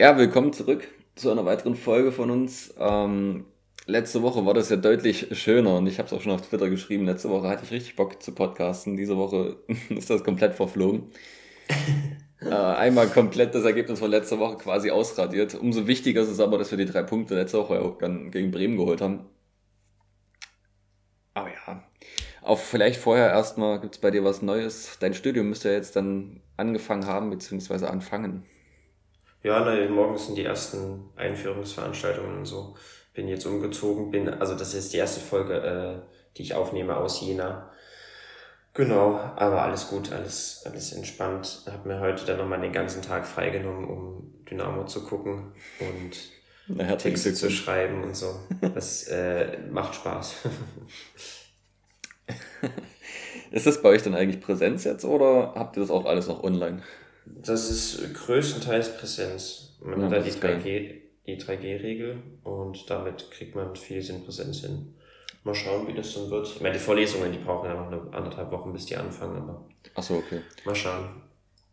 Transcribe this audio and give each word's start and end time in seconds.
Ja, 0.00 0.18
willkommen 0.18 0.52
zurück 0.52 0.88
zu 1.14 1.30
einer 1.30 1.44
weiteren 1.44 1.76
Folge 1.76 2.10
von 2.10 2.28
uns. 2.28 2.74
Ähm, 2.80 3.44
letzte 3.86 4.22
Woche 4.22 4.44
war 4.44 4.52
das 4.52 4.68
ja 4.68 4.74
deutlich 4.76 5.28
schöner 5.38 5.76
und 5.76 5.86
ich 5.86 5.98
habe 5.98 6.08
es 6.08 6.12
auch 6.12 6.20
schon 6.20 6.32
auf 6.32 6.42
Twitter 6.42 6.68
geschrieben. 6.68 7.04
Letzte 7.06 7.30
Woche 7.30 7.46
hatte 7.48 7.62
ich 7.64 7.70
richtig 7.70 7.94
Bock 7.94 8.20
zu 8.20 8.32
podcasten. 8.34 8.96
Diese 8.96 9.16
Woche 9.16 9.56
ist 9.90 10.10
das 10.10 10.24
komplett 10.24 10.56
verflogen. 10.56 11.12
äh, 12.40 12.48
einmal 12.50 13.06
komplett 13.06 13.54
das 13.54 13.62
Ergebnis 13.64 14.00
von 14.00 14.10
letzter 14.10 14.40
Woche 14.40 14.56
quasi 14.56 14.90
ausradiert. 14.90 15.54
Umso 15.54 15.86
wichtiger 15.86 16.22
ist 16.22 16.28
es 16.28 16.40
aber, 16.40 16.58
dass 16.58 16.72
wir 16.72 16.78
die 16.78 16.90
drei 16.90 17.04
Punkte 17.04 17.36
letzte 17.36 17.58
Woche 17.58 17.80
auch 17.80 17.98
gegen 17.98 18.50
Bremen 18.50 18.76
geholt 18.76 19.00
haben. 19.00 19.26
Aber 21.34 21.50
ja, 21.50 21.84
auch 22.42 22.58
vielleicht 22.58 22.98
vorher 22.98 23.28
erstmal, 23.30 23.80
gibt 23.80 23.94
es 23.94 24.00
bei 24.00 24.10
dir 24.10 24.24
was 24.24 24.42
Neues? 24.42 24.98
Dein 24.98 25.14
Studium 25.14 25.48
müsste 25.48 25.68
ja 25.68 25.76
jetzt 25.76 25.94
dann 25.94 26.40
angefangen 26.56 27.06
haben, 27.06 27.30
beziehungsweise 27.30 27.88
anfangen. 27.88 28.44
Ja, 29.44 29.62
nein, 29.62 29.92
morgen 29.92 30.16
sind 30.16 30.38
die 30.38 30.44
ersten 30.44 31.10
Einführungsveranstaltungen 31.16 32.38
und 32.38 32.46
so. 32.46 32.76
Bin 33.12 33.28
jetzt 33.28 33.44
umgezogen, 33.44 34.10
bin, 34.10 34.26
also 34.26 34.54
das 34.54 34.72
ist 34.72 34.94
die 34.94 34.96
erste 34.96 35.20
Folge, 35.20 35.54
äh, 35.54 36.00
die 36.36 36.42
ich 36.42 36.54
aufnehme 36.54 36.96
aus 36.96 37.20
Jena. 37.20 37.70
Genau, 38.72 39.16
aber 39.36 39.60
alles 39.60 39.88
gut, 39.88 40.10
alles, 40.12 40.62
alles 40.64 40.94
entspannt. 40.94 41.60
Hab 41.70 41.84
mir 41.84 42.00
heute 42.00 42.24
dann 42.24 42.38
nochmal 42.38 42.62
den 42.62 42.72
ganzen 42.72 43.02
Tag 43.02 43.26
freigenommen, 43.26 43.84
um 43.84 44.32
Dynamo 44.50 44.86
zu 44.86 45.04
gucken 45.04 45.52
und 45.78 46.76
naja, 46.78 46.96
Texte 46.96 47.34
zu 47.34 47.50
schreiben 47.50 48.02
und 48.02 48.16
so. 48.16 48.34
Das 48.74 49.06
äh, 49.08 49.58
macht 49.70 49.94
Spaß. 49.94 50.36
ist 53.50 53.66
das 53.66 53.82
bei 53.82 53.90
euch 53.90 54.02
dann 54.02 54.14
eigentlich 54.14 54.40
Präsenz 54.40 54.84
jetzt 54.84 55.04
oder 55.04 55.52
habt 55.54 55.76
ihr 55.76 55.80
das 55.80 55.90
auch 55.90 56.06
alles 56.06 56.28
noch 56.28 56.42
online? 56.42 56.82
Das 57.26 57.70
ist 57.70 58.14
größtenteils 58.14 58.96
Präsenz. 58.98 59.78
Man 59.80 60.00
ja, 60.00 60.06
hat 60.06 60.12
da 60.12 60.18
die 60.20 60.30
3G, 60.30 60.94
die 61.26 61.40
3G-Regel 61.40 62.22
und 62.42 62.88
damit 62.88 63.30
kriegt 63.30 63.54
man 63.54 63.74
viel 63.76 63.98
in 64.08 64.24
Präsenz 64.24 64.60
hin. 64.60 64.94
Mal 65.42 65.54
schauen, 65.54 65.86
wie 65.86 65.92
das 65.92 66.14
dann 66.14 66.30
wird. 66.30 66.46
Ich 66.46 66.60
meine, 66.60 66.74
die 66.74 66.80
Vorlesungen, 66.80 67.30
die 67.30 67.38
brauchen 67.38 67.68
ja 67.68 67.74
noch 67.74 67.88
eine 67.88 68.00
anderthalb 68.14 68.50
Wochen, 68.50 68.72
bis 68.72 68.86
die 68.86 68.96
anfangen, 68.96 69.36
aber. 69.36 69.66
Ach 69.94 70.02
so, 70.02 70.14
okay. 70.14 70.40
Mal 70.64 70.74
schauen. 70.74 71.22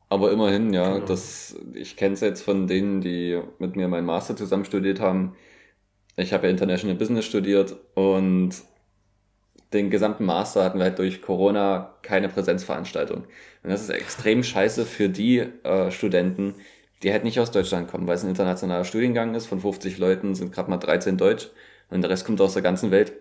Aber 0.10 0.30
immerhin, 0.34 0.74
ja, 0.74 0.96
genau. 0.96 1.06
das, 1.06 1.56
ich 1.74 1.96
kenne 1.96 2.16
es 2.16 2.20
jetzt 2.20 2.42
von 2.42 2.68
denen, 2.68 3.00
die 3.00 3.42
mit 3.60 3.78
mir 3.78 3.88
meinen 3.88 4.06
Master 4.06 4.36
zusammen 4.36 4.66
studiert 4.66 5.00
haben. 5.00 5.38
Ich 6.18 6.34
habe 6.34 6.48
ja 6.48 6.52
International 6.52 6.98
Business 6.98 7.24
studiert 7.24 7.78
und 7.96 8.52
den 9.74 9.90
gesamten 9.90 10.26
Master 10.26 10.64
hatten 10.64 10.80
wir 10.80 10.86
halt 10.86 11.00
durch 11.00 11.22
Corona 11.22 11.96
keine 12.02 12.30
Präsenzveranstaltung. 12.30 13.24
Und 13.64 13.70
das 13.70 13.82
ist 13.82 13.90
extrem 13.90 14.44
scheiße 14.44 14.86
für 14.86 15.10
die 15.10 15.40
äh, 15.40 15.92
Studenten, 15.92 16.56
die 17.04 17.12
halt 17.12 17.24
nicht 17.24 17.40
aus 17.40 17.52
Deutschland 17.52 17.90
kommen, 17.90 18.08
weil 18.08 18.16
es 18.16 18.24
ein 18.24 18.30
internationaler 18.30 18.84
Studiengang 18.84 19.34
ist. 19.34 19.48
Von 19.48 19.60
50 19.60 19.98
Leuten 19.98 20.36
sind 20.36 20.52
gerade 20.52 20.70
mal 20.70 20.78
13 20.78 21.18
Deutsch 21.18 21.50
und 21.90 22.02
der 22.02 22.10
Rest 22.10 22.26
kommt 22.26 22.42
aus 22.42 22.54
der 22.54 22.62
ganzen 22.62 22.92
Welt. 22.92 23.14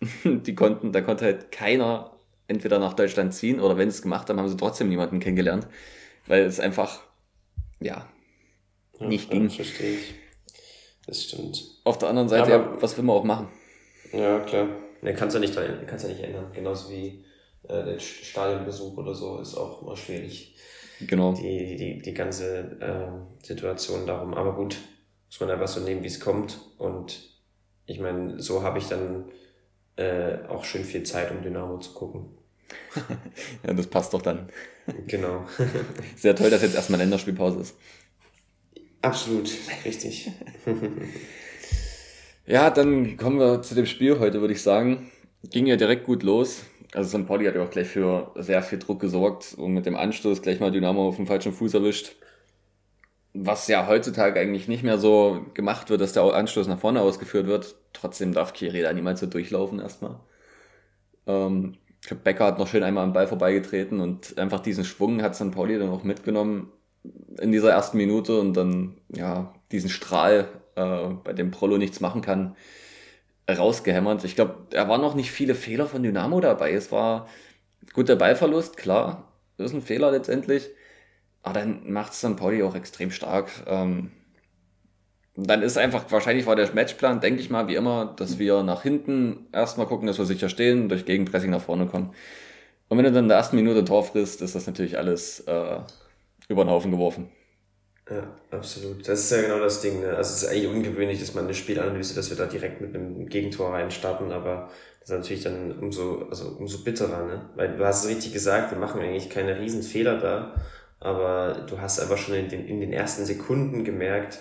die 0.24 0.54
konnten, 0.54 0.92
da 0.92 1.00
konnte 1.00 1.24
halt 1.24 1.50
keiner 1.50 2.12
entweder 2.48 2.78
nach 2.78 2.94
Deutschland 2.94 3.34
ziehen 3.34 3.60
oder 3.60 3.76
wenn 3.76 3.90
sie 3.90 3.96
es 3.96 4.02
gemacht 4.02 4.28
haben, 4.28 4.38
haben 4.38 4.48
sie 4.48 4.56
trotzdem 4.56 4.88
niemanden 4.88 5.18
kennengelernt, 5.18 5.66
weil 6.26 6.44
es 6.44 6.60
einfach, 6.60 7.00
ja, 7.80 8.06
nicht 9.00 9.32
ja, 9.32 9.38
ging. 9.38 9.50
Verstehe 9.50 9.94
ich. 9.94 10.14
Das 11.06 11.24
stimmt. 11.24 11.62
Auf 11.84 11.98
der 11.98 12.08
anderen 12.08 12.28
Seite, 12.28 12.50
ja, 12.50 12.82
was 12.82 12.96
will 12.96 13.04
man 13.04 13.16
auch 13.16 13.24
machen? 13.24 13.48
Ja, 14.12 14.40
klar. 14.40 14.68
Ne, 15.06 15.14
kannst 15.14 15.36
du 15.36 15.38
nicht, 15.38 15.56
kannst 15.86 16.04
ja 16.04 16.10
nicht 16.10 16.24
ändern. 16.24 16.50
Genauso 16.52 16.90
wie 16.90 17.24
äh, 17.68 17.84
der 17.84 18.00
Stadionbesuch 18.00 18.96
oder 18.96 19.14
so 19.14 19.38
ist 19.38 19.54
auch 19.54 19.82
immer 19.82 19.96
schwierig. 19.96 20.56
Genau. 20.98 21.32
Die, 21.32 21.76
die, 21.76 22.02
die 22.02 22.12
ganze 22.12 22.76
äh, 22.80 23.46
Situation 23.46 24.04
darum. 24.04 24.34
Aber 24.34 24.56
gut, 24.56 24.76
muss 25.26 25.38
man 25.38 25.50
einfach 25.50 25.68
so 25.68 25.78
nehmen, 25.78 26.02
wie 26.02 26.08
es 26.08 26.18
kommt. 26.18 26.58
Und 26.78 27.20
ich 27.86 28.00
meine, 28.00 28.40
so 28.42 28.64
habe 28.64 28.78
ich 28.78 28.88
dann 28.88 29.26
äh, 29.94 30.38
auch 30.48 30.64
schön 30.64 30.82
viel 30.82 31.04
Zeit, 31.04 31.30
um 31.30 31.40
Dynamo 31.40 31.78
zu 31.78 31.92
gucken. 31.92 32.26
ja, 33.64 33.74
das 33.74 33.86
passt 33.86 34.12
doch 34.12 34.22
dann. 34.22 34.48
Genau. 35.06 35.46
Sehr 36.16 36.34
toll, 36.34 36.50
dass 36.50 36.62
jetzt 36.62 36.74
erstmal 36.74 36.98
Länderspielpause 36.98 37.60
ist. 37.60 37.76
Absolut, 39.02 39.48
richtig. 39.84 40.32
Ja, 42.46 42.70
dann 42.70 43.16
kommen 43.16 43.40
wir 43.40 43.62
zu 43.62 43.74
dem 43.74 43.86
Spiel 43.86 44.20
heute, 44.20 44.40
würde 44.40 44.54
ich 44.54 44.62
sagen. 44.62 45.10
Ging 45.50 45.66
ja 45.66 45.74
direkt 45.74 46.06
gut 46.06 46.22
los. 46.22 46.64
Also 46.94 47.18
St. 47.18 47.26
Pauli 47.26 47.44
hat 47.44 47.56
ja 47.56 47.62
auch 47.64 47.70
gleich 47.70 47.88
für 47.88 48.30
sehr 48.36 48.62
viel 48.62 48.78
Druck 48.78 49.00
gesorgt 49.00 49.54
und 49.58 49.74
mit 49.74 49.84
dem 49.84 49.96
Anstoß 49.96 50.42
gleich 50.42 50.60
mal 50.60 50.70
Dynamo 50.70 51.08
auf 51.08 51.16
dem 51.16 51.26
falschen 51.26 51.52
Fuß 51.52 51.74
erwischt. 51.74 52.14
Was 53.34 53.66
ja 53.66 53.88
heutzutage 53.88 54.38
eigentlich 54.38 54.68
nicht 54.68 54.84
mehr 54.84 54.98
so 54.98 55.44
gemacht 55.54 55.90
wird, 55.90 56.00
dass 56.00 56.12
der 56.12 56.22
Anstoß 56.22 56.68
nach 56.68 56.78
vorne 56.78 57.00
ausgeführt 57.00 57.48
wird. 57.48 57.74
Trotzdem 57.92 58.32
darf 58.32 58.52
Kiri 58.52 58.80
da 58.82 58.92
niemals 58.92 59.18
so 59.20 59.26
durchlaufen 59.26 59.80
erstmal. 59.80 60.20
Ähm, 61.26 61.74
Becker 62.22 62.46
hat 62.46 62.58
noch 62.60 62.68
schön 62.68 62.84
einmal 62.84 63.02
am 63.02 63.12
Ball 63.12 63.26
vorbeigetreten 63.26 63.98
und 64.00 64.38
einfach 64.38 64.60
diesen 64.60 64.84
Schwung 64.84 65.20
hat 65.20 65.34
St. 65.34 65.50
Pauli 65.50 65.78
dann 65.78 65.90
auch 65.90 66.04
mitgenommen 66.04 66.70
in 67.40 67.52
dieser 67.52 67.70
ersten 67.70 67.96
Minute 67.96 68.38
und 68.40 68.54
dann, 68.54 68.94
ja, 69.08 69.54
diesen 69.72 69.90
Strahl 69.90 70.48
äh, 70.76 71.08
bei 71.24 71.32
dem 71.32 71.50
Prollo 71.50 71.78
nichts 71.78 72.00
machen 72.00 72.22
kann, 72.22 72.56
rausgehämmert. 73.50 74.24
Ich 74.24 74.34
glaube, 74.34 74.66
da 74.70 74.88
waren 74.88 75.00
noch 75.00 75.14
nicht 75.14 75.30
viele 75.30 75.54
Fehler 75.54 75.86
von 75.86 76.02
Dynamo 76.02 76.40
dabei. 76.40 76.72
Es 76.72 76.90
war 76.92 77.28
gut 77.92 78.08
der 78.08 78.16
Ballverlust, 78.16 78.76
klar, 78.76 79.32
das 79.56 79.70
ist 79.70 79.76
ein 79.76 79.82
Fehler 79.82 80.10
letztendlich. 80.10 80.68
Aber 81.42 81.60
dann 81.60 81.92
macht 81.92 82.12
es 82.12 82.20
dann 82.20 82.36
Pauli 82.36 82.62
auch 82.62 82.74
extrem 82.74 83.10
stark. 83.12 83.50
Ähm, 83.66 84.10
dann 85.36 85.62
ist 85.62 85.78
einfach, 85.78 86.10
wahrscheinlich 86.10 86.46
war 86.46 86.56
der 86.56 86.72
Matchplan, 86.74 87.20
denke 87.20 87.40
ich 87.40 87.50
mal, 87.50 87.68
wie 87.68 87.74
immer, 87.76 88.14
dass 88.16 88.38
wir 88.38 88.62
nach 88.62 88.82
hinten 88.82 89.46
erstmal 89.52 89.86
gucken, 89.86 90.06
dass 90.06 90.18
wir 90.18 90.24
sicher 90.24 90.48
stehen, 90.48 90.88
durch 90.88 91.04
Gegenpressing 91.04 91.50
nach 91.50 91.60
vorne 91.60 91.86
kommen. 91.86 92.14
Und 92.88 92.98
wenn 92.98 93.04
du 93.04 93.12
dann 93.12 93.24
in 93.24 93.28
der 93.28 93.38
ersten 93.38 93.56
Minute 93.56 93.84
Tor 93.84 94.04
frisst, 94.04 94.42
ist 94.42 94.54
das 94.54 94.66
natürlich 94.66 94.98
alles 94.98 95.40
äh, 95.40 95.78
über 96.48 96.64
den 96.64 96.70
Haufen 96.70 96.90
geworfen. 96.90 97.30
Ja, 98.08 98.36
absolut. 98.52 99.08
Das 99.08 99.20
ist 99.20 99.32
ja 99.32 99.42
genau 99.42 99.58
das 99.58 99.80
Ding. 99.80 100.00
Ne? 100.00 100.10
Also 100.10 100.32
es 100.32 100.42
ist 100.42 100.48
eigentlich 100.48 100.68
ungewöhnlich, 100.68 101.18
dass 101.18 101.34
man 101.34 101.44
eine 101.44 101.54
Spielanalyse, 101.54 102.14
dass 102.14 102.30
wir 102.30 102.36
da 102.36 102.46
direkt 102.46 102.80
mit 102.80 102.94
einem 102.94 103.26
Gegentor 103.26 103.72
reinstarten, 103.72 104.30
aber 104.30 104.70
das 105.00 105.10
ist 105.10 105.16
natürlich 105.16 105.42
dann 105.42 105.78
umso, 105.80 106.26
also 106.30 106.50
umso 106.50 106.84
bitterer, 106.84 107.26
ne? 107.26 107.50
Weil 107.56 107.76
du 107.76 107.84
hast 107.84 108.04
es 108.04 108.10
richtig 108.10 108.32
gesagt, 108.32 108.70
wir 108.70 108.78
machen 108.78 109.00
eigentlich 109.00 109.28
keine 109.28 109.58
riesen 109.58 109.82
Fehler 109.82 110.18
da, 110.18 110.54
aber 111.00 111.66
du 111.68 111.80
hast 111.80 111.98
einfach 111.98 112.16
schon 112.16 112.36
in 112.36 112.48
den, 112.48 112.66
in 112.66 112.80
den 112.80 112.92
ersten 112.92 113.24
Sekunden 113.24 113.84
gemerkt, 113.84 114.40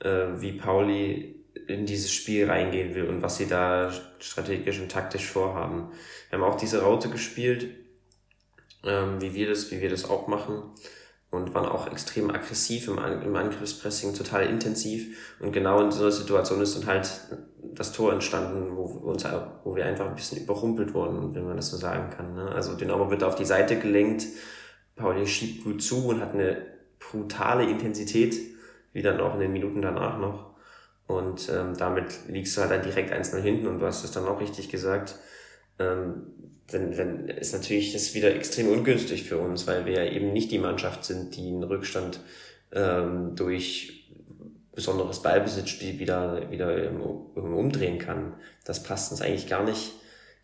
äh, 0.00 0.28
wie 0.38 0.52
Pauli 0.52 1.44
in 1.68 1.84
dieses 1.84 2.12
Spiel 2.12 2.46
reingehen 2.46 2.94
will 2.94 3.08
und 3.08 3.22
was 3.22 3.36
sie 3.36 3.46
da 3.46 3.92
strategisch 4.18 4.80
und 4.80 4.90
taktisch 4.90 5.26
vorhaben. 5.26 5.92
Wir 6.30 6.38
haben 6.38 6.50
auch 6.50 6.56
diese 6.56 6.82
Raute 6.82 7.10
gespielt, 7.10 7.68
ähm, 8.84 9.20
wie 9.20 9.34
wir 9.34 9.48
das, 9.48 9.70
wie 9.70 9.82
wir 9.82 9.90
das 9.90 10.08
auch 10.08 10.28
machen 10.28 10.62
und 11.32 11.54
waren 11.54 11.64
auch 11.64 11.90
extrem 11.90 12.30
aggressiv 12.30 12.88
im, 12.88 12.98
im 12.98 13.34
Angriffspressing, 13.34 14.14
total 14.14 14.46
intensiv. 14.46 15.16
Und 15.40 15.52
genau 15.52 15.80
in 15.80 15.90
einer 15.90 16.10
Situation 16.10 16.60
ist 16.60 16.76
dann 16.76 16.86
halt 16.86 17.10
das 17.74 17.92
Tor 17.92 18.12
entstanden, 18.12 18.76
wo, 18.76 18.86
wir 18.86 19.04
uns, 19.04 19.24
wo 19.64 19.74
wir 19.74 19.86
einfach 19.86 20.06
ein 20.06 20.14
bisschen 20.14 20.42
überrumpelt 20.42 20.92
wurden, 20.92 21.34
wenn 21.34 21.46
man 21.46 21.56
das 21.56 21.70
so 21.70 21.78
sagen 21.78 22.10
kann. 22.10 22.34
Ne? 22.34 22.50
Also 22.50 22.74
Dynamo 22.74 23.10
wird 23.10 23.24
auf 23.24 23.34
die 23.34 23.46
Seite 23.46 23.78
gelenkt, 23.78 24.26
Pauli 24.94 25.26
schiebt 25.26 25.64
gut 25.64 25.82
zu 25.82 26.08
und 26.08 26.20
hat 26.20 26.34
eine 26.34 26.66
brutale 26.98 27.64
Intensität, 27.64 28.36
wie 28.92 29.00
dann 29.00 29.18
auch 29.18 29.32
in 29.32 29.40
den 29.40 29.52
Minuten 29.54 29.80
danach 29.80 30.18
noch. 30.18 30.52
Und 31.06 31.48
ähm, 31.48 31.74
damit 31.78 32.28
liegst 32.28 32.54
du 32.54 32.60
halt 32.60 32.72
dann 32.72 32.82
direkt 32.82 33.10
eins 33.10 33.32
nach 33.32 33.42
hinten 33.42 33.68
und 33.68 33.78
du 33.78 33.86
hast 33.86 34.04
es 34.04 34.12
dann 34.12 34.26
auch 34.26 34.38
richtig 34.38 34.68
gesagt. 34.68 35.16
Ähm, 35.78 36.26
dann, 36.70 36.96
dann 36.96 37.28
ist 37.28 37.52
natürlich 37.52 37.92
das 37.92 38.14
wieder 38.14 38.34
extrem 38.34 38.68
ungünstig 38.68 39.24
für 39.24 39.38
uns, 39.38 39.66
weil 39.66 39.84
wir 39.86 40.10
eben 40.12 40.32
nicht 40.32 40.50
die 40.50 40.58
Mannschaft 40.58 41.04
sind, 41.04 41.36
die 41.36 41.48
einen 41.48 41.64
Rückstand 41.64 42.20
ähm, 42.72 43.34
durch 43.34 44.02
besonderes 44.74 45.20
Ballbesitzspiel 45.20 45.98
wieder, 45.98 46.50
wieder 46.50 46.90
umdrehen 47.34 47.98
kann. 47.98 48.34
Das 48.64 48.82
passt 48.82 49.12
uns 49.12 49.20
eigentlich 49.20 49.48
gar 49.48 49.64
nicht 49.64 49.92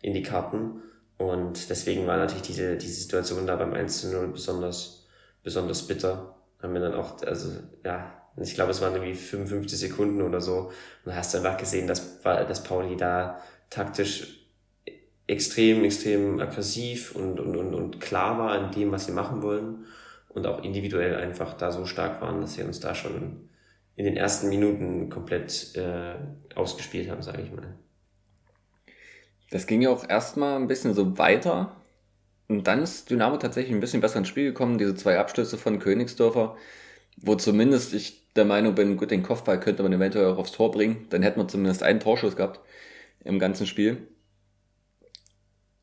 in 0.01 0.13
die 0.13 0.23
Karten. 0.23 0.83
Und 1.17 1.69
deswegen 1.69 2.07
war 2.07 2.17
natürlich 2.17 2.43
diese, 2.43 2.77
diese 2.77 3.01
Situation 3.01 3.47
da 3.47 3.55
beim 3.55 3.73
1 3.73 4.01
zu 4.01 4.11
0 4.11 4.27
besonders, 4.27 5.07
besonders 5.43 5.87
bitter. 5.87 6.35
Haben 6.61 6.73
wir 6.73 6.81
dann 6.81 6.93
auch, 6.93 7.21
also, 7.23 7.49
ja, 7.83 8.13
ich 8.37 8.53
glaube, 8.53 8.71
es 8.71 8.81
waren 8.81 8.93
irgendwie 8.93 9.15
55 9.15 9.79
Sekunden 9.79 10.21
oder 10.21 10.41
so. 10.41 10.71
Und 11.05 11.15
hast 11.15 11.35
einfach 11.35 11.57
gesehen, 11.57 11.87
dass, 11.87 12.21
dass 12.21 12.63
Pauli 12.63 12.95
da 12.95 13.41
taktisch 13.69 14.38
extrem, 15.29 15.83
extrem 15.83 16.39
aggressiv 16.39 17.15
und, 17.15 17.39
und, 17.39 17.55
und, 17.55 17.73
und 17.73 18.01
klar 18.01 18.37
war 18.39 18.63
in 18.63 18.71
dem, 18.71 18.91
was 18.91 19.05
sie 19.05 19.11
machen 19.11 19.41
wollen 19.41 19.85
und 20.29 20.45
auch 20.47 20.63
individuell 20.63 21.15
einfach 21.15 21.53
da 21.53 21.71
so 21.71 21.85
stark 21.85 22.21
waren, 22.21 22.41
dass 22.41 22.53
sie 22.53 22.63
uns 22.63 22.79
da 22.79 22.95
schon 22.95 23.49
in 23.95 24.05
den 24.05 24.17
ersten 24.17 24.49
Minuten 24.49 25.09
komplett 25.09 25.75
äh, 25.75 26.15
ausgespielt 26.55 27.09
haben, 27.09 27.21
sage 27.21 27.41
ich 27.41 27.51
mal. 27.51 27.75
Das 29.51 29.67
ging 29.67 29.81
ja 29.81 29.89
auch 29.89 30.07
erstmal 30.07 30.55
ein 30.55 30.67
bisschen 30.67 30.93
so 30.93 31.17
weiter. 31.17 31.75
Und 32.47 32.67
dann 32.67 32.81
ist 32.81 33.09
Dynamo 33.09 33.37
tatsächlich 33.37 33.73
ein 33.73 33.79
bisschen 33.79 34.01
besser 34.01 34.19
ins 34.19 34.27
Spiel 34.27 34.45
gekommen. 34.45 34.77
Diese 34.77 34.95
zwei 34.95 35.19
Abstöße 35.19 35.57
von 35.57 35.79
Königsdörfer 35.79 36.55
wo 37.21 37.35
zumindest 37.35 37.93
ich 37.93 38.33
der 38.35 38.45
Meinung 38.45 38.75
bin, 38.75 38.97
gut, 38.97 39.11
den 39.11 39.23
Kopfball 39.23 39.59
könnte 39.59 39.83
man 39.83 39.93
eventuell 39.93 40.27
auch 40.27 40.37
aufs 40.37 40.51
Tor 40.51 40.71
bringen. 40.71 41.07
Dann 41.09 41.23
hätten 41.23 41.39
wir 41.39 41.47
zumindest 41.47 41.83
einen 41.83 41.99
Torschuss 41.99 42.35
gehabt 42.35 42.59
im 43.23 43.39
ganzen 43.39 43.67
Spiel. 43.67 44.07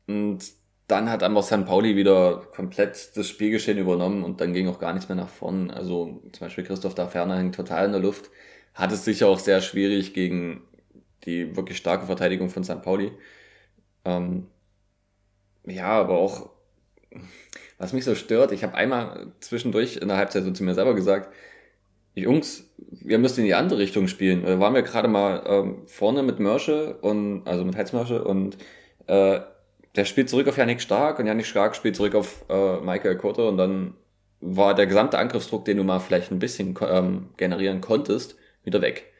Und 0.07 0.39
dann 0.87 1.09
hat 1.09 1.21
einfach 1.21 1.43
St. 1.43 1.65
Pauli 1.65 1.95
wieder 1.95 2.47
komplett 2.55 3.15
das 3.15 3.27
Spielgeschehen 3.27 3.77
übernommen 3.77 4.23
und 4.23 4.39
dann 4.39 4.53
ging 4.53 4.69
auch 4.69 4.79
gar 4.79 4.93
nichts 4.93 5.09
mehr 5.09 5.17
nach 5.17 5.29
vorn. 5.29 5.69
Also 5.69 6.21
zum 6.31 6.39
Beispiel 6.39 6.63
Christoph 6.63 6.95
da 6.95 7.07
Ferner 7.07 7.37
hängt 7.37 7.55
total 7.55 7.85
in 7.85 7.91
der 7.91 8.01
Luft. 8.01 8.29
Hat 8.73 8.91
es 8.91 9.03
sicher 9.03 9.27
auch 9.27 9.39
sehr 9.39 9.61
schwierig 9.61 10.13
gegen 10.13 10.61
die 11.25 11.55
wirklich 11.57 11.77
starke 11.77 12.05
Verteidigung 12.05 12.49
von 12.49 12.63
St. 12.63 12.81
Pauli. 12.81 13.11
Ähm, 14.05 14.47
ja, 15.65 15.87
aber 15.87 16.17
auch, 16.17 16.49
was 17.77 17.91
mich 17.91 18.05
so 18.05 18.15
stört, 18.15 18.53
ich 18.53 18.63
habe 18.63 18.75
einmal 18.75 19.33
zwischendurch 19.41 19.97
in 19.97 20.07
der 20.07 20.17
Halbzeit 20.17 20.45
so 20.45 20.51
zu 20.51 20.63
mir 20.63 20.73
selber 20.73 20.95
gesagt, 20.95 21.33
Jungs, 22.15 22.63
wir 22.77 23.19
müssen 23.19 23.41
in 23.41 23.45
die 23.45 23.53
andere 23.53 23.79
Richtung 23.79 24.07
spielen. 24.07 24.43
Da 24.43 24.59
waren 24.59 24.73
wir 24.73 24.81
gerade 24.81 25.07
mal 25.07 25.43
ähm, 25.45 25.87
vorne 25.87 26.23
mit 26.23 26.39
Mörsche 26.39 26.97
und 27.01 27.45
also 27.45 27.65
mit 27.65 27.75
Heizmörsche 27.75 28.23
und 28.23 28.57
äh, 29.07 29.41
der 29.97 30.05
spielt 30.05 30.29
zurück 30.29 30.47
auf 30.47 30.57
Janik 30.57 30.79
Stark 30.79 31.19
und 31.19 31.25
Janik 31.25 31.47
Stark 31.47 31.75
spielt 31.75 31.95
zurück 31.95 32.15
auf 32.15 32.45
äh, 32.49 32.79
Michael 32.81 33.17
Kotte 33.17 33.47
und 33.47 33.57
dann 33.57 33.95
war 34.39 34.75
der 34.75 34.85
gesamte 34.85 35.17
Angriffsdruck, 35.17 35.65
den 35.65 35.77
du 35.77 35.83
mal 35.83 35.99
vielleicht 35.99 36.31
ein 36.31 36.37
bisschen 36.39 36.77
ähm, 36.81 37.29
generieren 37.37 37.81
konntest, 37.81 38.35
wieder 38.63 38.81
weg. 38.81 39.11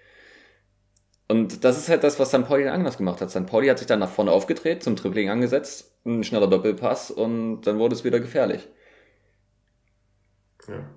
Und 1.27 1.63
das 1.63 1.77
ist 1.77 1.89
halt 1.89 2.03
das, 2.03 2.19
was 2.19 2.29
St. 2.29 2.45
Pauli 2.45 2.68
anders 2.68 2.97
gemacht 2.97 3.19
hat. 3.19 3.31
St. 3.31 3.47
Pauli 3.47 3.68
hat 3.68 3.79
sich 3.79 3.88
dann 3.88 4.00
nach 4.00 4.12
vorne 4.12 4.31
aufgedreht, 4.31 4.83
zum 4.83 4.95
Dribbling 4.95 5.29
angesetzt, 5.29 5.91
ein 6.06 6.24
schneller 6.24 6.47
Doppelpass 6.47 7.09
und 7.09 7.62
dann 7.62 7.80
wurde 7.80 7.95
es 7.95 8.03
wieder 8.03 8.19
gefährlich. 8.19 8.68
Ja. 10.68 10.88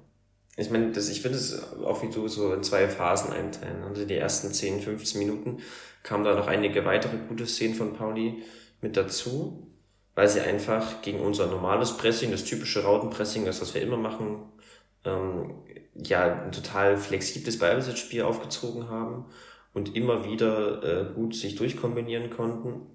Ich 0.57 0.71
meine, 0.71 0.91
ich 0.91 1.25
würde 1.25 1.37
es 1.37 1.63
auch 1.83 2.03
wie 2.03 2.11
du 2.11 2.29
so 2.29 2.53
in 2.53 2.63
zwei 2.63 2.87
Phasen 2.87 3.33
einteilen. 3.33 3.83
Also 3.83 4.05
die 4.05 4.17
ersten 4.17 4.53
10, 4.53 4.83
15 4.83 5.19
Minuten 5.19 5.63
kamen 6.03 6.25
da 6.25 6.35
noch 6.35 6.49
einige 6.49 6.85
weitere 6.85 7.17
gute 7.29 7.47
Szenen 7.47 7.75
von 7.75 7.95
Pauli 7.95 8.43
mit 8.81 8.97
dazu, 8.97 9.71
weil 10.15 10.29
sie 10.29 10.41
einfach 10.41 11.03
gegen 11.03 11.21
unser 11.21 11.47
normales 11.47 11.97
Pressing, 11.97 12.31
das 12.31 12.45
typische 12.45 12.83
Rautenpressing, 12.83 13.45
das 13.45 13.61
was 13.61 13.75
wir 13.75 13.83
immer 13.83 13.97
machen, 13.97 14.43
ähm, 15.05 15.63
ja, 15.95 16.45
ein 16.45 16.53
total 16.53 16.97
flexibles 16.97 17.59
Ballbesitzspiel 17.59 18.23
aufgezogen 18.23 18.89
haben 18.89 19.27
und 19.73 19.97
immer 19.97 20.25
wieder 20.25 20.83
äh, 20.83 21.15
gut 21.15 21.35
sich 21.35 21.57
durchkombinieren 21.57 22.31
konnten 22.31 22.87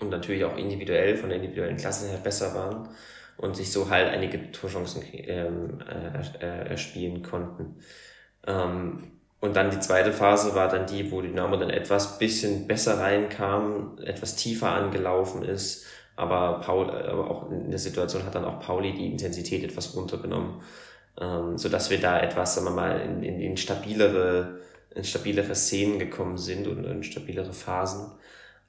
und 0.00 0.10
natürlich 0.10 0.44
auch 0.44 0.56
individuell 0.56 1.16
von 1.16 1.28
der 1.28 1.38
individuellen 1.38 1.76
Klasse 1.76 2.08
her 2.08 2.18
besser 2.18 2.54
waren 2.54 2.88
und 3.36 3.56
sich 3.56 3.72
so 3.72 3.90
halt 3.90 4.08
einige 4.08 4.50
Torchancen 4.52 5.02
ähm, 5.12 5.80
äh, 5.88 6.44
äh, 6.44 6.68
erspielen 6.68 7.22
konnten. 7.22 7.76
Ähm, 8.46 9.19
und 9.40 9.56
dann 9.56 9.70
die 9.70 9.80
zweite 9.80 10.12
Phase 10.12 10.54
war 10.54 10.68
dann 10.68 10.86
die, 10.86 11.10
wo 11.10 11.22
Dynamo 11.22 11.56
dann 11.56 11.70
etwas 11.70 12.18
bisschen 12.18 12.66
besser 12.66 12.98
reinkam, 12.98 13.98
etwas 14.04 14.36
tiefer 14.36 14.70
angelaufen 14.70 15.42
ist, 15.42 15.86
aber 16.16 16.60
Paul, 16.60 16.90
aber 16.90 17.30
auch 17.30 17.50
in 17.50 17.70
der 17.70 17.78
Situation 17.78 18.24
hat 18.26 18.34
dann 18.34 18.44
auch 18.44 18.60
Pauli 18.60 18.92
die 18.92 19.06
Intensität 19.06 19.64
etwas 19.64 19.96
runtergenommen, 19.96 20.60
ähm, 21.18 21.56
so 21.56 21.70
dass 21.70 21.88
wir 21.88 21.98
da 21.98 22.20
etwas, 22.20 22.54
sagen 22.54 22.66
wir 22.66 22.72
mal, 22.72 23.00
in, 23.00 23.22
in, 23.22 23.40
in 23.40 23.56
stabilere, 23.56 24.60
in 24.94 25.04
stabilere 25.04 25.54
Szenen 25.54 25.98
gekommen 25.98 26.36
sind 26.36 26.66
und 26.66 26.84
in 26.84 27.02
stabilere 27.02 27.54
Phasen. 27.54 28.12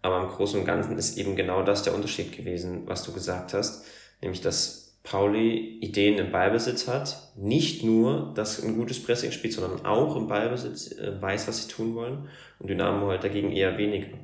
Aber 0.02 0.22
im 0.22 0.30
Großen 0.30 0.60
und 0.62 0.66
Ganzen 0.66 0.98
ist 0.98 1.18
eben 1.18 1.36
genau 1.36 1.64
das 1.64 1.84
der 1.84 1.94
Unterschied 1.94 2.36
gewesen, 2.36 2.84
was 2.88 3.04
du 3.04 3.12
gesagt 3.12 3.54
hast, 3.54 3.86
nämlich 4.22 4.40
dass 4.40 4.81
Pauli 5.04 5.80
Ideen 5.82 6.18
im 6.20 6.32
Ballbesitz 6.32 6.88
hat, 6.88 7.32
nicht 7.36 7.84
nur 7.84 8.32
das 8.36 8.64
ein 8.64 8.76
gutes 8.76 9.02
Pressing 9.02 9.32
spielt, 9.32 9.54
sondern 9.54 9.86
auch 9.86 10.16
im 10.16 10.28
Ballbesitz 10.28 10.92
äh, 10.92 11.22
weiß, 11.22 11.48
was 11.48 11.64
sie 11.64 11.72
tun 11.72 11.96
wollen 11.96 12.30
und 12.60 12.70
Dynamo 12.70 13.08
halt 13.08 13.24
dagegen 13.24 13.52
eher 13.52 13.78
weniger. 13.78 14.18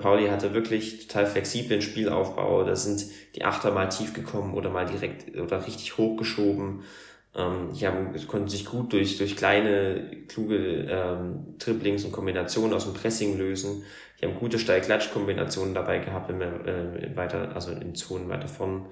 Pauli 0.00 0.28
hatte 0.28 0.54
wirklich 0.54 1.06
total 1.06 1.26
flexiblen 1.26 1.82
Spielaufbau, 1.82 2.64
da 2.64 2.74
sind 2.74 3.04
die 3.34 3.44
Achter 3.44 3.72
mal 3.72 3.88
tief 3.88 4.14
gekommen 4.14 4.54
oder 4.54 4.70
mal 4.70 4.86
direkt 4.86 5.38
oder 5.38 5.66
richtig 5.66 5.98
hochgeschoben. 5.98 6.82
Ähm, 7.36 7.72
die 7.74 7.86
haben, 7.86 8.14
konnten 8.26 8.48
sich 8.48 8.64
gut 8.64 8.92
durch, 8.92 9.18
durch 9.18 9.36
kleine, 9.36 10.10
kluge 10.28 10.86
ähm, 10.88 11.58
Triplings 11.58 12.04
und 12.04 12.12
Kombinationen 12.12 12.72
aus 12.72 12.84
dem 12.84 12.94
Pressing 12.94 13.36
lösen. 13.36 13.84
Die 14.18 14.26
haben 14.26 14.38
gute 14.38 14.58
Steil-Klatsch-Kombinationen 14.58 15.74
dabei 15.74 15.98
gehabt, 15.98 16.30
wenn 16.30 16.40
wir 16.40 16.66
äh, 16.66 17.14
weiter, 17.14 17.54
also 17.54 17.72
in 17.72 17.94
Zonen 17.94 18.30
weiter 18.30 18.48
vorn 18.48 18.86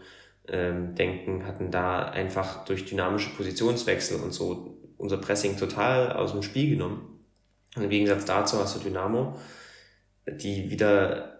ähm, 0.49 0.95
denken, 0.95 1.47
hatten 1.47 1.71
da 1.71 2.05
einfach 2.05 2.65
durch 2.65 2.85
dynamische 2.85 3.31
Positionswechsel 3.31 4.21
und 4.21 4.33
so 4.33 4.79
unser 4.97 5.19
Pressing 5.19 5.57
total 5.57 6.13
aus 6.13 6.33
dem 6.33 6.43
Spiel 6.43 6.71
genommen. 6.71 7.21
Und 7.77 7.83
im 7.83 7.91
Gegensatz 7.91 8.25
dazu 8.25 8.59
hast 8.59 8.77
du 8.77 8.81
Dynamo, 8.81 9.37
die 10.27 10.71
wieder 10.71 11.35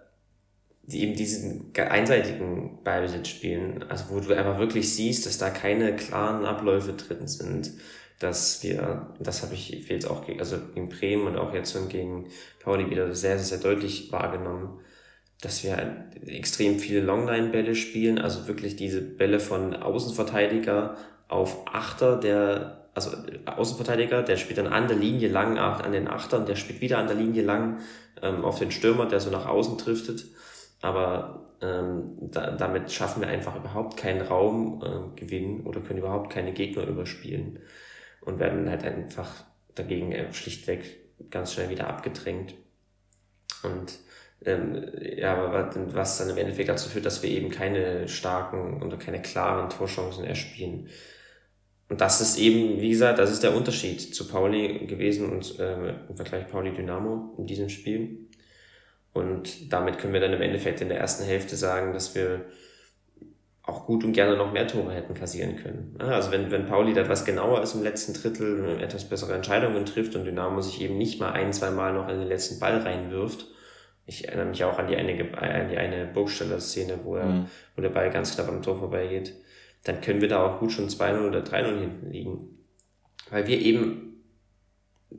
die 0.87 1.03
eben 1.03 1.15
diesen 1.15 1.73
einseitigen 1.75 2.83
Ballbesitz 2.85 3.29
spielen, 3.29 3.85
also 3.89 4.05
wo 4.11 4.21
du 4.21 4.37
einfach 4.37 4.59
wirklich 4.59 4.93
siehst, 4.93 5.25
dass 5.25 5.39
da 5.39 5.51
keine 5.51 5.97
klaren 5.97 6.45
Abläufe 6.45 6.93
drin 6.93 7.27
sind, 7.27 7.73
dass 8.19 8.63
wir, 8.63 9.15
das 9.19 9.43
habe 9.43 9.55
ich 9.55 9.71
jetzt 9.89 10.09
auch 10.09 10.29
also 10.39 10.59
gegen 10.75 10.89
Bremen 10.89 11.27
und 11.27 11.37
auch 11.37 11.55
jetzt 11.55 11.77
gegen 11.89 12.27
Pauli 12.61 12.91
wieder 12.91 13.15
sehr, 13.15 13.39
sehr, 13.39 13.59
sehr 13.59 13.59
deutlich 13.59 14.13
wahrgenommen, 14.13 14.81
dass 15.45 15.63
wir 15.63 16.07
extrem 16.27 16.79
viele 16.79 17.01
Longline-Bälle 17.01 17.75
spielen, 17.75 18.19
also 18.19 18.49
wirklich 18.49 18.77
diese 18.77 19.01
Bälle 19.01 19.41
von 19.41 19.75
Außenverteidiger 19.75 20.97
auf 21.29 21.67
Achter, 21.73 22.17
der, 22.17 22.89
also 22.95 23.11
Außenverteidiger, 23.47 24.23
der 24.23 24.37
spielt 24.37 24.59
dann 24.59 24.69
an 24.69 24.89
der 24.89 24.97
Linie 24.97 25.29
lang 25.29 25.59
an 25.59 25.93
den 25.93 26.09
Achter 26.09 26.39
und 26.39 26.49
der 26.49 26.57
spielt 26.57 26.81
wieder 26.81 26.99
an 26.99 27.09
der 27.09 27.17
Linie 27.17 27.43
lang 27.43 27.81
ähm, 28.23 28.45
auf 28.45 28.59
den 28.59 28.71
Stürmer, 28.71 29.07
der 29.07 29.21
so 29.21 29.31
nach 29.31 29.47
außen 29.47 29.77
driftet. 29.79 30.25
Aber 30.81 31.47
ähm, 31.61 32.13
da, 32.21 32.51
damit 32.51 32.91
schaffen 32.93 33.23
wir 33.23 33.29
einfach 33.29 33.57
überhaupt 33.57 33.97
keinen 33.97 34.21
Raumgewinn 34.21 35.61
äh, 35.61 35.69
oder 35.69 35.81
können 35.81 35.99
überhaupt 35.99 36.31
keine 36.31 36.53
Gegner 36.53 36.87
überspielen 36.87 37.59
und 38.21 38.39
werden 38.39 38.69
halt 38.69 38.85
einfach 38.85 39.45
dagegen 39.75 40.13
äh, 40.13 40.33
schlichtweg 40.33 41.01
ganz 41.31 41.53
schnell 41.53 41.71
wieder 41.71 41.89
abgedrängt. 41.89 42.55
Und 43.63 43.99
ähm, 44.45 44.85
ja, 45.17 45.35
aber 45.35 45.71
was 45.95 46.19
dann 46.19 46.31
im 46.31 46.37
Endeffekt 46.37 46.69
dazu 46.69 46.89
führt, 46.89 47.07
dass 47.07 47.23
wir 47.23 47.31
eben 47.31 47.51
keine 47.51 48.09
starken 48.09 48.83
oder 48.83 48.97
keine 48.97 49.23
klaren 49.23 49.71
Torchancen 49.71 50.25
erspielen. 50.25 50.89
Und 51.89 52.01
das 52.01 52.21
ist 52.21 52.39
eben, 52.39 52.81
wie 52.81 52.91
gesagt, 52.91 53.19
das 53.19 53.31
ist 53.31 53.43
der 53.43 53.55
Unterschied 53.55 54.15
zu 54.15 54.27
Pauli 54.27 54.87
gewesen 54.87 55.31
und 55.31 55.59
äh, 55.59 55.95
im 56.09 56.17
Vergleich 56.17 56.49
Pauli-Dynamo 56.49 57.35
in 57.39 57.47
diesem 57.47 57.69
Spiel. 57.69 58.29
Und 59.13 59.73
damit 59.73 59.99
können 59.99 60.13
wir 60.13 60.21
dann 60.21 60.33
im 60.33 60.43
Endeffekt 60.43 60.81
in 60.81 60.89
der 60.89 60.99
ersten 60.99 61.25
Hälfte 61.25 61.57
sagen, 61.57 61.93
dass 61.93 62.15
wir 62.15 62.47
auch 63.63 63.87
gut 63.87 64.05
und 64.05 64.13
gerne 64.13 64.37
noch 64.37 64.53
mehr 64.53 64.67
Tore 64.67 64.93
hätten 64.93 65.15
kassieren 65.15 65.57
können. 65.57 65.97
Also 65.99 66.31
wenn, 66.31 66.51
wenn 66.51 66.67
Pauli 66.67 66.93
da 66.93 67.03
etwas 67.03 67.25
genauer 67.25 67.63
ist 67.63 67.75
im 67.75 67.83
letzten 67.83 68.13
Drittel, 68.13 68.79
etwas 68.81 69.05
bessere 69.09 69.35
Entscheidungen 69.35 69.87
trifft 69.87 70.17
und 70.17 70.25
Dynamo 70.25 70.61
sich 70.61 70.83
eben 70.83 70.99
nicht 70.99 71.19
mal 71.19 71.33
ein, 71.33 71.53
zwei 71.53 71.71
Mal 71.71 71.95
noch 71.95 72.09
in 72.09 72.19
den 72.19 72.29
letzten 72.29 72.59
Ball 72.59 72.79
reinwirft, 72.79 73.47
ich 74.07 74.29
erinnere 74.29 74.47
mich 74.47 74.65
auch 74.65 74.79
an 74.79 74.89
die 74.89 74.97
eine, 74.97 75.13
an 75.39 75.69
die 75.69 75.77
eine 75.77 76.07
Burgsteller-Szene, 76.07 77.01
wo, 77.05 77.17
er, 77.17 77.27
mhm. 77.27 77.47
wo 77.75 77.83
der 77.83 77.89
Ball 77.89 78.11
ganz 78.11 78.35
knapp 78.35 78.49
am 78.49 78.63
Tor 78.63 78.79
vorbeigeht. 78.79 79.35
Dann 79.85 80.01
können 80.01 80.21
wir 80.21 80.29
da 80.29 80.47
auch 80.47 80.61
gut 80.61 80.73
schon 80.73 80.89
2-0 80.89 81.29
oder 81.29 81.41
3-0 81.41 81.81
hinten 81.81 82.11
liegen. 82.11 82.59
Weil 83.31 83.47
wir 83.47 83.59
eben 83.59 84.23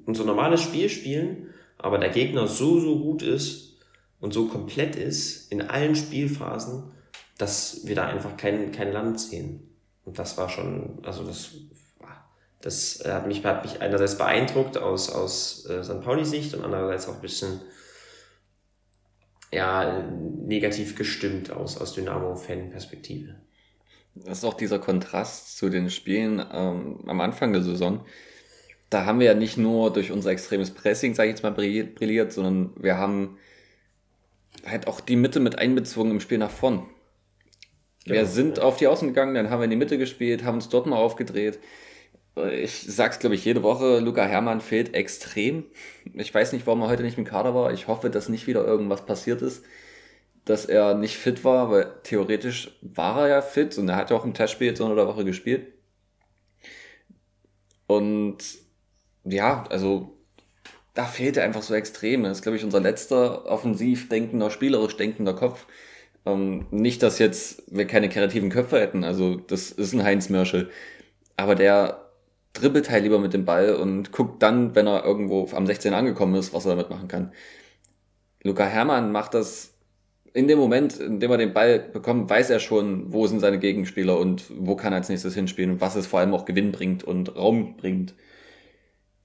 unser 0.05 0.25
normales 0.25 0.61
Spiel 0.61 0.89
spielen, 0.89 1.53
aber 1.77 1.97
der 1.97 2.09
Gegner 2.09 2.47
so, 2.47 2.79
so 2.79 2.99
gut 2.99 3.21
ist 3.21 3.77
und 4.19 4.33
so 4.33 4.47
komplett 4.47 4.95
ist 4.95 5.51
in 5.51 5.61
allen 5.61 5.95
Spielphasen, 5.95 6.91
dass 7.37 7.85
wir 7.85 7.95
da 7.95 8.07
einfach 8.07 8.37
kein, 8.37 8.71
kein 8.71 8.91
Land 8.91 9.19
sehen. 9.19 9.69
Und 10.03 10.19
das 10.19 10.37
war 10.37 10.49
schon, 10.49 10.99
also 11.03 11.23
das, 11.23 11.51
das 12.61 13.03
hat 13.05 13.27
mich, 13.27 13.43
hat 13.43 13.63
mich 13.65 13.81
einerseits 13.81 14.17
beeindruckt 14.17 14.77
aus, 14.77 15.09
aus 15.09 15.65
äh, 15.65 15.83
St. 15.83 16.01
Pauli 16.01 16.25
Sicht 16.25 16.53
und 16.53 16.63
andererseits 16.63 17.07
auch 17.07 17.15
ein 17.15 17.21
bisschen 17.21 17.61
ja, 19.55 20.03
negativ 20.45 20.95
gestimmt 20.95 21.51
aus, 21.51 21.77
aus 21.77 21.93
Dynamo-Fan-Perspektive. 21.93 23.35
Das 24.15 24.39
ist 24.39 24.43
auch 24.43 24.53
dieser 24.53 24.79
Kontrast 24.79 25.57
zu 25.57 25.69
den 25.69 25.89
Spielen 25.89 26.43
ähm, 26.51 26.99
am 27.07 27.21
Anfang 27.21 27.53
der 27.53 27.63
Saison. 27.63 28.05
Da 28.89 29.05
haben 29.05 29.19
wir 29.19 29.27
ja 29.27 29.33
nicht 29.33 29.57
nur 29.57 29.91
durch 29.91 30.11
unser 30.11 30.29
extremes 30.29 30.71
Pressing, 30.71 31.15
sage 31.15 31.29
ich 31.29 31.35
jetzt 31.35 31.43
mal, 31.43 31.51
brilliert, 31.51 32.31
sondern 32.31 32.71
wir 32.77 32.97
haben 32.97 33.37
halt 34.65 34.87
auch 34.87 34.99
die 34.99 35.15
Mitte 35.15 35.39
mit 35.39 35.57
einbezogen 35.57 36.11
im 36.11 36.19
Spiel 36.19 36.37
nach 36.37 36.51
vorn. 36.51 36.85
Wir 38.05 38.21
genau. 38.21 38.27
sind 38.27 38.59
auf 38.59 38.77
die 38.77 38.87
Außen 38.87 39.07
gegangen, 39.07 39.35
dann 39.35 39.49
haben 39.49 39.59
wir 39.59 39.65
in 39.65 39.71
die 39.71 39.75
Mitte 39.75 39.97
gespielt, 39.97 40.43
haben 40.43 40.55
uns 40.55 40.69
dort 40.69 40.85
mal 40.85 40.97
aufgedreht 40.97 41.59
ich 42.35 42.81
sag's, 42.87 43.19
glaube 43.19 43.35
ich, 43.35 43.45
jede 43.45 43.63
Woche, 43.63 43.99
Luca 43.99 44.25
Hermann 44.25 44.61
fehlt 44.61 44.93
extrem. 44.93 45.63
Ich 46.13 46.33
weiß 46.33 46.53
nicht, 46.53 46.67
warum 46.67 46.81
er 46.81 46.89
heute 46.89 47.03
nicht 47.03 47.17
im 47.17 47.23
Kader 47.23 47.55
war. 47.55 47.71
Ich 47.73 47.87
hoffe, 47.87 48.09
dass 48.09 48.29
nicht 48.29 48.47
wieder 48.47 48.65
irgendwas 48.65 49.05
passiert 49.05 49.41
ist, 49.41 49.63
dass 50.43 50.65
er 50.65 50.95
nicht 50.95 51.17
fit 51.17 51.43
war, 51.43 51.71
weil 51.71 51.93
theoretisch 52.03 52.77
war 52.81 53.21
er 53.21 53.27
ja 53.29 53.41
fit 53.41 53.77
und 53.77 53.89
er 53.89 53.95
hat 53.95 54.11
ja 54.11 54.17
auch 54.17 54.25
im 54.25 54.33
Testspiel 54.33 54.67
jetzt 54.67 54.81
unter 54.81 54.95
der 54.95 55.07
Woche 55.07 55.25
gespielt. 55.25 55.67
Und 57.87 58.37
ja, 59.23 59.63
also 59.69 60.15
da 60.93 61.05
fehlt 61.05 61.37
er 61.37 61.43
einfach 61.43 61.61
so 61.61 61.73
extrem. 61.73 62.23
Das 62.23 62.37
ist, 62.37 62.43
glaube 62.43 62.57
ich, 62.57 62.63
unser 62.63 62.79
letzter 62.79 63.45
offensiv 63.45 64.09
denkender, 64.09 64.49
spielerisch 64.49 64.97
denkender 64.97 65.33
Kopf. 65.35 65.67
Ähm, 66.25 66.67
nicht, 66.71 67.03
dass 67.03 67.19
jetzt 67.19 67.63
wir 67.67 67.85
keine 67.87 68.09
kreativen 68.09 68.49
Köpfe 68.49 68.79
hätten. 68.79 69.03
Also 69.03 69.35
das 69.35 69.71
ist 69.71 69.93
ein 69.93 70.03
Heinz 70.03 70.29
Mörschel. 70.29 70.71
Aber 71.37 71.55
der 71.55 72.04
dribbelt 72.55 72.89
halt 72.89 73.03
lieber 73.03 73.19
mit 73.19 73.33
dem 73.33 73.45
Ball 73.45 73.75
und 73.75 74.11
guckt 74.11 74.41
dann, 74.41 74.75
wenn 74.75 74.87
er 74.87 75.05
irgendwo 75.05 75.47
am 75.53 75.67
16 75.67 75.93
angekommen 75.93 76.35
ist, 76.35 76.53
was 76.53 76.65
er 76.65 76.71
damit 76.71 76.89
machen 76.89 77.07
kann. 77.07 77.31
Luca 78.43 78.65
Hermann 78.65 79.11
macht 79.11 79.33
das 79.33 79.75
in 80.33 80.47
dem 80.49 80.59
Moment, 80.59 80.99
in 80.99 81.19
dem 81.19 81.31
er 81.31 81.37
den 81.37 81.53
Ball 81.53 81.79
bekommt, 81.79 82.29
weiß 82.29 82.49
er 82.49 82.59
schon, 82.59 83.13
wo 83.13 83.25
sind 83.25 83.39
seine 83.39 83.57
Gegenspieler 83.57 84.19
und 84.19 84.43
wo 84.57 84.75
kann 84.75 84.91
er 84.91 84.97
als 84.97 85.09
nächstes 85.09 85.33
hinspielen 85.33 85.71
und 85.71 85.81
was 85.81 85.95
es 85.95 86.07
vor 86.07 86.19
allem 86.19 86.33
auch 86.33 86.45
Gewinn 86.45 86.73
bringt 86.73 87.05
und 87.05 87.35
Raum 87.37 87.77
bringt. 87.77 88.15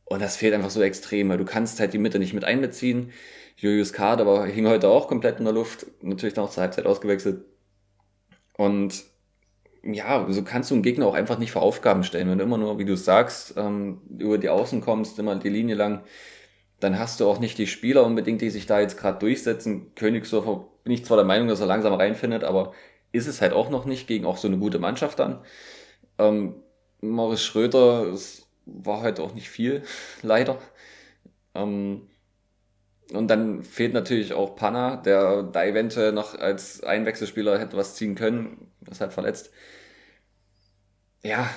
Und 0.05 0.23
das 0.23 0.37
fehlt 0.37 0.55
einfach 0.55 0.71
so 0.71 0.83
extrem, 0.83 1.29
weil 1.29 1.39
du 1.39 1.45
kannst 1.45 1.81
halt 1.81 1.93
die 1.93 1.99
Mitte 1.99 2.21
nicht 2.21 2.33
mit 2.33 2.45
einbeziehen. 2.45 3.11
Julius 3.57 3.93
Card 3.93 4.21
aber 4.21 4.47
hing 4.47 4.69
heute 4.69 4.89
auch 4.89 5.09
komplett 5.09 5.39
in 5.39 5.45
der 5.45 5.55
Luft, 5.55 5.87
natürlich 6.01 6.35
dann 6.35 6.45
auch 6.45 6.51
zur 6.51 6.63
Halbzeit 6.63 6.87
ausgewechselt. 6.87 7.45
Und 8.57 9.05
ja, 9.83 10.27
so 10.31 10.43
kannst 10.45 10.71
du 10.71 10.75
einen 10.75 10.83
Gegner 10.83 11.07
auch 11.07 11.15
einfach 11.15 11.39
nicht 11.39 11.53
vor 11.53 11.63
Aufgaben 11.63 12.05
stellen. 12.05 12.29
Wenn 12.29 12.39
du 12.39 12.45
immer 12.45 12.59
nur, 12.59 12.79
wie 12.79 12.85
du 12.85 12.97
sagst, 12.97 13.55
ähm, 13.57 14.01
über 14.19 14.39
die 14.39 14.49
Außen 14.49 14.81
kommst, 14.81 15.19
immer 15.19 15.37
die 15.37 15.49
Linie 15.49 15.75
lang, 15.75 16.03
dann 16.81 16.99
hast 16.99 17.21
du 17.21 17.29
auch 17.29 17.41
nicht 17.41 17.59
die 17.59 17.67
Spieler 17.67 18.05
unbedingt, 18.05 18.41
die 18.43 18.51
sich 18.51 18.67
da 18.67 18.81
jetzt 18.81 18.99
gerade 18.99 19.19
durchsetzen. 19.19 19.95
Königsdorfer 19.95 20.67
bin 20.85 20.93
ich 20.93 21.05
zwar 21.05 21.17
der 21.17 21.27
Meinung, 21.27 21.49
dass 21.49 21.61
er 21.61 21.67
langsam 21.67 21.95
reinfindet, 21.95 22.45
aber 22.45 22.73
ist 23.13 23.27
es 23.27 23.41
halt 23.41 23.53
auch 23.53 23.71
noch 23.71 23.85
nicht 23.87 24.07
gegen 24.07 24.27
auch 24.27 24.37
so 24.37 24.49
eine 24.49 24.59
gute 24.59 24.79
Mannschaft 24.79 25.19
dann. 25.19 25.41
Ähm, 26.19 26.57
Maurice 27.01 27.45
Schröder, 27.45 28.05
es 28.13 28.49
war 28.67 29.03
halt 29.03 29.21
auch 29.21 29.35
nicht 29.35 29.51
viel, 29.51 29.83
leider. 30.23 30.59
Ähm, 31.55 32.09
und 33.13 33.29
dann 33.29 33.63
fehlt 33.63 33.93
natürlich 33.93 34.33
auch 34.33 34.57
Panna, 34.57 34.97
der 34.97 35.43
da 35.43 35.65
eventuell 35.65 36.13
noch 36.13 36.39
als 36.39 36.83
Einwechselspieler 36.83 37.59
hätte 37.59 37.77
was 37.77 37.95
ziehen 37.97 38.15
können, 38.15 38.71
ist 38.91 39.01
halt 39.01 39.13
verletzt. 39.13 39.51
Ja, 41.23 41.51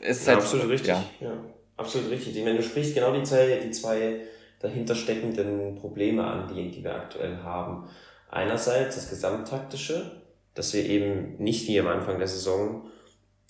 ist 0.00 0.26
ja, 0.26 0.34
halt 0.34 0.42
absolut 0.42 0.68
richtig. 0.68 0.88
Ja. 0.88 1.04
ja. 1.20 1.44
absolut 1.76 2.10
richtig. 2.10 2.36
Ich 2.36 2.44
meine, 2.44 2.58
du 2.58 2.62
sprichst 2.62 2.94
genau 2.94 3.12
die 3.12 3.22
zwei, 3.22 3.60
die 3.64 3.70
zwei 3.70 4.20
dahinter 4.60 4.94
steckenden 4.94 5.76
Probleme 5.76 6.24
an, 6.24 6.52
die, 6.52 6.70
die 6.70 6.82
wir 6.82 6.94
aktuell 6.94 7.38
haben. 7.38 7.88
Einerseits 8.30 8.96
das 8.96 9.10
Gesamttaktische, 9.10 10.22
dass 10.54 10.74
wir 10.74 10.84
eben 10.84 11.36
nicht 11.38 11.68
wie 11.68 11.80
am 11.80 11.86
Anfang 11.86 12.18
der 12.18 12.28
Saison 12.28 12.90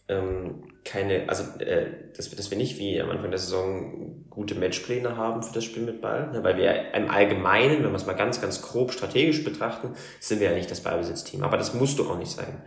ähm, 0.09 0.65
keine, 0.85 1.29
also 1.29 1.45
äh, 1.61 1.87
dass, 2.17 2.31
wir, 2.31 2.37
dass 2.37 2.51
wir 2.51 2.57
nicht 2.57 2.79
wie 2.79 3.01
am 3.01 3.11
Anfang 3.11 3.31
der 3.31 3.39
Saison 3.39 4.25
gute 4.31 4.55
Matchpläne 4.55 5.17
haben 5.17 5.43
für 5.43 5.53
das 5.53 5.65
Spiel 5.65 5.83
mit 5.83 6.01
Ball, 6.01 6.31
ne, 6.33 6.43
weil 6.43 6.57
wir 6.57 6.95
im 6.95 7.11
Allgemeinen, 7.11 7.85
wenn 7.85 7.91
wir 7.91 7.97
es 7.97 8.07
mal 8.07 8.15
ganz, 8.15 8.41
ganz 8.41 8.63
grob 8.63 8.93
strategisch 8.93 9.45
betrachten, 9.45 9.95
sind 10.21 10.41
wir 10.41 10.51
ja 10.51 10.57
nicht 10.57 10.71
das 10.71 10.81
Ballbesitzteam. 10.81 11.43
Aber 11.43 11.59
das 11.59 11.75
musst 11.75 11.99
du 11.99 12.09
auch 12.09 12.19
nicht 12.19 12.31
sein. 12.31 12.63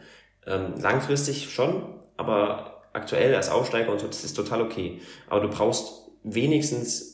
Ähm, 0.46 0.76
langfristig 0.80 1.50
schon, 1.50 2.00
aber 2.18 2.84
aktuell 2.94 3.34
als 3.36 3.50
Aufsteiger 3.50 3.92
und 3.92 4.00
so, 4.00 4.08
das 4.08 4.24
ist 4.24 4.34
total 4.36 4.62
okay. 4.62 5.02
Aber 5.28 5.42
du 5.42 5.50
brauchst 5.50 6.10
wenigstens 6.24 7.11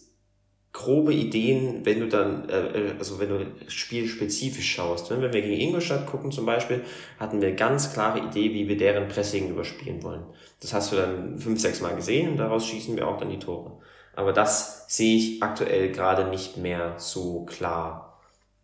grobe 0.78 1.12
Ideen, 1.12 1.86
wenn 1.86 2.00
du 2.00 2.08
dann, 2.08 2.48
äh, 2.50 2.90
äh, 2.90 2.92
also 3.00 3.20
wenn 3.20 3.30
du 3.30 3.46
spielspezifisch 3.68 4.76
schaust. 4.76 5.10
Wenn 5.10 5.22
wir 5.22 5.30
gegen 5.30 5.52
Ingolstadt 5.52 6.06
gucken 6.06 6.32
zum 6.32 6.46
Beispiel, 6.46 6.84
hatten 7.20 7.42
wir 7.42 7.54
ganz 7.54 7.94
klare 7.94 8.20
Idee, 8.20 8.54
wie 8.54 8.68
wir 8.68 8.78
deren 8.78 9.08
Pressing 9.08 9.50
überspielen 9.50 10.04
wollen. 10.04 10.24
Das 10.62 10.74
hast 10.74 10.92
du 10.92 10.98
dann 10.98 11.40
fünf, 11.40 11.60
sechs 11.60 11.82
Mal 11.82 11.96
gesehen 11.96 12.30
und 12.30 12.38
daraus 12.38 12.68
schießen 12.68 12.96
wir 12.96 13.08
auch 13.08 13.18
dann 13.18 13.32
die 13.32 13.40
Tore. 13.40 13.80
Aber 14.16 14.34
das 14.34 14.86
sehe 14.88 15.18
ich 15.18 15.42
aktuell 15.42 15.92
gerade 15.92 16.30
nicht 16.30 16.58
mehr 16.58 16.94
so 16.98 17.46
klar. 17.46 18.20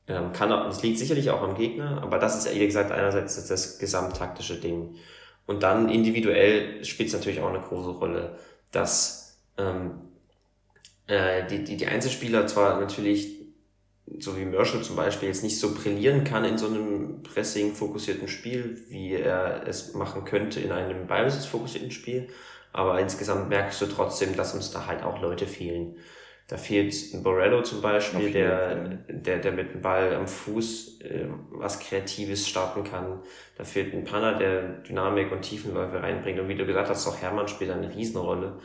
Ähm, 0.07 0.33
kann 0.33 0.51
auch, 0.51 0.65
das 0.65 0.83
liegt 0.83 0.99
sicherlich 0.99 1.31
auch 1.31 1.41
am 1.41 1.55
Gegner, 1.55 2.03
aber 2.03 2.19
das 2.19 2.37
ist 2.37 2.45
ehrlich 2.45 2.67
gesagt 2.67 2.91
einerseits 2.91 3.47
das, 3.47 3.79
gesamttaktische 3.79 4.57
Ding. 4.57 4.97
Und 5.47 5.63
dann 5.63 5.89
individuell 5.89 6.85
spielt 6.85 7.09
es 7.09 7.15
natürlich 7.15 7.41
auch 7.41 7.49
eine 7.49 7.59
große 7.59 7.89
Rolle, 7.89 8.37
dass 8.71 9.39
ähm, 9.57 10.02
äh, 11.07 11.45
die, 11.47 11.63
die, 11.63 11.77
die 11.77 11.87
Einzelspieler 11.87 12.47
zwar 12.47 12.79
natürlich, 12.79 13.41
so 14.19 14.37
wie 14.37 14.45
Merschel 14.45 14.81
zum 14.81 14.95
Beispiel, 14.95 15.29
jetzt 15.29 15.43
nicht 15.43 15.59
so 15.59 15.73
brillieren 15.73 16.23
kann 16.23 16.45
in 16.45 16.57
so 16.57 16.67
einem 16.67 17.23
Pressing-fokussierten 17.23 18.27
Spiel, 18.27 18.83
wie 18.89 19.13
er 19.13 19.67
es 19.67 19.93
machen 19.93 20.25
könnte 20.25 20.59
in 20.59 20.71
einem 20.71 21.07
Ballbesitz-fokussierten 21.07 21.91
Spiel, 21.91 22.29
aber 22.71 22.99
insgesamt 22.99 23.49
merkst 23.49 23.81
du 23.81 23.85
trotzdem, 23.85 24.35
dass 24.35 24.53
uns 24.53 24.71
da 24.71 24.87
halt 24.87 25.03
auch 25.03 25.21
Leute 25.21 25.45
fehlen. 25.45 25.97
Da 26.47 26.57
fehlt 26.57 26.93
ein 27.13 27.23
Borello 27.23 27.61
zum 27.61 27.81
Beispiel, 27.81 28.31
der, 28.31 28.97
der, 29.07 29.39
der 29.39 29.51
mit 29.53 29.73
dem 29.73 29.81
Ball 29.81 30.13
am 30.13 30.27
Fuß 30.27 30.99
äh, 31.01 31.27
was 31.51 31.79
Kreatives 31.79 32.47
starten 32.49 32.83
kann. 32.83 33.21
Da 33.57 33.63
fehlt 33.63 33.93
ein 33.93 34.03
Panner, 34.03 34.37
der 34.37 34.61
Dynamik 34.81 35.31
und 35.31 35.41
Tiefenläufe 35.41 36.03
reinbringt. 36.03 36.39
Und 36.39 36.49
wie 36.49 36.55
du 36.55 36.65
gesagt 36.65 36.89
hast, 36.89 37.07
auch 37.07 37.21
Hermann 37.21 37.47
spielt 37.47 37.71
eine 37.71 37.95
Riesenrolle 37.95 38.59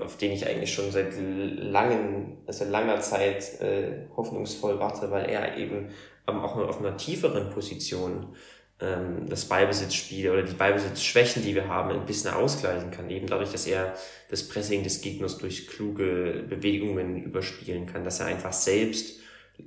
auf 0.00 0.16
den 0.16 0.32
ich 0.32 0.46
eigentlich 0.46 0.72
schon 0.72 0.90
seit 0.90 1.14
langen, 1.16 2.38
also 2.46 2.64
langer 2.64 3.00
Zeit 3.00 3.60
äh, 3.60 4.06
hoffnungsvoll 4.16 4.78
warte, 4.78 5.10
weil 5.10 5.30
er 5.30 5.56
eben 5.56 5.90
ähm, 6.26 6.40
auch 6.40 6.56
auf 6.56 6.80
einer 6.80 6.96
tieferen 6.96 7.50
Position 7.50 8.34
ähm, 8.80 9.26
das 9.28 9.46
Ballbesitzspiel 9.46 10.30
oder 10.30 10.42
die 10.42 10.54
Ballbesitzschwächen, 10.54 11.42
die 11.42 11.54
wir 11.54 11.68
haben, 11.68 11.90
ein 11.90 12.06
bisschen 12.06 12.32
ausgleichen 12.32 12.90
kann. 12.90 13.10
Eben 13.10 13.26
dadurch, 13.26 13.52
dass 13.52 13.66
er 13.66 13.94
das 14.30 14.48
Pressing 14.48 14.82
des 14.82 15.00
Gegners 15.00 15.38
durch 15.38 15.66
kluge 15.68 16.44
Bewegungen 16.48 17.22
überspielen 17.22 17.86
kann, 17.86 18.04
dass 18.04 18.20
er 18.20 18.26
einfach 18.26 18.52
selbst 18.52 19.20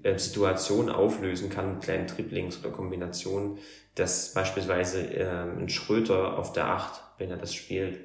äh, 0.03 0.17
Situationen 0.17 0.89
auflösen 0.89 1.49
kann 1.49 1.73
mit 1.73 1.83
kleinen 1.83 2.07
Triplings 2.07 2.59
oder 2.59 2.69
Kombinationen, 2.69 3.57
dass 3.95 4.33
beispielsweise 4.33 5.01
äh, 5.01 5.25
ein 5.25 5.69
Schröter 5.69 6.37
auf 6.37 6.53
der 6.53 6.67
Acht, 6.67 7.01
wenn 7.17 7.29
er 7.29 7.37
das 7.37 7.53
spielt, 7.53 7.99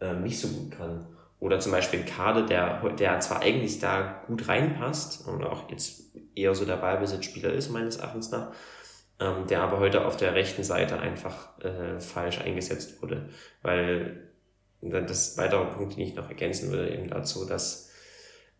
äh, 0.00 0.14
nicht 0.14 0.38
so 0.38 0.48
gut 0.48 0.72
kann. 0.72 1.11
Oder 1.42 1.58
zum 1.58 1.72
Beispiel 1.72 2.04
Kade, 2.04 2.46
der, 2.46 2.88
der 2.90 3.18
zwar 3.18 3.40
eigentlich 3.40 3.80
da 3.80 4.22
gut 4.28 4.46
reinpasst 4.46 5.26
und 5.26 5.42
auch 5.42 5.68
jetzt 5.72 6.16
eher 6.36 6.54
so 6.54 6.64
der 6.64 6.76
Ballbesitzspieler 6.76 7.52
ist, 7.52 7.68
meines 7.68 7.96
Erachtens 7.96 8.30
nach, 8.30 8.52
ähm, 9.18 9.48
der 9.48 9.60
aber 9.60 9.80
heute 9.80 10.06
auf 10.06 10.16
der 10.16 10.36
rechten 10.36 10.62
Seite 10.62 11.00
einfach 11.00 11.58
äh, 11.58 11.98
falsch 11.98 12.40
eingesetzt 12.40 13.02
wurde. 13.02 13.28
Weil 13.60 14.28
das 14.80 15.36
weitere 15.36 15.64
Punkt, 15.64 15.96
den 15.96 16.04
ich 16.04 16.14
noch 16.14 16.28
ergänzen 16.28 16.70
würde, 16.70 16.94
eben 16.94 17.10
dazu, 17.10 17.44
dass 17.44 17.90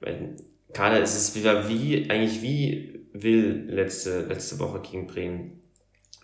wenn 0.01 0.35
Kader 0.73 1.01
ist 1.01 1.15
es 1.15 1.37
wieder 1.37 1.69
wie, 1.69 2.11
eigentlich 2.11 2.43
wie 2.43 3.07
will 3.13 3.69
letzte, 3.69 4.23
letzte 4.23 4.59
Woche 4.59 4.81
gegen 4.81 5.07
Bremen. 5.07 5.63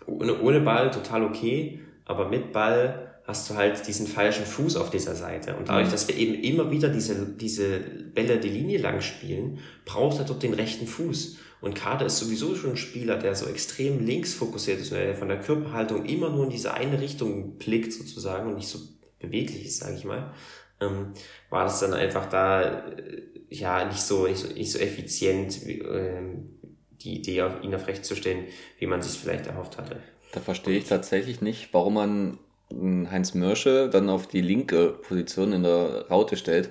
Ohne, 0.07 0.41
ohne 0.41 0.59
Ball 0.59 0.91
total 0.91 1.23
okay, 1.23 1.79
aber 2.03 2.27
mit 2.27 2.51
Ball 2.51 3.08
hast 3.29 3.47
du 3.47 3.53
halt 3.53 3.85
diesen 3.87 4.07
falschen 4.07 4.43
Fuß 4.43 4.75
auf 4.75 4.89
dieser 4.89 5.13
Seite. 5.13 5.55
Und 5.55 5.69
dadurch, 5.69 5.87
mhm. 5.87 5.91
dass 5.91 6.07
wir 6.07 6.17
eben 6.17 6.33
immer 6.43 6.71
wieder 6.71 6.89
diese, 6.89 7.27
diese 7.27 7.79
Bälle 7.79 8.39
die 8.39 8.49
Linie 8.49 8.79
lang 8.79 9.01
spielen, 9.01 9.59
braucht 9.85 10.17
er 10.17 10.25
dort 10.25 10.41
den 10.41 10.55
rechten 10.55 10.87
Fuß. 10.87 11.37
Und 11.61 11.75
Kader 11.75 12.07
ist 12.07 12.17
sowieso 12.17 12.55
schon 12.55 12.71
ein 12.71 12.77
Spieler, 12.77 13.17
der 13.17 13.35
so 13.35 13.45
extrem 13.45 14.03
links 14.03 14.33
fokussiert 14.33 14.79
ist, 14.79 14.91
der 14.91 15.15
von 15.15 15.27
der 15.27 15.39
Körperhaltung 15.39 16.05
immer 16.05 16.31
nur 16.31 16.45
in 16.45 16.49
diese 16.49 16.73
eine 16.73 16.99
Richtung 16.99 17.59
blickt 17.59 17.93
sozusagen 17.93 18.49
und 18.49 18.55
nicht 18.55 18.67
so 18.67 18.79
beweglich 19.19 19.65
ist, 19.65 19.77
sage 19.77 19.95
ich 19.95 20.05
mal. 20.05 20.33
Ähm, 20.81 21.13
war 21.51 21.65
das 21.65 21.81
dann 21.81 21.93
einfach 21.93 22.27
da 22.29 22.63
äh, 22.63 23.21
ja 23.49 23.85
nicht 23.85 24.01
so 24.01 24.25
nicht 24.25 24.39
so, 24.39 24.47
nicht 24.47 24.71
so 24.71 24.79
effizient 24.79 25.67
wie, 25.67 25.79
ähm, 25.79 26.57
die 27.01 27.17
Idee 27.17 27.43
auf 27.43 27.61
ihn 27.61 27.75
auf 27.75 27.85
rechts 27.85 28.07
zu 28.07 28.15
stellen, 28.15 28.45
wie 28.79 28.87
man 28.87 29.03
sich 29.03 29.19
vielleicht 29.19 29.45
erhofft 29.45 29.77
hatte. 29.77 29.97
Da 30.31 30.39
verstehe 30.39 30.79
ich 30.79 30.85
tatsächlich 30.85 31.41
nicht, 31.41 31.73
warum 31.73 31.93
man 31.95 32.39
Heinz 32.71 33.33
Mörsche 33.33 33.89
dann 33.89 34.09
auf 34.09 34.27
die 34.27 34.41
linke 34.41 34.89
Position 34.89 35.53
in 35.53 35.63
der 35.63 36.07
Raute 36.09 36.37
stellt. 36.37 36.69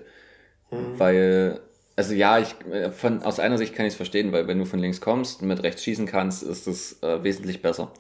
Mhm. 0.70 0.98
Weil, 0.98 1.60
also 1.96 2.14
ja, 2.14 2.38
ich, 2.38 2.54
von, 2.92 3.22
aus 3.22 3.40
einer 3.40 3.58
Sicht 3.58 3.74
kann 3.74 3.86
ich 3.86 3.92
es 3.92 3.96
verstehen, 3.96 4.32
weil 4.32 4.46
wenn 4.46 4.58
du 4.58 4.64
von 4.64 4.78
links 4.78 5.00
kommst 5.00 5.42
und 5.42 5.48
mit 5.48 5.62
rechts 5.62 5.82
schießen 5.82 6.06
kannst, 6.06 6.42
ist 6.42 6.66
das 6.66 7.02
äh, 7.02 7.22
wesentlich 7.22 7.62
besser. 7.62 7.92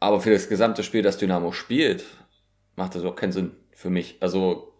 Aber 0.00 0.20
für 0.20 0.32
das 0.32 0.48
gesamte 0.48 0.82
Spiel, 0.82 1.02
das 1.02 1.18
Dynamo 1.18 1.52
spielt, 1.52 2.04
macht 2.74 2.94
das 2.94 3.04
auch 3.04 3.14
keinen 3.14 3.32
Sinn 3.32 3.52
für 3.72 3.90
mich. 3.90 4.16
Also 4.20 4.72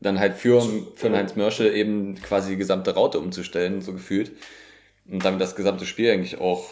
dann 0.00 0.18
halt 0.18 0.34
für, 0.34 0.62
für 0.94 1.14
Heinz 1.14 1.36
Mörsche 1.36 1.68
eben 1.68 2.14
quasi 2.22 2.52
die 2.52 2.56
gesamte 2.56 2.94
Raute 2.94 3.18
umzustellen, 3.18 3.82
so 3.82 3.92
gefühlt. 3.92 4.32
Und 5.06 5.24
damit 5.24 5.40
das 5.40 5.56
gesamte 5.56 5.84
Spiel 5.84 6.10
eigentlich 6.10 6.38
auch, 6.40 6.70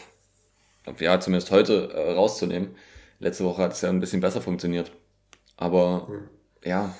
ja, 0.98 1.20
zumindest 1.20 1.50
heute 1.50 1.92
äh, 1.92 2.12
rauszunehmen. 2.12 2.74
Letzte 3.18 3.44
Woche 3.44 3.62
hat 3.62 3.72
es 3.72 3.80
ja 3.80 3.88
ein 3.88 4.00
bisschen 4.00 4.20
besser 4.20 4.40
funktioniert. 4.40 4.92
Aber 5.56 6.06
hm. 6.08 6.28
ja. 6.64 6.94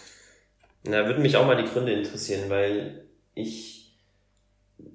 Na, 0.85 1.07
würde 1.07 1.21
mich 1.21 1.37
auch 1.37 1.47
mal 1.47 1.63
die 1.63 1.69
Gründe 1.69 1.93
interessieren, 1.93 2.49
weil 2.49 3.05
ich 3.35 3.97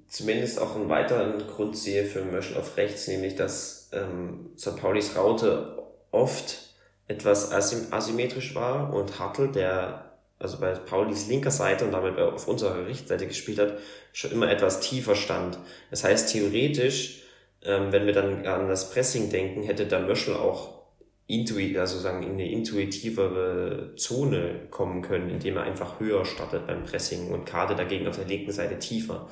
zumindest 0.07 0.59
auch 0.59 0.75
einen 0.75 0.89
weiteren 0.89 1.47
Grund 1.47 1.77
sehe 1.77 2.05
für 2.05 2.23
Möschel 2.23 2.57
auf 2.57 2.77
rechts, 2.77 3.07
nämlich 3.07 3.35
dass 3.35 3.89
ähm, 3.93 4.51
St. 4.57 4.77
Paulis 4.77 5.15
Raute 5.15 5.83
oft 6.11 6.59
etwas 7.07 7.51
asym 7.51 7.87
asymmetrisch 7.91 8.55
war 8.55 8.93
und 8.93 9.19
Hartl, 9.19 9.51
der 9.51 10.13
also 10.39 10.59
bei 10.59 10.71
Paulis 10.73 11.27
linker 11.27 11.51
Seite 11.51 11.85
und 11.85 11.91
damit 11.91 12.19
auf 12.19 12.47
unserer 12.47 12.85
rechten 12.85 13.07
Seite 13.07 13.27
gespielt 13.27 13.59
hat, 13.59 13.77
schon 14.11 14.31
immer 14.31 14.51
etwas 14.51 14.81
tiefer 14.81 15.15
stand. 15.15 15.57
Das 15.89 16.03
heißt, 16.03 16.31
theoretisch, 16.31 17.23
ähm, 17.63 17.91
wenn 17.91 18.05
wir 18.05 18.13
dann 18.13 18.45
an 18.45 18.67
das 18.67 18.91
Pressing 18.91 19.29
denken, 19.29 19.63
hätte 19.63 19.85
der 19.85 20.01
Möschel 20.01 20.35
auch 20.35 20.82
intuit, 21.27 21.77
also 21.77 21.99
sagen, 21.99 22.23
in 22.23 22.33
eine 22.33 22.49
intuitivere 22.49 23.95
Zone 23.95 24.67
kommen 24.69 25.01
können, 25.01 25.29
indem 25.29 25.57
er 25.57 25.63
einfach 25.63 25.99
höher 25.99 26.25
startet 26.25 26.67
beim 26.67 26.83
Pressing 26.83 27.31
und 27.31 27.45
Kade 27.45 27.75
dagegen 27.75 28.07
auf 28.07 28.17
der 28.17 28.25
linken 28.25 28.51
Seite 28.51 28.77
tiefer. 28.79 29.29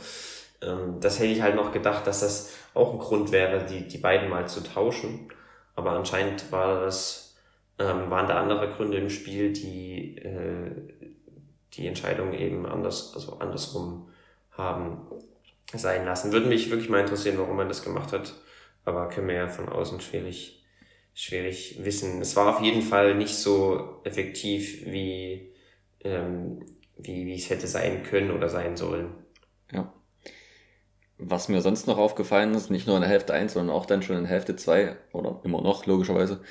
Ähm, 0.61 0.99
das 0.99 1.19
hätte 1.19 1.31
ich 1.31 1.41
halt 1.41 1.55
noch 1.55 1.71
gedacht, 1.71 2.07
dass 2.07 2.21
das 2.21 2.53
auch 2.73 2.93
ein 2.93 2.99
Grund 2.99 3.31
wäre, 3.31 3.65
die, 3.65 3.87
die 3.87 3.97
beiden 3.97 4.29
mal 4.29 4.47
zu 4.47 4.61
tauschen. 4.61 5.31
Aber 5.75 5.91
anscheinend 5.91 6.51
war 6.51 6.81
das, 6.81 7.35
ähm, 7.79 8.09
waren 8.09 8.27
da 8.27 8.39
andere 8.39 8.69
Gründe 8.69 8.97
im 8.97 9.09
Spiel, 9.09 9.51
die 9.53 10.17
äh, 10.17 10.71
die 11.73 11.87
Entscheidung 11.87 12.33
eben 12.33 12.65
anders, 12.65 13.13
also 13.15 13.39
andersrum 13.39 14.09
haben 14.51 15.07
sein 15.73 16.05
lassen. 16.05 16.31
Würde 16.31 16.47
mich 16.47 16.69
wirklich 16.69 16.89
mal 16.89 17.01
interessieren, 17.01 17.37
warum 17.37 17.55
man 17.55 17.69
das 17.69 17.83
gemacht 17.83 18.11
hat. 18.11 18.33
Aber 18.83 19.09
können 19.09 19.27
wir 19.27 19.35
ja 19.35 19.47
von 19.47 19.69
außen 19.69 20.01
schwierig, 20.01 20.60
schwierig 21.13 21.83
wissen. 21.83 22.21
Es 22.21 22.35
war 22.35 22.55
auf 22.55 22.63
jeden 22.63 22.81
Fall 22.81 23.15
nicht 23.15 23.35
so 23.35 24.01
effektiv, 24.03 24.85
wie, 24.85 25.53
ähm, 26.03 26.65
wie, 26.97 27.25
wie 27.25 27.35
es 27.35 27.49
hätte 27.49 27.67
sein 27.67 28.03
können 28.03 28.31
oder 28.31 28.49
sein 28.49 28.77
sollen. 28.77 29.11
Ja. 29.71 29.93
Was 31.17 31.49
mir 31.49 31.61
sonst 31.61 31.87
noch 31.87 31.97
aufgefallen 31.97 32.53
ist, 32.53 32.71
nicht 32.71 32.87
nur 32.87 32.95
in 32.95 33.01
der 33.01 33.09
Hälfte 33.09 33.33
1, 33.33 33.53
sondern 33.53 33.75
auch 33.75 33.85
dann 33.85 34.01
schon 34.01 34.17
in 34.17 34.25
Hälfte 34.25 34.55
2, 34.55 34.95
oder 35.13 35.39
immer 35.43 35.61
noch, 35.61 35.85
logischerweise, 35.85 36.41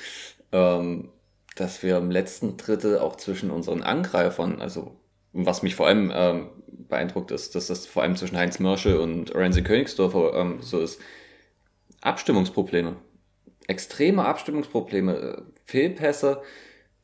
ähm, 0.53 1.11
dass 1.57 1.83
wir 1.83 1.97
im 1.99 2.11
letzten 2.11 2.57
Drittel 2.57 2.99
auch 2.99 3.17
zwischen 3.17 3.51
unseren 3.51 3.83
Angreifern, 3.83 4.61
also 4.61 4.97
was 5.33 5.63
mich 5.63 5.75
vor 5.75 5.87
allem 5.87 6.13
ähm, 6.15 6.51
beeindruckt 6.67 7.31
ist, 7.31 7.55
dass 7.55 7.67
das 7.67 7.87
vor 7.87 8.03
allem 8.03 8.17
zwischen 8.17 8.37
Heinz 8.37 8.59
Mörschel 8.59 8.97
und 8.99 9.35
Renzi 9.35 9.63
Königsdorfer 9.63 10.35
ähm, 10.35 10.59
so 10.61 10.81
ist. 10.81 11.01
Abstimmungsprobleme. 12.01 12.97
Extreme 13.67 14.25
Abstimmungsprobleme. 14.25 15.45
Fehlpässe, 15.65 16.43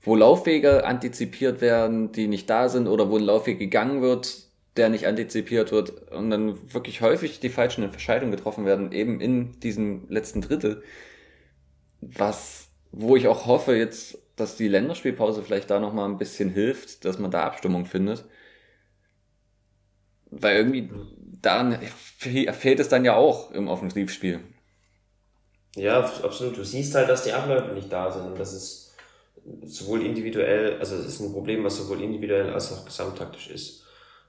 wo 0.01 0.15
Laufwege 0.15 0.85
antizipiert 0.85 1.61
werden, 1.61 2.13
die 2.13 2.27
nicht 2.29 2.49
da 2.49 2.69
sind 2.69 2.87
oder 2.87 3.11
wo 3.11 3.17
ein 3.17 3.25
Laufweg 3.25 3.59
gegangen 3.59 4.03
wird, 4.03 4.47
der 4.77 4.89
nicht 4.89 5.07
antizipiert 5.07 5.73
wird 5.73 6.13
und 6.13 6.31
dann 6.31 6.73
wirklich 6.73 7.01
häufig 7.01 7.41
die 7.41 7.49
falschen 7.49 7.83
Entscheidungen 7.83 8.33
getroffen 8.33 8.65
werden, 8.67 8.93
eben 8.93 9.21
in 9.21 9.59
diesem 9.61 10.09
letzten 10.09 10.43
Drittel. 10.43 10.83
Was, 12.01 12.69
wo 12.93 13.17
ich 13.17 13.27
auch 13.27 13.47
hoffe 13.47 13.75
jetzt, 13.75 14.19
dass 14.37 14.57
die 14.57 14.69
Länderspielpause 14.69 15.43
vielleicht 15.43 15.71
da 15.71 15.81
nochmal 15.81 16.09
ein 16.09 16.19
bisschen 16.19 16.51
hilft, 16.51 17.05
dass 17.05 17.19
man 17.19 17.31
da 17.31 17.45
Abstimmung 17.45 17.87
findet. 17.87 18.25
Weil 20.31 20.57
irgendwie 20.57 20.91
daran 21.41 21.79
fehlt 22.19 22.81
es 22.81 22.89
dann 22.89 23.05
ja 23.05 23.17
auch 23.17 23.51
im 23.53 23.69
Offensivspiel. 23.69 24.41
Ja, 25.77 26.01
absolut. 26.01 26.57
Du 26.57 26.65
siehst 26.65 26.95
halt, 26.95 27.09
dass 27.09 27.23
die 27.23 27.33
Abläufe 27.33 27.73
nicht 27.73 27.93
da 27.93 28.11
sind 28.11 28.27
und 28.27 28.39
das 28.39 28.53
ist 28.53 28.95
sowohl 29.65 30.05
individuell, 30.05 30.79
also 30.79 30.97
es 30.97 31.07
ist 31.07 31.21
ein 31.21 31.33
Problem, 31.33 31.63
was 31.63 31.77
sowohl 31.77 32.03
individuell 32.03 32.53
als 32.53 32.73
auch 32.73 32.85
gesamttaktisch 32.85 33.49
ist. 33.49 33.85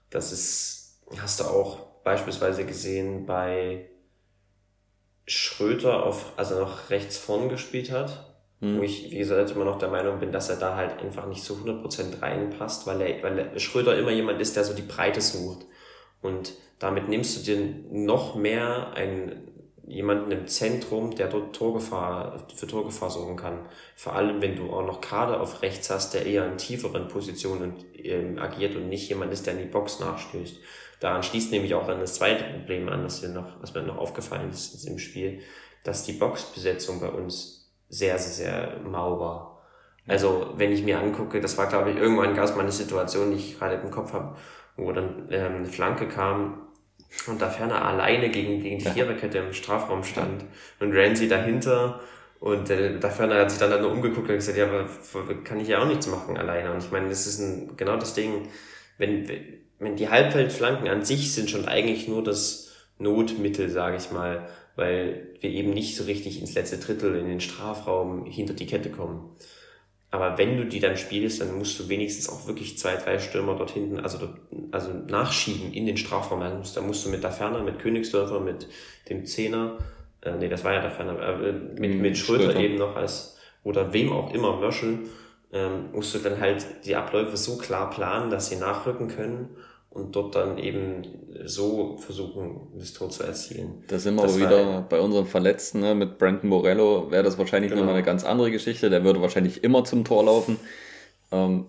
Das 0.10 0.32
ist, 0.32 1.01
hast 1.18 1.39
du 1.39 1.46
auch 1.46 1.80
beispielsweise 2.04 2.66
gesehen 2.66 3.25
bei 3.25 3.89
Schröter 5.25 6.06
auf, 6.06 6.34
also 6.38 6.60
noch 6.60 6.89
rechts 6.89 7.18
vorn 7.18 7.50
gespielt 7.50 7.92
hat 7.92 8.27
hm. 8.60 8.80
Wo 8.80 8.84
ich, 8.84 9.12
wie 9.12 9.18
gesagt, 9.18 9.51
immer 9.51 9.66
noch 9.66 9.77
der 9.77 9.89
Meinung 9.89 10.20
bin, 10.20 10.32
dass 10.32 10.50
er 10.50 10.56
da 10.56 10.75
halt 10.75 11.00
einfach 11.01 11.27
nicht 11.27 11.44
so 11.44 11.56
100% 11.56 12.22
reinpasst, 12.22 12.88
weil, 12.88 13.01
er, 13.01 13.24
weil 13.24 13.60
Schröder 13.60 13.98
immer 13.98 14.12
jemand 14.12 14.42
ist, 14.42 14.56
der 14.56 14.63
so 14.63 14.74
die 14.74 14.82
Breite 14.82 15.22
sucht. 15.22 15.66
Und 16.22 16.54
damit 16.80 17.08
nimmst 17.08 17.38
du 17.38 17.42
dir 17.44 17.75
noch 17.92 18.36
mehr 18.36 18.93
einen, 18.93 19.52
jemanden 19.88 20.32
im 20.32 20.47
Zentrum, 20.47 21.15
der 21.15 21.30
dort 21.30 21.56
Torgefahr, 21.56 22.45
für 22.54 22.67
Torgefahr 22.67 23.10
sorgen 23.10 23.38
kann. 23.38 23.65
Vor 23.95 24.13
allem, 24.13 24.41
wenn 24.41 24.58
du 24.58 24.69
auch 24.71 24.86
noch 24.86 25.00
Kader 25.00 25.39
auf 25.39 25.62
rechts 25.62 25.89
hast, 25.89 26.13
der 26.13 26.26
eher 26.26 26.45
in 26.45 26.58
tieferen 26.58 27.08
Positionen 27.08 27.73
ähm, 27.95 28.38
agiert 28.38 28.76
und 28.76 28.89
nicht 28.89 29.08
jemand 29.10 29.32
ist, 29.32 29.47
der 29.47 29.54
in 29.54 29.60
die 29.60 29.65
Box 29.65 30.00
nachstößt. 30.00 30.58
Daran 31.00 31.23
schließt 31.23 31.52
nämlich 31.52 31.73
auch 31.73 31.88
dann 31.88 32.02
das 32.02 32.15
zweite 32.15 32.43
Problem 32.43 32.89
an, 32.89 33.04
das 33.04 33.21
mir 33.21 33.30
noch, 33.30 33.62
was 33.62 33.73
mir 33.73 33.84
noch 33.84 33.97
aufgefallen 33.97 34.50
ist 34.50 34.86
im 34.86 35.00
Spiel, 35.00 35.39
dass 35.84 36.04
die 36.04 36.13
Boxbesetzung 36.13 37.00
bei 37.00 37.10
uns 37.10 37.71
sehr, 37.88 38.17
sehr, 38.19 38.34
sehr 38.45 38.80
mau 38.80 39.19
war. 39.19 39.63
Also 40.06 40.54
wenn 40.56 40.71
ich 40.71 40.84
mir 40.84 41.00
angucke, 41.00 41.39
das 41.39 41.58
war 41.58 41.67
glaube 41.67 41.91
ich 41.91 41.97
irgendwann 41.97 42.36
gab 42.36 42.45
es 42.45 42.56
mal 42.56 42.63
eine 42.63 42.71
Situation, 42.71 43.32
die 43.32 43.38
ich 43.38 43.58
gerade 43.58 43.76
im 43.76 43.91
Kopf 43.91 44.13
habe, 44.13 44.36
wo 44.76 44.91
dann 44.91 45.28
ähm, 45.32 45.56
eine 45.58 45.65
Flanke 45.65 46.08
kam 46.08 46.66
und 47.28 47.41
da 47.41 47.50
Ferner 47.50 47.84
alleine 47.86 48.30
gegen, 48.30 48.62
gegen 48.62 48.80
die 48.80 48.86
Viererkette 48.86 49.39
im 49.39 49.54
Strafraum 49.54 50.04
stand. 50.04 50.46
Und 50.80 50.96
Ramsey 50.96 51.28
dahinter. 51.28 52.02
Und 52.39 52.70
äh, 52.70 53.00
da 53.00 53.10
Ferner 53.10 53.39
hat 53.39 53.52
sich 53.52 53.60
dann, 53.60 53.72
dann 53.72 53.82
nur 53.82 53.91
umgeguckt 53.91 54.30
und 54.30 54.36
gesagt, 54.36 54.58
ja, 54.58 54.65
aber 54.65 54.86
kann 55.43 55.60
ich 55.60 55.70
ja 55.70 55.82
auch 55.82 55.88
nichts 55.88 56.08
machen 56.08 56.38
alleine. 56.38 56.72
Und 56.72 56.84
ich 56.84 56.91
meine, 56.91 57.10
das 57.10 57.26
ist 57.26 57.39
ein, 57.39 57.76
genau 57.78 57.98
das 57.98 58.13
Ding, 58.13 58.48
wenn, 58.98 59.30
wenn 59.80 59.96
die 59.96 60.10
Halbfeldflanken 60.10 60.88
an 60.88 61.04
sich 61.04 61.34
sind 61.34 61.50
schon 61.50 61.67
eigentlich 61.67 62.08
nur 62.08 62.24
das 62.24 62.76
Notmittel, 63.00 63.70
sage 63.70 63.98
ich 63.98 64.12
mal 64.12 64.48
weil 64.78 65.34
wir 65.41 65.50
eben 65.50 65.72
nicht 65.72 65.98
so 65.98 66.06
richtig 66.06 66.39
ins 66.39 66.54
letzte 66.54 66.78
Drittel 66.78 67.15
in 67.17 67.28
den 67.28 67.41
Strafraum 67.41 68.26
hinter 68.26 68.54
die 68.54 68.67
Kette 68.67 68.89
kommen. 68.89 69.36
Aber 70.10 70.38
wenn 70.38 70.58
du 70.58 70.65
die 70.65 70.80
dann 70.80 70.96
spielst, 70.96 71.41
dann 71.41 71.58
musst 71.58 71.78
du 71.80 71.89
wenigstens 71.89 72.30
auch 72.30 72.48
wirklich 72.48 72.78
zwei, 72.78 72.96
drei 72.96 73.20
Stürmer 73.20 73.56
dort 73.56 73.72
hinten, 73.72 74.00
also, 74.00 74.30
also 74.72 74.91
nachschieben 74.93 75.74
in 75.74 75.86
den 75.86 75.98
Strafraum. 75.98 76.39
Da 76.39 76.54
musst, 76.54 76.78
da 76.78 76.82
musst 76.82 77.06
du 77.06 77.10
mit 77.10 77.24
der 77.24 77.32
Ferner, 77.32 77.62
mit 77.62 77.80
Königsdörfer, 77.80 78.39
mit 78.39 78.67
dem 79.10 79.26
Zehner, 79.26 79.78
äh, 80.22 80.38
nee, 80.38 80.48
das 80.48 80.63
war 80.63 80.74
ja 80.74 80.82
der 80.82 80.91
Ferner, 80.91 81.20
äh, 81.20 81.52
mit, 81.52 81.96
mhm, 81.96 82.02
mit 82.02 82.17
Schröter, 82.17 82.46
Schröter, 82.46 82.60
eben 82.60 82.78
noch 82.78 82.96
als, 82.96 83.38
oder 83.63 83.91
wem 83.91 84.13
auch 84.13 84.34
immer, 84.34 84.56
Mörschel, 84.58 85.00
ähm, 85.52 85.91
musst 85.91 86.15
du 86.15 86.20
dann 86.20 86.39
halt 86.39 86.65
die 86.86 86.96
Abläufe 86.96 87.36
so 87.36 87.58
klar 87.58 87.89
planen, 87.89 88.30
dass 88.30 88.50
sie 88.50 88.56
nachrücken 88.56 89.10
können 89.10 89.58
und 89.98 90.16
dort 90.16 90.36
dann 90.36 90.58
eben 90.58 91.04
so 91.46 91.98
versuchen, 91.98 92.68
das 92.78 92.94
Tor 92.94 93.10
zu 93.10 93.24
erzielen. 93.24 93.84
Da 93.88 94.00
sind 94.00 94.16
wir 94.16 94.24
aber 94.24 94.38
wieder 94.38 94.82
bei 94.82 95.00
unserem 95.00 95.26
Verletzten, 95.26 95.80
ne? 95.80 95.96
mit 95.96 96.18
Brandon 96.18 96.50
Morello 96.50 97.10
wäre 97.10 97.24
das 97.24 97.38
wahrscheinlich 97.38 97.72
genau. 97.72 97.82
nochmal 97.82 97.96
eine 97.96 98.06
ganz 98.06 98.24
andere 98.24 98.52
Geschichte. 98.52 98.90
Der 98.90 99.04
würde 99.04 99.22
wahrscheinlich 99.22 99.64
immer 99.64 99.84
zum 99.84 100.06
Tor 100.06 100.26
laufen. 100.26 100.58
Ähm, 101.32 101.66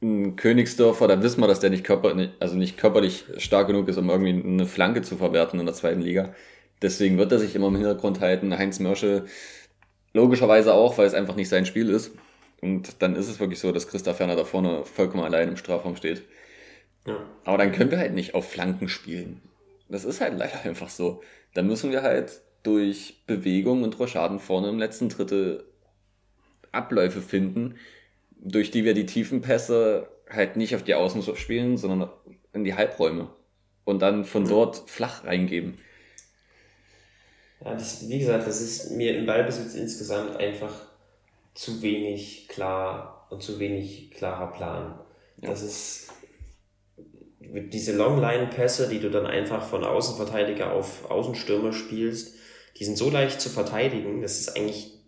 ein 0.00 0.36
Königsdörfer, 0.36 1.06
da 1.08 1.22
wissen 1.22 1.40
wir, 1.40 1.46
dass 1.46 1.60
der 1.60 1.70
nicht, 1.70 1.84
körper, 1.84 2.14
also 2.40 2.56
nicht 2.56 2.76
körperlich 2.76 3.24
stark 3.38 3.68
genug 3.68 3.88
ist, 3.88 3.98
um 3.98 4.10
irgendwie 4.10 4.30
eine 4.30 4.66
Flanke 4.66 5.02
zu 5.02 5.16
verwerten 5.16 5.60
in 5.60 5.66
der 5.66 5.74
zweiten 5.74 6.00
Liga. 6.00 6.34
Deswegen 6.80 7.18
wird 7.18 7.30
er 7.30 7.38
sich 7.38 7.54
immer 7.54 7.68
im 7.68 7.76
Hintergrund 7.76 8.20
halten. 8.20 8.56
Heinz 8.56 8.80
Mörschel 8.80 9.26
logischerweise 10.12 10.74
auch, 10.74 10.98
weil 10.98 11.06
es 11.06 11.14
einfach 11.14 11.36
nicht 11.36 11.48
sein 11.48 11.66
Spiel 11.66 11.88
ist. 11.88 12.12
Und 12.60 13.02
dann 13.02 13.16
ist 13.16 13.28
es 13.28 13.40
wirklich 13.40 13.60
so, 13.60 13.72
dass 13.72 13.88
Christa 13.88 14.14
Ferner 14.14 14.36
da 14.36 14.44
vorne 14.44 14.84
vollkommen 14.84 15.24
allein 15.24 15.48
im 15.48 15.56
Strafraum 15.56 15.96
steht. 15.96 16.22
Ja. 17.06 17.26
Aber 17.44 17.58
dann 17.58 17.72
können 17.72 17.90
wir 17.90 17.98
halt 17.98 18.14
nicht 18.14 18.34
auf 18.34 18.50
Flanken 18.50 18.88
spielen. 18.88 19.42
Das 19.88 20.04
ist 20.04 20.20
halt 20.20 20.38
leider 20.38 20.60
einfach 20.64 20.88
so. 20.88 21.22
Dann 21.54 21.66
müssen 21.66 21.90
wir 21.90 22.02
halt 22.02 22.40
durch 22.62 23.22
Bewegung 23.26 23.82
und 23.82 23.98
Rochaden 23.98 24.38
vorne 24.38 24.68
im 24.68 24.78
letzten 24.78 25.08
Drittel 25.08 25.64
Abläufe 26.70 27.20
finden, 27.20 27.76
durch 28.38 28.70
die 28.70 28.84
wir 28.84 28.94
die 28.94 29.06
tiefen 29.06 29.42
Pässe 29.42 30.08
halt 30.30 30.56
nicht 30.56 30.74
auf 30.74 30.82
die 30.82 30.94
Außen 30.94 31.22
spielen, 31.36 31.76
sondern 31.76 32.10
in 32.52 32.64
die 32.64 32.74
Halbräume 32.74 33.28
und 33.84 34.00
dann 34.00 34.24
von 34.24 34.48
dort 34.48 34.88
flach 34.88 35.24
reingeben. 35.24 35.78
Ja, 37.64 37.74
das, 37.74 38.08
wie 38.08 38.18
gesagt, 38.18 38.46
das 38.46 38.60
ist 38.60 38.90
mir 38.92 39.16
im 39.16 39.26
Ballbesitz 39.26 39.74
insgesamt 39.74 40.36
einfach 40.36 40.86
zu 41.54 41.82
wenig 41.82 42.48
klar 42.48 43.26
und 43.30 43.42
zu 43.42 43.58
wenig 43.58 44.10
klarer 44.10 44.52
Plan. 44.52 44.98
Ja. 45.40 45.50
Das 45.50 45.62
ist 45.62 46.11
diese 47.70 47.96
Longline-Pässe, 47.96 48.88
die 48.88 49.00
du 49.00 49.10
dann 49.10 49.26
einfach 49.26 49.66
von 49.66 49.84
Außenverteidiger 49.84 50.72
auf 50.72 51.10
Außenstürmer 51.10 51.72
spielst, 51.72 52.34
die 52.78 52.84
sind 52.84 52.96
so 52.96 53.10
leicht 53.10 53.40
zu 53.40 53.48
verteidigen, 53.48 54.22
das 54.22 54.40
ist 54.40 54.56
eigentlich 54.56 54.98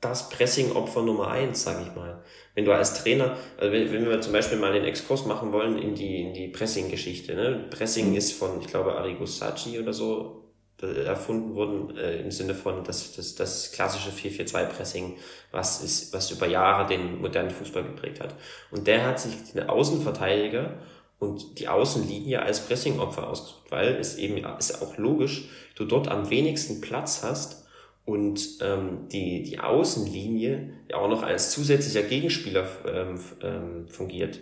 das 0.00 0.28
Pressing-Opfer 0.28 1.02
Nummer 1.02 1.28
eins, 1.28 1.62
sage 1.62 1.86
ich 1.88 1.94
mal. 1.94 2.22
Wenn 2.54 2.64
du 2.64 2.72
als 2.72 3.02
Trainer, 3.02 3.36
also 3.58 3.72
wenn, 3.72 4.06
wir 4.06 4.20
zum 4.20 4.32
Beispiel 4.32 4.58
mal 4.58 4.72
den 4.72 4.84
Exkurs 4.84 5.26
machen 5.26 5.52
wollen 5.52 5.78
in 5.78 5.94
die, 5.94 6.20
in 6.20 6.34
die 6.34 6.48
Pressing-Geschichte, 6.48 7.34
ne? 7.34 7.66
Pressing 7.70 8.10
mhm. 8.10 8.16
ist 8.16 8.32
von, 8.32 8.60
ich 8.60 8.66
glaube, 8.66 8.94
Arrigo 8.94 9.26
Sacchi 9.26 9.78
oder 9.78 9.92
so 9.92 10.44
äh, 10.82 11.04
erfunden 11.04 11.54
worden, 11.54 11.96
äh, 11.96 12.20
im 12.20 12.30
Sinne 12.30 12.54
von 12.54 12.84
das, 12.84 13.16
das, 13.16 13.34
das 13.34 13.72
klassische 13.72 14.10
4-4-2-Pressing, 14.10 15.16
was, 15.50 15.82
ist, 15.82 16.12
was 16.12 16.30
über 16.30 16.46
Jahre 16.46 16.86
den 16.86 17.20
modernen 17.20 17.50
Fußball 17.50 17.82
geprägt 17.82 18.20
hat. 18.20 18.34
Und 18.70 18.86
der 18.86 19.06
hat 19.06 19.18
sich 19.18 19.52
den 19.52 19.68
Außenverteidiger 19.68 20.78
und 21.18 21.58
die 21.58 21.68
Außenlinie 21.68 22.42
als 22.42 22.66
Pressingopfer 22.66 23.28
ausgesucht, 23.28 23.70
weil 23.70 23.94
es 23.96 24.16
eben 24.16 24.44
ist 24.58 24.82
auch 24.82 24.98
logisch, 24.98 25.48
du 25.74 25.84
dort 25.84 26.08
am 26.08 26.28
wenigsten 26.30 26.80
Platz 26.80 27.22
hast 27.22 27.66
und 28.04 28.58
ähm, 28.60 29.08
die, 29.10 29.42
die 29.42 29.58
Außenlinie 29.58 30.72
ja 30.90 30.96
auch 30.96 31.08
noch 31.08 31.22
als 31.22 31.50
zusätzlicher 31.50 32.02
Gegenspieler 32.02 32.66
ähm, 32.86 33.20
ähm, 33.42 33.88
fungiert. 33.88 34.40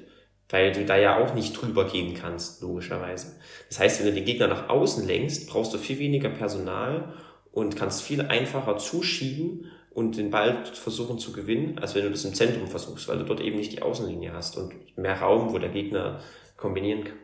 weil 0.50 0.72
du 0.72 0.84
da 0.84 0.96
ja 0.96 1.22
auch 1.22 1.34
nicht 1.34 1.60
drüber 1.60 1.88
gehen 1.88 2.14
kannst, 2.14 2.60
logischerweise. 2.62 3.36
Das 3.68 3.78
heißt, 3.78 4.00
wenn 4.00 4.08
du 4.08 4.12
den 4.12 4.24
Gegner 4.24 4.48
nach 4.48 4.68
außen 4.68 5.06
lenkst, 5.06 5.48
brauchst 5.48 5.72
du 5.72 5.78
viel 5.78 5.98
weniger 5.98 6.28
Personal 6.28 7.14
und 7.50 7.76
kannst 7.76 8.02
viel 8.02 8.20
einfacher 8.20 8.76
zuschieben 8.76 9.66
und 9.90 10.16
den 10.16 10.30
Ball 10.30 10.64
versuchen 10.66 11.18
zu 11.18 11.32
gewinnen, 11.32 11.78
als 11.78 11.94
wenn 11.94 12.02
du 12.02 12.10
das 12.10 12.24
im 12.24 12.34
Zentrum 12.34 12.68
versuchst, 12.68 13.08
weil 13.08 13.18
du 13.18 13.24
dort 13.24 13.40
eben 13.40 13.56
nicht 13.56 13.72
die 13.72 13.82
Außenlinie 13.82 14.32
hast 14.32 14.58
und 14.58 14.74
mehr 14.98 15.20
Raum, 15.20 15.52
wo 15.52 15.58
der 15.58 15.70
Gegner 15.70 16.20
kombinieren 16.56 17.04
kann. 17.04 17.18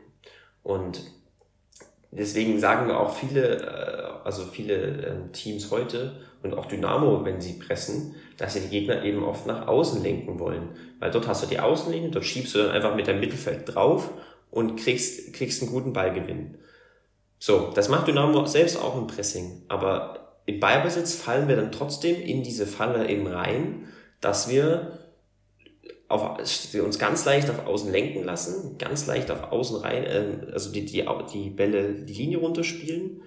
Und 0.63 1.03
deswegen 2.11 2.59
sagen 2.59 2.89
wir 2.89 3.01
auch 3.01 3.15
viele, 3.15 3.57
äh, 3.59 4.27
also 4.27 4.45
viele 4.45 5.07
ähm, 5.07 5.33
Teams 5.33 5.71
heute 5.71 6.21
und 6.43 6.55
auch 6.55 6.67
Dynamo, 6.67 7.25
wenn 7.25 7.41
sie 7.41 7.55
pressen, 7.55 8.15
dass 8.37 8.55
sie 8.55 8.61
die 8.61 8.69
Gegner 8.69 9.05
eben 9.05 9.23
oft 9.23 9.47
nach 9.47 9.67
außen 9.67 10.03
lenken 10.03 10.39
wollen. 10.39 10.71
Weil 10.99 11.11
dort 11.11 11.29
hast 11.29 11.43
du 11.43 11.47
die 11.47 11.61
Außenlinie, 11.61 12.11
dort 12.11 12.25
schiebst 12.25 12.55
du 12.55 12.59
dann 12.59 12.71
einfach 12.71 12.95
mit 12.95 13.07
deinem 13.09 13.21
Mittelfeld 13.21 13.75
drauf 13.75 14.11
und 14.51 14.77
kriegst, 14.77 15.33
kriegst 15.35 15.63
einen 15.63 15.73
guten 15.73 15.93
Ballgewinn. 15.93 16.57
So, 17.39 17.71
das 17.75 17.89
macht 17.89 18.07
Dynamo 18.07 18.45
selbst 18.47 18.77
auch 18.77 18.97
im 18.97 19.07
Pressing. 19.07 19.63
Aber 19.69 20.37
im 20.47 20.61
Ballbesitz 20.61 21.15
fallen 21.15 21.49
wir 21.49 21.57
dann 21.57 21.73
trotzdem 21.73 22.21
in 22.21 22.43
diese 22.43 22.67
Falle 22.67 23.09
eben 23.09 23.27
rein, 23.27 23.89
dass 24.21 24.51
wir 24.51 25.00
auf, 26.11 26.39
uns 26.39 26.99
ganz 26.99 27.25
leicht 27.25 27.49
auf 27.51 27.67
Außen 27.67 27.91
lenken 27.93 28.25
lassen, 28.25 28.77
ganz 28.79 29.07
leicht 29.07 29.31
auf 29.31 29.53
Außen 29.53 29.77
rein, 29.77 30.05
äh, 30.05 30.53
also 30.53 30.73
die, 30.73 30.85
die, 30.85 31.07
die 31.33 31.51
Bälle 31.51 32.05
die 32.05 32.13
Linie 32.13 32.39
runterspielen, 32.39 33.23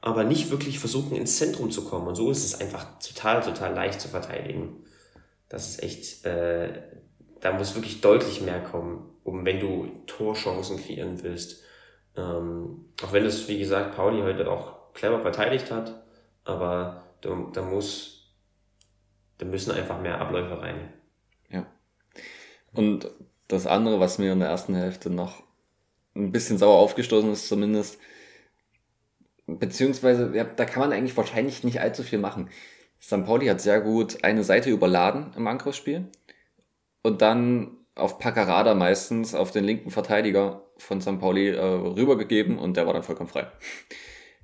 aber 0.00 0.22
nicht 0.22 0.50
wirklich 0.50 0.78
versuchen 0.78 1.16
ins 1.16 1.36
Zentrum 1.36 1.70
zu 1.72 1.84
kommen. 1.84 2.06
Und 2.06 2.14
so 2.14 2.30
ist 2.30 2.44
es 2.44 2.60
einfach 2.60 2.86
total, 3.00 3.42
total 3.42 3.74
leicht 3.74 4.00
zu 4.00 4.08
verteidigen. 4.08 4.84
Das 5.48 5.68
ist 5.68 5.82
echt, 5.82 6.24
äh, 6.24 6.82
da 7.40 7.52
muss 7.52 7.74
wirklich 7.74 8.00
deutlich 8.00 8.40
mehr 8.40 8.62
kommen, 8.62 9.10
um 9.24 9.44
wenn 9.44 9.58
du 9.58 9.88
Torchancen 10.06 10.78
kreieren 10.78 11.20
willst. 11.22 11.64
Ähm, 12.16 12.84
auch 13.02 13.12
wenn 13.12 13.26
es, 13.26 13.48
wie 13.48 13.58
gesagt, 13.58 13.96
Pauli 13.96 14.22
heute 14.22 14.48
auch 14.48 14.92
clever 14.94 15.20
verteidigt 15.20 15.72
hat, 15.72 16.04
aber 16.44 17.02
da, 17.20 17.36
da 17.52 17.62
muss, 17.62 18.32
da 19.38 19.46
müssen 19.46 19.72
einfach 19.72 20.00
mehr 20.00 20.20
Abläufe 20.20 20.60
rein. 20.60 20.92
Und 22.72 23.10
das 23.48 23.66
andere, 23.66 24.00
was 24.00 24.18
mir 24.18 24.32
in 24.32 24.40
der 24.40 24.48
ersten 24.48 24.74
Hälfte 24.74 25.10
noch 25.10 25.42
ein 26.14 26.32
bisschen 26.32 26.58
sauer 26.58 26.78
aufgestoßen 26.78 27.30
ist, 27.32 27.48
zumindest, 27.48 27.98
beziehungsweise, 29.46 30.30
ja, 30.34 30.44
da 30.44 30.64
kann 30.64 30.80
man 30.80 30.92
eigentlich 30.92 31.16
wahrscheinlich 31.16 31.64
nicht 31.64 31.80
allzu 31.80 32.02
viel 32.02 32.18
machen. 32.18 32.50
St. 33.00 33.24
Pauli 33.24 33.46
hat 33.46 33.60
sehr 33.60 33.80
gut 33.80 34.24
eine 34.24 34.44
Seite 34.44 34.70
überladen 34.70 35.32
im 35.36 35.46
Angriffsspiel 35.46 36.08
und 37.02 37.22
dann 37.22 37.76
auf 37.94 38.18
Paccarada 38.18 38.74
meistens 38.74 39.34
auf 39.34 39.50
den 39.50 39.64
linken 39.64 39.90
Verteidiger 39.90 40.62
von 40.76 41.00
St. 41.00 41.18
Pauli 41.18 41.48
äh, 41.48 41.60
rübergegeben 41.60 42.58
und 42.58 42.76
der 42.76 42.86
war 42.86 42.92
dann 42.92 43.02
vollkommen 43.02 43.28
frei. 43.28 43.50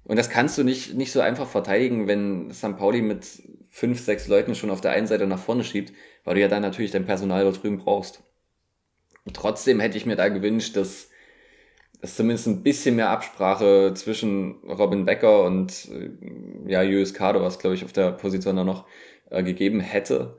Und 0.05 0.17
das 0.19 0.29
kannst 0.29 0.59
du 0.59 0.65
nicht, 0.65 0.95
nicht 0.95 1.13
so 1.13 1.21
einfach 1.21 1.49
verteidigen, 1.49 2.07
wenn 2.07 2.53
St. 2.53 2.77
Pauli 2.77 3.01
mit 3.01 3.27
fünf, 3.69 4.01
sechs 4.01 4.29
Leuten 4.29 4.55
schon 4.55 4.71
auf 4.71 4.81
der 4.81 4.93
einen 4.93 5.07
Seite 5.07 5.27
nach 5.27 5.39
vorne 5.39 5.65
schiebt, 5.65 5.93
weil 6.25 6.35
du 6.35 6.41
ja 6.41 6.49
dann 6.49 6.63
natürlich 6.63 6.91
dein 6.91 7.07
Personal 7.07 7.45
dort 7.45 7.63
drüben 7.63 7.79
brauchst. 7.79 8.23
Trotzdem 9.33 9.81
hätte 9.81 9.97
ich 9.97 10.07
mir 10.07 10.17
da 10.17 10.29
gewünscht, 10.29 10.77
dass 10.77 11.09
es 12.01 12.17
zumindest 12.17 12.47
ein 12.47 12.63
bisschen 12.63 12.97
mehr 12.97 13.11
Absprache 13.11 13.93
zwischen 13.95 14.57
Robin 14.65 15.07
Becker 15.07 15.45
und 15.45 15.89
äh, 15.91 16.71
ja, 16.71 16.83
Julius 16.83 17.15
Kado, 17.15 17.41
was 17.41 17.59
glaube 17.59 17.77
ich 17.77 17.85
auf 17.85 17.93
der 17.93 18.13
Position 18.13 18.57
da 18.57 18.65
noch 18.65 18.87
äh, 19.31 19.43
gegeben 19.43 19.81
hätte. 19.81 20.39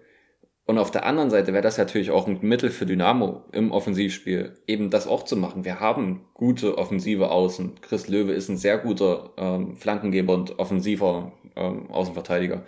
Und 0.67 0.80
auf 0.80 0.89
der 0.89 1.06
anderen 1.06 1.30
Seite 1.30 1.54
wäre 1.54 1.62
das 1.62 1.78
natürlich 1.78 2.10
auch 2.10 2.28
ein 2.28 2.39
Mittel 2.41 2.71
für 2.71 2.88
Dynamo 2.88 3.45
im 3.52 3.71
Offensivspiel, 3.71 4.54
eben 4.65 4.89
das 4.89 5.08
auch 5.08 5.24
zu 5.24 5.36
machen. 5.38 5.63
Wir 5.63 5.80
haben 5.80 6.26
gute 6.34 6.78
offensive 6.80 7.30
Außen. 7.30 7.82
Chris 7.82 8.08
Löwe 8.08 8.32
ist 8.32 8.50
ein 8.50 8.58
sehr 8.58 8.80
guter 8.80 9.34
ähm, 9.38 9.76
Flankengeber 9.78 10.34
und 10.34 10.58
offensiver 10.58 11.34
ähm, 11.56 11.91
Außenverteidiger. 11.91 12.63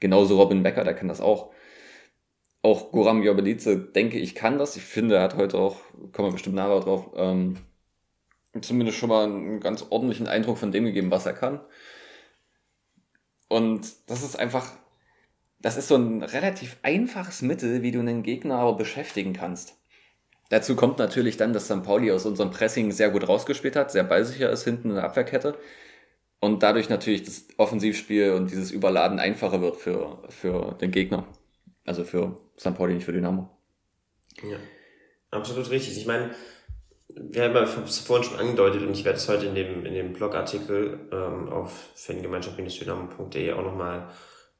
Genauso 0.00 0.40
Robin 0.40 0.64
Becker, 0.64 0.82
der 0.82 0.94
kann 0.94 1.08
das 1.08 1.20
auch. 1.20 1.50
Auch 2.66 2.90
Goram 2.90 3.22
Jobelice, 3.22 3.76
denke 3.76 4.18
ich, 4.18 4.34
kann 4.34 4.58
das. 4.58 4.76
Ich 4.76 4.82
finde, 4.82 5.14
er 5.14 5.22
hat 5.22 5.36
heute 5.36 5.56
auch, 5.56 5.76
kommen 6.10 6.30
wir 6.30 6.32
bestimmt 6.32 6.56
nachher 6.56 6.80
drauf, 6.80 7.12
ähm, 7.14 7.58
zumindest 8.60 8.98
schon 8.98 9.08
mal 9.08 9.22
einen 9.22 9.60
ganz 9.60 9.86
ordentlichen 9.88 10.26
Eindruck 10.26 10.58
von 10.58 10.72
dem 10.72 10.84
gegeben, 10.84 11.12
was 11.12 11.26
er 11.26 11.32
kann. 11.32 11.60
Und 13.48 13.86
das 14.08 14.24
ist 14.24 14.36
einfach, 14.36 14.72
das 15.60 15.76
ist 15.76 15.86
so 15.86 15.94
ein 15.94 16.24
relativ 16.24 16.76
einfaches 16.82 17.40
Mittel, 17.40 17.82
wie 17.82 17.92
du 17.92 18.00
einen 18.00 18.24
Gegner 18.24 18.56
aber 18.56 18.76
beschäftigen 18.76 19.32
kannst. 19.32 19.76
Dazu 20.48 20.74
kommt 20.74 20.98
natürlich 20.98 21.36
dann, 21.36 21.52
dass 21.52 21.66
St. 21.66 21.84
Pauli 21.84 22.10
aus 22.10 22.26
unserem 22.26 22.50
Pressing 22.50 22.90
sehr 22.90 23.10
gut 23.10 23.28
rausgespielt 23.28 23.76
hat, 23.76 23.92
sehr 23.92 24.02
ballsicher 24.02 24.50
ist 24.50 24.64
hinten 24.64 24.88
in 24.88 24.96
der 24.96 25.04
Abwehrkette 25.04 25.56
und 26.40 26.64
dadurch 26.64 26.88
natürlich 26.88 27.22
das 27.22 27.46
Offensivspiel 27.58 28.32
und 28.32 28.50
dieses 28.50 28.72
Überladen 28.72 29.20
einfacher 29.20 29.60
wird 29.60 29.76
für, 29.76 30.24
für 30.30 30.76
den 30.80 30.90
Gegner. 30.90 31.28
Also 31.84 32.02
für 32.02 32.44
St. 32.58 32.74
Pauli, 32.74 32.94
nicht 32.94 33.04
für 33.04 33.12
Dynamo. 33.12 33.48
Ja, 34.42 34.58
absolut 35.30 35.70
richtig. 35.70 35.96
Ich 35.96 36.06
meine, 36.06 36.30
wir 37.08 37.44
haben 37.44 37.84
es 37.84 37.98
vorhin 38.00 38.28
schon 38.28 38.38
angedeutet 38.38 38.82
und 38.82 38.92
ich 38.92 39.04
werde 39.04 39.18
es 39.18 39.28
heute 39.28 39.46
in 39.46 39.54
dem, 39.54 39.86
in 39.86 39.94
dem 39.94 40.12
Blogartikel 40.12 41.08
ähm, 41.12 41.48
auf 41.48 41.90
fangemeinschaft-dynamo.de 41.94 43.52
auch 43.52 43.62
nochmal 43.62 44.08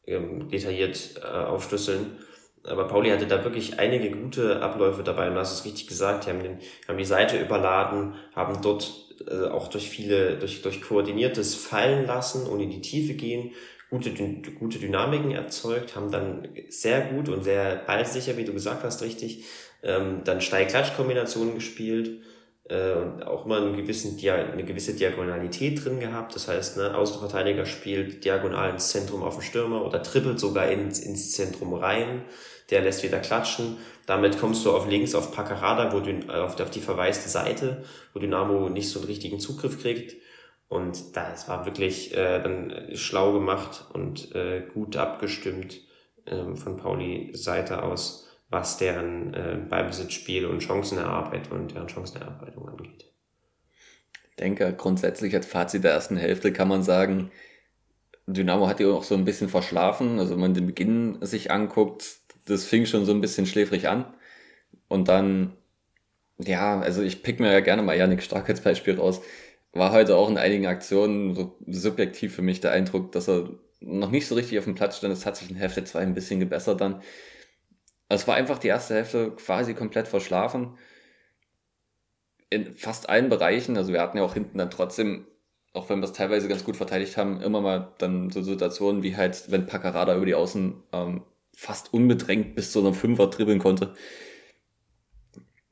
ähm, 0.07 0.49
detailliert 0.49 1.21
äh, 1.23 1.27
aufschlüsseln. 1.27 2.19
Aber 2.65 2.89
Pauli 2.89 3.11
hatte 3.11 3.27
da 3.27 3.45
wirklich 3.45 3.79
einige 3.79 4.11
gute 4.11 4.61
Abläufe 4.61 5.03
dabei 5.03 5.29
und 5.29 5.35
du 5.35 5.41
hast 5.41 5.53
es 5.53 5.65
richtig 5.65 5.87
gesagt, 5.87 6.27
die 6.27 6.31
haben, 6.31 6.43
den, 6.43 6.59
haben 6.89 6.99
die 6.99 7.05
Seite 7.05 7.39
überladen, 7.39 8.15
haben 8.35 8.61
dort 8.63 9.07
äh, 9.29 9.47
auch 9.47 9.69
durch 9.69 9.89
viele, 9.89 10.37
durch, 10.39 10.63
durch 10.63 10.83
koordiniertes 10.83 11.55
Fallen 11.55 12.07
lassen 12.07 12.47
und 12.47 12.61
in 12.61 12.71
die 12.71 12.81
Tiefe 12.81 13.15
gehen, 13.15 13.53
gute, 13.91 14.11
gute 14.59 14.79
Dynamiken 14.79 15.31
erzeugt, 15.31 15.95
haben 15.95 16.11
dann 16.11 16.49
sehr 16.69 17.03
gut 17.03 17.29
und 17.29 17.45
sehr 17.45 17.77
ballsicher, 17.77 18.37
wie 18.37 18.45
du 18.45 18.53
gesagt 18.53 18.83
hast, 18.83 19.03
richtig, 19.03 19.45
ähm, 19.83 20.23
dann 20.25 20.41
Steil-Klatsch-Kombinationen 20.41 21.55
gespielt 21.55 22.23
äh, 22.69 22.93
und 22.93 23.23
auch 23.23 23.47
immer 23.47 23.59
einen 23.59 23.77
gewissen, 23.77 24.19
eine 24.29 24.65
gewisse 24.65 24.95
Diagonalität 24.95 25.85
drin 25.85 26.01
gehabt. 26.01 26.35
Das 26.35 26.49
heißt, 26.49 26.79
ne, 26.79 26.97
Außenverteidiger 26.97 27.67
spielt 27.67 28.25
diagonal 28.25 28.71
ins 28.71 28.91
Zentrum 28.91 29.23
auf 29.23 29.37
den 29.37 29.43
Stürmer 29.43 29.85
oder 29.85 30.03
trippelt 30.03 30.41
sogar 30.41 30.69
ins, 30.71 30.99
ins 30.99 31.33
Zentrum 31.33 31.75
rein. 31.75 32.23
Der 32.71 32.83
lässt 32.83 33.05
wieder 33.05 33.21
klatschen. 33.21 33.77
Damit 34.07 34.41
kommst 34.41 34.65
du 34.65 34.73
auf 34.73 34.89
links 34.89 35.15
auf 35.15 35.33
Paccarada, 35.33 35.93
wo 35.93 36.01
du 36.01 36.29
auf, 36.33 36.59
auf 36.59 36.71
die 36.71 36.81
verwaiste 36.81 37.29
Seite, 37.29 37.85
wo 38.13 38.19
Dynamo 38.19 38.69
nicht 38.69 38.89
so 38.89 38.99
einen 38.99 39.09
richtigen 39.09 39.39
Zugriff 39.39 39.81
kriegt. 39.81 40.17
Und 40.69 41.17
das 41.17 41.49
war 41.49 41.65
wirklich 41.65 42.17
äh, 42.17 42.41
dann 42.41 42.91
schlau 42.95 43.33
gemacht 43.33 43.87
und 43.93 44.35
äh, 44.35 44.67
gut 44.75 44.97
abgestimmt 44.97 45.81
äh, 46.25 46.55
von 46.57 46.77
Pauli 46.77 47.31
Seite 47.35 47.83
aus, 47.85 48.29
was 48.49 48.77
deren 48.77 49.33
äh, 49.35 49.59
Ballbesitzspiel 49.69 50.45
und 50.47 50.63
Chancenerarbeitung 50.63 51.61
und 51.61 51.75
deren 51.75 51.89
Chancenerarbeitung 51.89 52.69
angeht. 52.69 53.13
Ich 54.31 54.37
denke, 54.37 54.75
grundsätzlich 54.77 55.35
als 55.35 55.47
Fazit 55.47 55.85
der 55.85 55.93
ersten 55.93 56.17
Hälfte 56.17 56.53
kann 56.53 56.69
man 56.69 56.83
sagen, 56.83 57.31
Dynamo 58.27 58.67
hat 58.67 58.81
ja 58.81 58.89
auch 58.89 59.05
so 59.05 59.15
ein 59.15 59.25
bisschen 59.25 59.49
verschlafen. 59.49 60.19
Also 60.19 60.33
wenn 60.33 60.41
man 60.41 60.55
den 60.55 60.67
Beginn 60.67 61.19
sich 61.21 61.51
anguckt, 61.51 62.19
das 62.45 62.65
fing 62.65 62.87
schon 62.87 63.05
so 63.05 63.13
ein 63.13 63.21
bisschen 63.21 63.47
schläfrig 63.47 63.89
an. 63.89 64.05
Und 64.89 65.09
dann, 65.09 65.53
ja, 66.39 66.81
also 66.81 67.03
ich 67.03 67.23
pick 67.23 67.41
mir 67.41 67.53
ja 67.53 67.61
gerne 67.61 67.83
mal 67.83 67.97
Janik 67.97 68.23
Stark 68.23 68.49
als 68.49 68.61
Beispiel 68.61 68.99
raus 68.99 69.23
war 69.79 69.93
heute 69.93 70.17
auch 70.17 70.29
in 70.29 70.39
einigen 70.39 70.67
Aktionen 70.67 71.35
so 71.35 71.57
subjektiv 71.67 72.35
für 72.35 72.43
mich 72.43 72.61
der 72.61 72.73
Eindruck, 72.73 73.13
dass 73.13 73.29
er 73.29 73.51
noch 73.81 74.11
nicht 74.11 74.27
so 74.27 74.35
richtig 74.35 74.59
auf 74.59 74.65
dem 74.65 74.75
Platz 74.75 74.99
stand. 74.99 75.13
Es 75.13 75.27
hat 75.27 75.37
sich 75.37 75.51
in 75.51 75.57
Hälfte 75.57 75.85
2 75.85 76.01
ein 76.01 76.15
bisschen 76.15 76.41
gebessert 76.41 76.81
dann. 76.81 77.03
Also 78.09 78.23
es 78.23 78.29
war 78.29 78.37
einfach 78.37 78.59
die 78.59 78.69
erste 78.69 78.95
Hälfte 78.95 79.33
quasi 79.33 79.75
komplett 79.75 80.09
verschlafen. 80.09 80.79
In 82.51 82.75
fast 82.75 83.09
allen 83.09 83.29
Bereichen. 83.29 83.77
Also 83.77 83.93
wir 83.93 84.01
hatten 84.01 84.19
ja 84.19 84.25
auch 84.25 84.35
hinten 84.35 84.59
dann 84.59 84.71
trotzdem, 84.71 85.27
auch 85.73 85.89
wenn 85.91 86.01
wir 86.01 86.05
es 86.05 86.13
teilweise 86.13 86.49
ganz 86.49 86.65
gut 86.65 86.77
verteidigt 86.77 87.17
haben, 87.17 87.41
immer 87.41 87.61
mal 87.61 87.95
dann 87.99 88.31
so 88.31 88.43
Situationen 88.43 89.03
wie 89.03 89.17
halt, 89.17 89.51
wenn 89.51 89.67
Paccarada 89.67 90.15
über 90.17 90.27
die 90.27 90.35
Außen 90.35 90.83
ähm, 90.93 91.25
fast 91.55 91.93
unbedrängt 91.93 92.55
bis 92.55 92.73
zu 92.73 92.81
einem 92.81 92.95
Fünfer 92.95 93.29
dribbeln 93.29 93.59
konnte. 93.59 93.95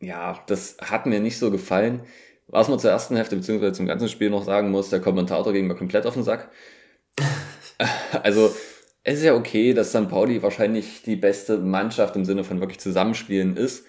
Ja, 0.01 0.43
das 0.47 0.77
hat 0.81 1.07
mir 1.07 1.21
nicht 1.21 1.39
so 1.39 1.51
gefallen. 1.51 2.03
Was 2.47 2.69
man 2.69 2.79
zur 2.79 2.91
ersten 2.91 3.17
Hälfte 3.17 3.37
beziehungsweise 3.37 3.73
zum 3.73 3.87
ganzen 3.87 4.09
Spiel 4.09 4.31
noch 4.31 4.45
sagen 4.45 4.71
muss, 4.71 4.91
der 4.91 5.01
Kommentator 5.01 5.53
ging 5.53 5.67
mir 5.67 5.75
komplett 5.75 6.07
auf 6.07 6.15
den 6.15 6.23
Sack. 6.23 6.51
also, 8.23 8.55
es 9.03 9.19
ist 9.19 9.25
ja 9.25 9.35
okay, 9.35 9.75
dass 9.75 9.91
St. 9.91 10.09
Pauli 10.09 10.43
wahrscheinlich 10.43 11.03
die 11.03 11.17
beste 11.17 11.59
Mannschaft 11.59 12.17
im 12.17 12.25
Sinne 12.25 12.45
von 12.45 12.61
wirklich 12.61 12.81
Zusammenspielen 12.81 13.57
ist. 13.57 13.87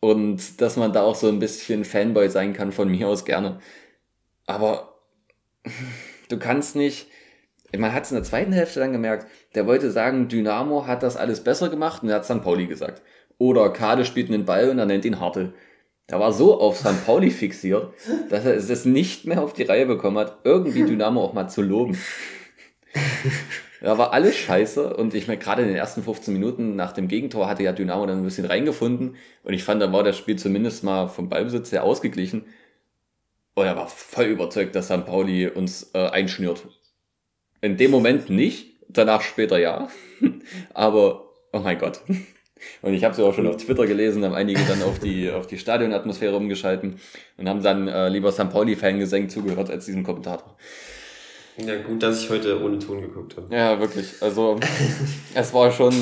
Und 0.00 0.60
dass 0.60 0.76
man 0.76 0.92
da 0.92 1.02
auch 1.02 1.14
so 1.14 1.28
ein 1.28 1.38
bisschen 1.38 1.84
Fanboy 1.84 2.28
sein 2.28 2.52
kann, 2.52 2.72
von 2.72 2.90
mir 2.90 3.08
aus 3.08 3.24
gerne. 3.24 3.60
Aber 4.46 4.98
du 6.28 6.38
kannst 6.38 6.76
nicht, 6.76 7.08
man 7.76 7.92
hat 7.92 8.04
es 8.04 8.10
in 8.10 8.16
der 8.16 8.24
zweiten 8.24 8.52
Hälfte 8.52 8.80
dann 8.80 8.92
gemerkt, 8.92 9.26
der 9.54 9.66
wollte 9.66 9.90
sagen, 9.90 10.28
Dynamo 10.28 10.86
hat 10.86 11.02
das 11.02 11.16
alles 11.16 11.42
besser 11.42 11.70
gemacht 11.70 12.02
und 12.02 12.10
er 12.10 12.16
hat 12.16 12.24
St. 12.24 12.42
Pauli 12.42 12.66
gesagt. 12.66 13.02
Oder 13.38 13.70
Kade 13.70 14.04
spielt 14.04 14.28
einen 14.28 14.44
Ball 14.44 14.68
und 14.68 14.78
er 14.78 14.86
nennt 14.86 15.04
ihn 15.04 15.20
Hartl. 15.20 15.54
Der 16.10 16.20
war 16.20 16.32
so 16.32 16.60
auf 16.60 16.78
St. 16.78 17.06
Pauli 17.06 17.30
fixiert, 17.30 17.94
dass 18.28 18.44
er 18.44 18.54
es 18.54 18.84
nicht 18.84 19.24
mehr 19.24 19.42
auf 19.42 19.54
die 19.54 19.62
Reihe 19.62 19.86
bekommen 19.86 20.18
hat, 20.18 20.38
irgendwie 20.44 20.84
Dynamo 20.84 21.22
auch 21.22 21.32
mal 21.32 21.48
zu 21.48 21.62
loben. 21.62 21.98
Da 23.80 23.98
war 23.98 24.12
alles 24.12 24.36
scheiße 24.36 24.96
und 24.96 25.14
ich 25.14 25.26
meine, 25.28 25.38
gerade 25.38 25.62
in 25.62 25.68
den 25.68 25.76
ersten 25.76 26.02
15 26.02 26.32
Minuten 26.32 26.74
nach 26.74 26.92
dem 26.92 27.06
Gegentor 27.06 27.48
hatte 27.48 27.62
ja 27.62 27.72
Dynamo 27.72 28.06
dann 28.06 28.18
ein 28.18 28.24
bisschen 28.24 28.46
reingefunden 28.46 29.16
und 29.42 29.52
ich 29.52 29.62
fand, 29.62 29.82
da 29.82 29.92
war 29.92 30.02
das 30.02 30.16
Spiel 30.16 30.36
zumindest 30.36 30.84
mal 30.84 31.08
vom 31.08 31.28
Ballbesitz 31.28 31.70
sehr 31.70 31.84
ausgeglichen 31.84 32.46
und 33.54 33.66
er 33.66 33.76
war 33.76 33.88
voll 33.88 34.24
überzeugt, 34.24 34.74
dass 34.74 34.86
St. 34.86 35.04
Pauli 35.04 35.48
uns 35.48 35.90
äh, 35.94 36.08
einschnürt. 36.08 36.66
In 37.60 37.76
dem 37.76 37.90
Moment 37.90 38.30
nicht, 38.30 38.74
danach 38.88 39.20
später 39.20 39.58
ja, 39.58 39.88
aber 40.74 41.26
oh 41.52 41.60
mein 41.60 41.78
Gott. 41.78 42.00
Und 42.82 42.94
ich 42.94 43.04
habe 43.04 43.12
es 43.12 43.18
ja 43.18 43.24
auch 43.24 43.34
schon 43.34 43.46
auf 43.46 43.56
Twitter 43.56 43.86
gelesen, 43.86 44.24
haben 44.24 44.34
einige 44.34 44.60
dann 44.68 44.82
auf 44.82 44.98
die, 44.98 45.30
auf 45.32 45.46
die 45.46 45.58
Stadionatmosphäre 45.58 46.36
umgeschalten 46.36 46.96
und 47.36 47.48
haben 47.48 47.62
dann 47.62 47.88
äh, 47.88 48.08
lieber 48.08 48.32
St. 48.32 48.50
Pauli-Fangesängen 48.50 49.28
zugehört 49.28 49.70
als 49.70 49.86
diesem 49.86 50.04
Kommentator. 50.04 50.56
Ja, 51.56 51.76
gut, 51.76 52.02
dass 52.02 52.22
ich 52.22 52.30
heute 52.30 52.62
ohne 52.62 52.78
Ton 52.78 53.00
geguckt 53.00 53.36
habe. 53.36 53.54
Ja, 53.54 53.78
wirklich. 53.78 54.14
Also, 54.20 54.58
es 55.34 55.54
war 55.54 55.70
schon. 55.70 55.94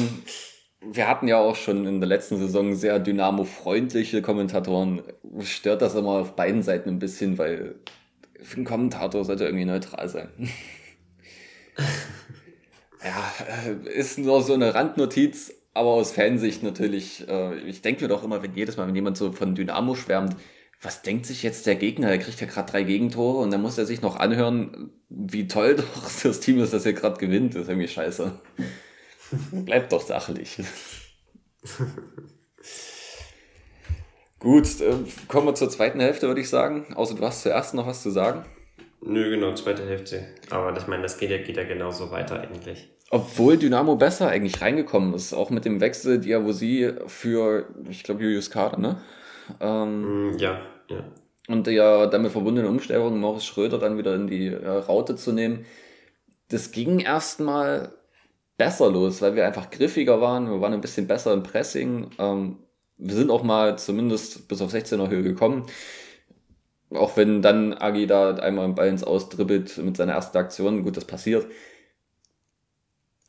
Wir 0.80 1.06
hatten 1.06 1.28
ja 1.28 1.38
auch 1.38 1.54
schon 1.54 1.86
in 1.86 2.00
der 2.00 2.08
letzten 2.08 2.38
Saison 2.38 2.74
sehr 2.74 2.98
dynamo-freundliche 2.98 4.20
Kommentatoren. 4.20 5.02
Stört 5.40 5.80
das 5.80 5.94
immer 5.94 6.20
auf 6.20 6.34
beiden 6.34 6.62
Seiten 6.62 6.88
ein 6.88 6.98
bisschen, 6.98 7.38
weil 7.38 7.76
für 8.40 8.56
einen 8.56 8.64
Kommentator 8.64 9.24
sollte 9.24 9.44
irgendwie 9.44 9.64
neutral 9.64 10.08
sein. 10.08 10.28
ja, 13.04 13.32
äh, 13.66 13.88
ist 13.88 14.18
nur 14.18 14.42
so 14.42 14.54
eine 14.54 14.74
Randnotiz, 14.74 15.54
aber 15.74 15.90
aus 15.90 16.12
Fansicht 16.12 16.62
natürlich. 16.62 17.26
Äh, 17.28 17.58
ich 17.60 17.82
denke 17.82 18.02
mir 18.02 18.08
doch 18.08 18.24
immer, 18.24 18.42
wenn 18.42 18.54
jedes 18.54 18.76
Mal, 18.76 18.86
wenn 18.86 18.94
jemand 18.94 19.16
so 19.16 19.32
von 19.32 19.54
Dynamo 19.54 19.94
schwärmt, 19.94 20.36
was 20.80 21.02
denkt 21.02 21.26
sich 21.26 21.42
jetzt 21.42 21.66
der 21.66 21.76
Gegner? 21.76 22.10
Er 22.10 22.18
kriegt 22.18 22.40
ja 22.40 22.46
gerade 22.46 22.70
drei 22.70 22.82
Gegentore 22.82 23.38
und 23.38 23.52
dann 23.52 23.62
muss 23.62 23.78
er 23.78 23.86
sich 23.86 24.02
noch 24.02 24.16
anhören, 24.16 24.90
wie 25.08 25.46
toll 25.46 25.76
doch 25.94 26.10
das 26.22 26.40
Team 26.40 26.60
ist, 26.60 26.72
dass 26.72 26.84
er 26.86 26.92
gerade 26.92 27.18
gewinnt. 27.18 27.54
Das 27.54 27.62
ist 27.62 27.68
irgendwie 27.68 27.88
scheiße. 27.88 28.32
Bleibt 29.52 29.92
doch 29.92 30.02
sachlich. 30.02 30.58
Gut, 34.40 34.80
äh, 34.80 34.94
kommen 35.28 35.46
wir 35.46 35.54
zur 35.54 35.70
zweiten 35.70 36.00
Hälfte, 36.00 36.26
würde 36.26 36.40
ich 36.40 36.48
sagen. 36.48 36.92
Außer 36.94 37.14
du 37.14 37.22
hast 37.22 37.42
zuerst 37.42 37.74
noch 37.74 37.86
was 37.86 38.02
zu 38.02 38.10
sagen. 38.10 38.44
Nö, 39.00 39.30
genau, 39.30 39.54
zweite 39.54 39.86
Hälfte. 39.86 40.26
Aber 40.50 40.76
ich 40.76 40.86
meine, 40.88 41.02
das 41.02 41.16
geht 41.18 41.30
ja, 41.30 41.38
geht 41.38 41.56
ja 41.56 41.64
genauso 41.64 42.10
weiter 42.10 42.40
eigentlich. 42.40 42.91
Obwohl 43.14 43.58
Dynamo 43.58 43.96
besser 43.96 44.28
eigentlich 44.28 44.62
reingekommen 44.62 45.12
ist, 45.12 45.34
auch 45.34 45.50
mit 45.50 45.66
dem 45.66 45.82
Wechsel 45.82 46.18
Diawosi 46.18 46.94
für, 47.08 47.66
ich 47.90 48.04
glaube, 48.04 48.22
Julius 48.22 48.50
Kader, 48.50 48.78
ne? 48.78 49.02
Ähm, 49.60 50.30
mm, 50.30 50.38
ja, 50.38 50.62
ja. 50.88 51.04
Und 51.46 51.66
der 51.66 52.06
damit 52.06 52.32
verbundene 52.32 52.68
Umstellung, 52.68 53.20
Morris 53.20 53.44
Schröder 53.44 53.78
dann 53.78 53.98
wieder 53.98 54.14
in 54.14 54.28
die 54.28 54.46
äh, 54.46 54.66
Raute 54.66 55.14
zu 55.14 55.32
nehmen, 55.32 55.66
das 56.48 56.70
ging 56.70 57.00
erstmal 57.00 57.92
besser 58.56 58.90
los, 58.90 59.20
weil 59.20 59.34
wir 59.34 59.46
einfach 59.46 59.68
griffiger 59.68 60.22
waren, 60.22 60.50
wir 60.50 60.62
waren 60.62 60.72
ein 60.72 60.80
bisschen 60.80 61.06
besser 61.06 61.34
im 61.34 61.42
Pressing. 61.42 62.12
Ähm, 62.18 62.60
wir 62.96 63.14
sind 63.14 63.30
auch 63.30 63.42
mal 63.42 63.76
zumindest 63.76 64.48
bis 64.48 64.62
auf 64.62 64.72
16er 64.72 65.10
Höhe 65.10 65.22
gekommen. 65.22 65.66
Auch 66.88 67.18
wenn 67.18 67.42
dann 67.42 67.74
Agi 67.74 68.06
da 68.06 68.36
einmal 68.36 68.64
im 68.64 68.74
Ball 68.74 68.88
ins 68.88 69.04
Ausdribbelt 69.04 69.76
mit 69.76 69.98
seiner 69.98 70.12
ersten 70.12 70.38
Aktion, 70.38 70.82
gut, 70.82 70.96
das 70.96 71.04
passiert. 71.04 71.46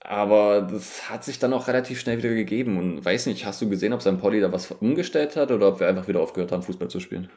Aber 0.05 0.61
das 0.61 1.09
hat 1.09 1.23
sich 1.23 1.39
dann 1.39 1.53
auch 1.53 1.67
relativ 1.67 1.99
schnell 1.99 2.17
wieder 2.17 2.33
gegeben. 2.33 2.77
Und 2.77 3.03
weiß 3.03 3.25
nicht, 3.27 3.45
hast 3.45 3.61
du 3.61 3.69
gesehen, 3.69 3.93
ob 3.93 4.01
sein 4.01 4.19
Polly 4.19 4.41
da 4.41 4.51
was 4.51 4.69
umgestellt 4.71 5.37
hat 5.37 5.49
oder 5.49 5.69
ob 5.69 5.79
wir 5.79 5.87
einfach 5.87 6.09
wieder 6.09 6.19
aufgehört 6.19 6.51
haben, 6.51 6.61
Fußball 6.61 6.89
zu 6.89 6.99
spielen? 6.99 7.29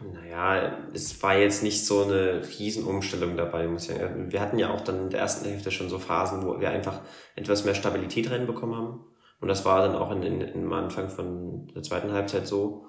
Naja, 0.00 0.78
es 0.94 1.22
war 1.22 1.36
jetzt 1.36 1.62
nicht 1.62 1.84
so 1.84 2.04
eine 2.04 2.42
Riesenumstellung 2.58 3.36
dabei. 3.36 3.68
Wir 3.68 4.40
hatten 4.40 4.58
ja 4.58 4.70
auch 4.72 4.80
dann 4.80 5.04
in 5.04 5.10
der 5.10 5.20
ersten 5.20 5.48
Hälfte 5.48 5.70
schon 5.70 5.90
so 5.90 5.98
Phasen, 5.98 6.42
wo 6.46 6.58
wir 6.58 6.70
einfach 6.70 7.00
etwas 7.34 7.64
mehr 7.64 7.74
Stabilität 7.74 8.30
reinbekommen 8.30 8.76
haben. 8.76 9.04
Und 9.40 9.48
das 9.48 9.64
war 9.66 9.86
dann 9.86 9.94
auch 9.94 10.10
in, 10.12 10.22
in, 10.22 10.40
im 10.40 10.72
Anfang 10.72 11.10
von 11.10 11.66
der 11.74 11.82
zweiten 11.82 12.12
Halbzeit 12.12 12.46
so. 12.46 12.86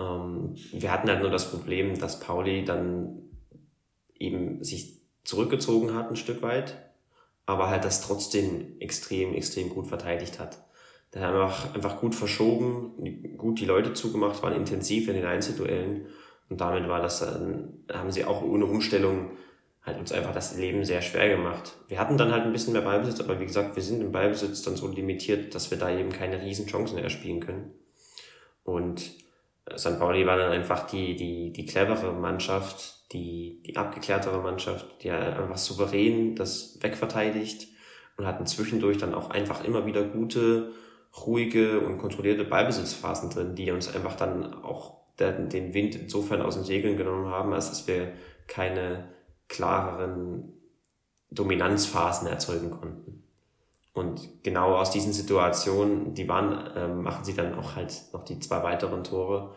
Ähm, 0.00 0.56
wir 0.72 0.92
hatten 0.92 1.08
halt 1.08 1.22
nur 1.22 1.30
das 1.30 1.50
Problem, 1.50 1.98
dass 1.98 2.18
Pauli 2.18 2.64
dann 2.64 3.30
eben 4.14 4.62
sich 4.64 5.00
zurückgezogen 5.22 5.94
hat 5.94 6.10
ein 6.10 6.16
Stück 6.16 6.42
weit 6.42 6.85
aber 7.46 7.70
halt 7.70 7.84
das 7.84 8.00
trotzdem 8.00 8.78
extrem, 8.80 9.34
extrem 9.34 9.70
gut 9.70 9.86
verteidigt 9.86 10.38
hat. 10.38 10.58
Der 11.14 11.22
hat 11.22 11.34
einfach, 11.34 11.74
einfach 11.74 12.00
gut 12.00 12.14
verschoben, 12.14 13.36
gut 13.38 13.60
die 13.60 13.64
Leute 13.64 13.94
zugemacht, 13.94 14.42
waren 14.42 14.54
intensiv 14.54 15.08
in 15.08 15.14
den 15.14 15.24
Einzelduellen 15.24 16.06
und 16.48 16.60
damit 16.60 16.88
war 16.88 17.00
das 17.00 17.22
haben 17.22 18.10
sie 18.10 18.24
auch 18.24 18.42
ohne 18.42 18.66
Umstellung 18.66 19.30
halt 19.86 19.98
uns 19.98 20.10
einfach 20.10 20.34
das 20.34 20.56
Leben 20.56 20.84
sehr 20.84 21.00
schwer 21.00 21.28
gemacht. 21.28 21.74
Wir 21.86 22.00
hatten 22.00 22.18
dann 22.18 22.32
halt 22.32 22.42
ein 22.42 22.52
bisschen 22.52 22.72
mehr 22.72 22.82
Ballbesitz, 22.82 23.20
aber 23.20 23.38
wie 23.38 23.46
gesagt, 23.46 23.76
wir 23.76 23.82
sind 23.82 24.00
im 24.00 24.10
Ballbesitz 24.10 24.62
dann 24.62 24.74
so 24.74 24.88
limitiert, 24.88 25.54
dass 25.54 25.70
wir 25.70 25.78
da 25.78 25.96
eben 25.96 26.10
keine 26.10 26.42
riesen 26.42 26.66
Chancen 26.66 26.98
erspielen 26.98 27.38
können. 27.40 27.70
Und 28.64 29.12
St. 29.74 29.98
Pauli 29.98 30.26
war 30.26 30.36
dann 30.36 30.52
einfach 30.52 30.86
die, 30.86 31.16
die, 31.16 31.52
die 31.52 31.66
clevere 31.66 32.12
Mannschaft, 32.12 33.12
die, 33.12 33.62
die 33.66 33.76
abgeklärtere 33.76 34.40
Mannschaft, 34.40 34.86
die 35.02 35.10
einfach 35.10 35.56
souverän 35.56 36.36
das 36.36 36.78
wegverteidigt 36.80 37.68
und 38.16 38.26
hatten 38.26 38.46
zwischendurch 38.46 38.98
dann 38.98 39.14
auch 39.14 39.30
einfach 39.30 39.64
immer 39.64 39.86
wieder 39.86 40.04
gute, 40.04 40.72
ruhige 41.26 41.80
und 41.80 41.98
kontrollierte 41.98 42.44
Ballbesitzphasen 42.44 43.30
drin, 43.30 43.54
die 43.54 43.70
uns 43.70 43.92
einfach 43.94 44.16
dann 44.16 44.62
auch 44.62 44.96
den 45.18 45.72
Wind 45.72 45.94
insofern 45.94 46.42
aus 46.42 46.56
den 46.56 46.64
Segeln 46.64 46.96
genommen 46.96 47.28
haben, 47.28 47.52
als 47.52 47.70
dass 47.70 47.86
wir 47.86 48.12
keine 48.46 49.08
klareren 49.48 50.52
Dominanzphasen 51.30 52.28
erzeugen 52.28 52.70
konnten. 52.70 53.25
Und 53.96 54.44
genau 54.44 54.76
aus 54.76 54.90
diesen 54.92 55.12
Situationen, 55.12 56.14
die 56.14 56.28
waren, 56.28 56.70
ähm, 56.76 57.02
machen 57.02 57.24
sie 57.24 57.34
dann 57.34 57.58
auch 57.58 57.74
halt 57.74 57.94
noch 58.12 58.24
die 58.24 58.38
zwei 58.38 58.62
weiteren 58.62 59.02
Tore. 59.02 59.54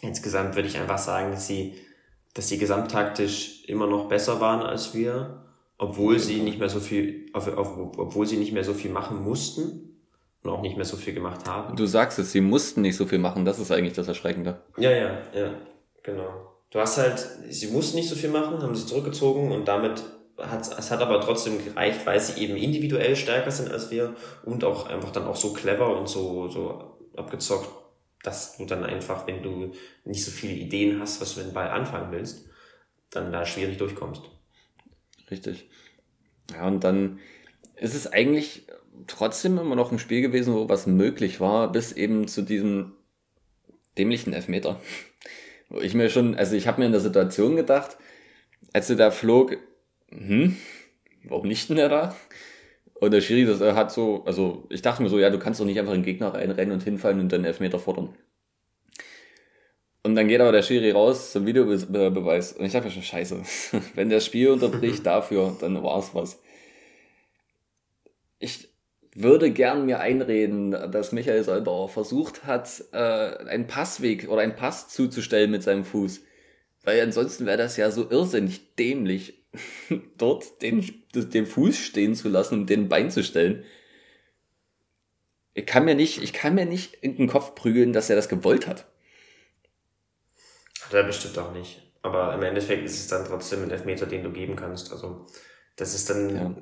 Insgesamt 0.00 0.54
würde 0.54 0.68
ich 0.68 0.78
einfach 0.78 0.98
sagen, 0.98 1.32
dass 1.32 1.46
sie 1.46 1.76
dass 2.34 2.48
sie 2.48 2.58
gesamttaktisch 2.58 3.64
immer 3.66 3.86
noch 3.86 4.08
besser 4.08 4.40
waren 4.40 4.62
als 4.62 4.94
wir, 4.94 5.44
obwohl 5.78 6.18
sie 6.18 6.40
nicht 6.40 6.58
mehr 6.58 6.68
so 6.68 6.80
viel, 6.80 7.26
obwohl 7.34 8.26
sie 8.26 8.36
nicht 8.36 8.52
mehr 8.52 8.64
so 8.64 8.72
viel 8.72 8.90
machen 8.90 9.22
mussten 9.22 9.98
und 10.42 10.50
auch 10.50 10.62
nicht 10.62 10.76
mehr 10.76 10.84
so 10.84 10.96
viel 10.96 11.14
gemacht 11.14 11.46
haben. 11.46 11.76
Du 11.76 11.86
sagst 11.86 12.18
es, 12.18 12.32
sie 12.32 12.40
mussten 12.40 12.80
nicht 12.80 12.96
so 12.96 13.06
viel 13.06 13.18
machen, 13.18 13.44
das 13.44 13.58
ist 13.58 13.70
eigentlich 13.70 13.94
das 13.94 14.08
Erschreckende. 14.08 14.62
Ja, 14.78 14.90
ja, 14.90 15.18
ja, 15.34 15.54
genau. 16.02 16.48
Du 16.70 16.78
hast 16.78 16.96
halt, 16.96 17.18
sie 17.50 17.66
mussten 17.66 17.96
nicht 17.96 18.08
so 18.08 18.14
viel 18.14 18.30
machen, 18.30 18.62
haben 18.62 18.74
sich 18.74 18.86
zurückgezogen 18.86 19.52
und 19.52 19.68
damit 19.68 20.02
hat 20.50 20.78
es 20.78 20.90
hat 20.90 21.00
aber 21.00 21.20
trotzdem 21.20 21.64
gereicht, 21.64 22.04
weil 22.04 22.20
sie 22.20 22.42
eben 22.42 22.56
individuell 22.56 23.16
stärker 23.16 23.50
sind 23.50 23.70
als 23.70 23.90
wir 23.90 24.14
und 24.44 24.64
auch 24.64 24.88
einfach 24.88 25.10
dann 25.12 25.26
auch 25.26 25.36
so 25.36 25.52
clever 25.52 25.96
und 25.98 26.08
so, 26.08 26.48
so 26.48 26.98
abgezockt 27.16 27.82
dass 28.22 28.56
du 28.56 28.64
dann 28.64 28.84
einfach, 28.84 29.26
wenn 29.26 29.42
du 29.42 29.72
nicht 30.04 30.24
so 30.24 30.30
viele 30.30 30.54
Ideen 30.54 31.00
hast, 31.00 31.20
was 31.20 31.34
du 31.34 31.40
mit 31.40 31.50
dem 31.50 31.54
Ball 31.54 31.68
anfangen 31.68 32.12
willst, 32.12 32.48
dann 33.10 33.32
da 33.32 33.44
schwierig 33.44 33.78
durchkommst. 33.78 34.22
Richtig. 35.30 35.68
Ja, 36.52 36.66
und 36.66 36.84
dann 36.84 37.18
ist 37.76 37.94
es 37.94 38.06
eigentlich 38.06 38.66
trotzdem 39.06 39.58
immer 39.58 39.74
noch 39.74 39.90
ein 39.90 39.98
Spiel 39.98 40.22
gewesen, 40.22 40.54
wo 40.54 40.68
was 40.68 40.86
möglich 40.86 41.40
war, 41.40 41.72
bis 41.72 41.92
eben 41.92 42.28
zu 42.28 42.42
diesem 42.42 42.92
dämlichen 43.98 44.32
Elfmeter. 44.32 44.80
Wo 45.68 45.80
ich 45.80 45.94
mir 45.94 46.10
schon, 46.10 46.34
also 46.34 46.54
ich 46.54 46.66
habe 46.66 46.80
mir 46.80 46.86
in 46.86 46.92
der 46.92 47.00
Situation 47.00 47.56
gedacht, 47.56 47.96
als 48.74 48.88
du 48.88 48.94
da 48.94 49.10
flog, 49.10 49.56
hm, 50.12 50.56
warum 51.24 51.48
nicht 51.48 51.68
denn 51.68 51.76
der 51.76 51.88
da? 51.88 52.16
Und 52.94 53.12
der 53.12 53.20
Schiri 53.20 53.44
das 53.44 53.60
hat 53.60 53.90
so, 53.90 54.22
also 54.26 54.66
ich 54.70 54.82
dachte 54.82 55.02
mir 55.02 55.08
so, 55.08 55.18
ja, 55.18 55.30
du 55.30 55.38
kannst 55.38 55.60
doch 55.60 55.64
nicht 55.64 55.78
einfach 55.78 55.92
in 55.92 56.00
den 56.00 56.04
Gegner 56.04 56.34
reinrennen 56.34 56.72
und 56.72 56.84
hinfallen 56.84 57.18
und 57.18 57.32
dann 57.32 57.44
Elfmeter 57.44 57.80
fordern. 57.80 58.14
Und 60.04 60.16
dann 60.16 60.28
geht 60.28 60.40
aber 60.40 60.52
der 60.52 60.62
Schiri 60.62 60.90
raus 60.90 61.32
zum 61.32 61.46
Videobeweis. 61.46 62.52
Und 62.52 62.64
ich 62.64 62.72
dachte 62.72 62.86
mir 62.86 62.92
schon, 62.92 63.02
scheiße, 63.02 63.42
wenn 63.94 64.08
der 64.08 64.20
Spiel 64.20 64.50
unterbricht 64.50 65.06
dafür, 65.06 65.56
dann 65.60 65.82
war's 65.82 66.14
was. 66.14 66.40
Ich 68.38 68.68
würde 69.14 69.50
gern 69.50 69.86
mir 69.86 70.00
einreden, 70.00 70.70
dass 70.70 71.12
Michael 71.12 71.44
Solbauer 71.44 71.88
versucht 71.88 72.44
hat, 72.44 72.84
äh, 72.92 72.96
einen 72.96 73.66
Passweg 73.66 74.28
oder 74.28 74.42
einen 74.42 74.56
Pass 74.56 74.88
zuzustellen 74.88 75.50
mit 75.50 75.62
seinem 75.62 75.84
Fuß. 75.84 76.22
Weil 76.82 77.00
ansonsten 77.00 77.46
wäre 77.46 77.58
das 77.58 77.76
ja 77.76 77.90
so 77.90 78.10
irrsinnig 78.10 78.74
dämlich, 78.74 79.41
dort 80.18 80.62
den, 80.62 80.84
den 81.14 81.46
Fuß 81.46 81.76
stehen 81.76 82.14
zu 82.14 82.28
lassen 82.28 82.60
und 82.60 82.70
den 82.70 82.88
Bein 82.88 83.10
zu 83.10 83.22
stellen. 83.22 83.64
Ich 85.54 85.66
kann 85.66 85.84
mir 85.84 85.94
nicht, 85.94 86.22
ich 86.22 86.32
kann 86.32 86.54
mir 86.54 86.64
nicht 86.64 86.94
in 86.94 87.16
den 87.16 87.28
Kopf 87.28 87.54
prügeln, 87.54 87.92
dass 87.92 88.08
er 88.08 88.16
das 88.16 88.28
gewollt 88.28 88.66
hat. 88.66 88.86
Hat 90.84 90.94
er 90.94 91.02
bestimmt 91.04 91.38
auch 91.38 91.52
nicht. 91.52 91.82
Aber 92.02 92.34
im 92.34 92.42
Endeffekt 92.42 92.84
ist 92.84 92.98
es 92.98 93.06
dann 93.06 93.24
trotzdem 93.24 93.62
ein 93.62 93.70
Elfmeter, 93.70 94.06
den 94.06 94.24
du 94.24 94.32
geben 94.32 94.56
kannst. 94.56 94.90
Also 94.90 95.26
das 95.76 95.94
ist 95.94 96.10
dann, 96.10 96.34
ja. 96.34 96.54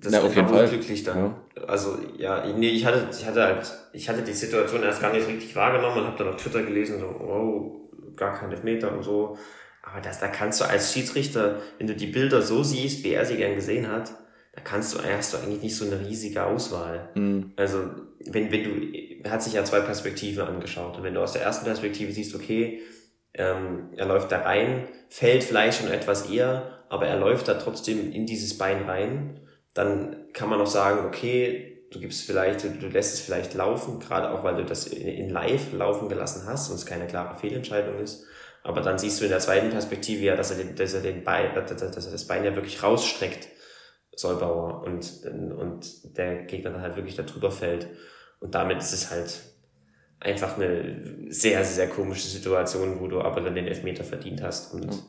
das 0.00 0.12
ja, 0.12 0.18
ist 0.20 0.36
einfach 0.36 0.62
unglücklich 0.62 1.02
dann. 1.02 1.18
Ja. 1.18 1.64
Also, 1.66 1.98
ja, 2.16 2.46
nee, 2.52 2.70
ich 2.70 2.86
hatte, 2.86 3.08
ich 3.10 3.26
hatte 3.26 3.42
halt, 3.42 3.72
ich 3.92 4.08
hatte 4.08 4.22
die 4.22 4.32
Situation 4.32 4.82
erst 4.82 5.00
gar 5.00 5.12
nicht 5.12 5.26
richtig 5.26 5.54
wahrgenommen 5.56 5.98
und 5.98 6.06
habe 6.06 6.18
dann 6.18 6.28
auf 6.28 6.36
Twitter 6.36 6.62
gelesen, 6.62 7.00
so, 7.00 7.06
oh, 7.06 7.90
gar 8.14 8.38
kein 8.38 8.52
Elfmeter 8.52 8.92
und 8.92 9.02
so. 9.02 9.36
Aber 9.82 10.00
das, 10.00 10.20
da 10.20 10.28
kannst 10.28 10.60
du 10.60 10.64
als 10.64 10.92
Schiedsrichter, 10.92 11.60
wenn 11.78 11.86
du 11.86 11.94
die 11.94 12.06
Bilder 12.06 12.40
so 12.40 12.62
siehst, 12.62 13.04
wie 13.04 13.12
er 13.12 13.26
sie 13.26 13.36
gern 13.36 13.56
gesehen 13.56 13.90
hat, 13.90 14.12
da 14.52 14.60
kannst 14.62 14.94
du, 14.94 14.98
hast 15.02 15.32
du 15.32 15.38
eigentlich 15.38 15.62
nicht 15.62 15.76
so 15.76 15.86
eine 15.86 16.00
riesige 16.00 16.44
Auswahl. 16.44 17.10
Mhm. 17.14 17.52
Also, 17.56 17.78
wenn, 18.26 18.52
wenn 18.52 18.64
du, 18.64 18.70
er 19.24 19.30
hat 19.30 19.42
sich 19.42 19.54
ja 19.54 19.64
zwei 19.64 19.80
Perspektiven 19.80 20.46
angeschaut. 20.46 20.96
Und 20.96 21.02
wenn 21.02 21.14
du 21.14 21.20
aus 21.20 21.32
der 21.32 21.42
ersten 21.42 21.64
Perspektive 21.64 22.12
siehst, 22.12 22.34
okay, 22.34 22.80
ähm, 23.34 23.88
er 23.96 24.06
läuft 24.06 24.30
da 24.30 24.42
rein, 24.42 24.88
fällt 25.08 25.42
vielleicht 25.42 25.80
schon 25.80 25.90
etwas 25.90 26.28
eher, 26.30 26.84
aber 26.88 27.06
er 27.06 27.18
läuft 27.18 27.48
da 27.48 27.54
trotzdem 27.54 28.12
in 28.12 28.26
dieses 28.26 28.58
Bein 28.58 28.84
rein, 28.84 29.40
dann 29.74 30.26
kann 30.34 30.50
man 30.50 30.60
auch 30.60 30.66
sagen, 30.66 31.06
okay, 31.06 31.86
du 31.90 32.00
gibst 32.00 32.26
vielleicht, 32.26 32.64
du 32.64 32.88
lässt 32.88 33.14
es 33.14 33.20
vielleicht 33.20 33.54
laufen, 33.54 34.00
gerade 34.00 34.30
auch 34.30 34.44
weil 34.44 34.56
du 34.56 34.64
das 34.64 34.86
in 34.86 35.30
live 35.30 35.72
laufen 35.72 36.10
gelassen 36.10 36.46
hast 36.46 36.68
und 36.68 36.76
es 36.76 36.86
keine 36.86 37.06
klare 37.06 37.38
Fehlentscheidung 37.38 37.98
ist. 38.00 38.26
Aber 38.62 38.80
dann 38.80 38.98
siehst 38.98 39.20
du 39.20 39.24
in 39.24 39.30
der 39.30 39.40
zweiten 39.40 39.70
Perspektive 39.70 40.24
ja, 40.24 40.36
dass 40.36 40.50
er, 40.52 40.58
den, 40.58 40.76
dass 40.76 40.94
er, 40.94 41.00
den 41.00 41.24
Bein, 41.24 41.54
dass 41.54 42.06
er 42.06 42.12
das 42.12 42.26
Bein 42.26 42.44
ja 42.44 42.54
wirklich 42.54 42.82
rausstreckt, 42.82 43.48
Solbauer, 44.14 44.84
und, 44.84 45.24
und 45.26 46.16
der 46.16 46.44
Gegner 46.44 46.70
dann 46.70 46.82
halt 46.82 46.96
wirklich 46.96 47.16
da 47.16 47.22
drüber 47.22 47.50
fällt. 47.50 47.88
Und 48.40 48.54
damit 48.54 48.78
ist 48.78 48.92
es 48.92 49.10
halt 49.10 49.40
einfach 50.20 50.56
eine 50.56 51.26
sehr, 51.28 51.64
sehr 51.64 51.88
komische 51.88 52.28
Situation, 52.28 53.00
wo 53.00 53.08
du 53.08 53.20
aber 53.20 53.40
dann 53.40 53.54
den 53.54 53.66
Elfmeter 53.66 54.04
verdient 54.04 54.42
hast 54.42 54.72
und 54.74 55.02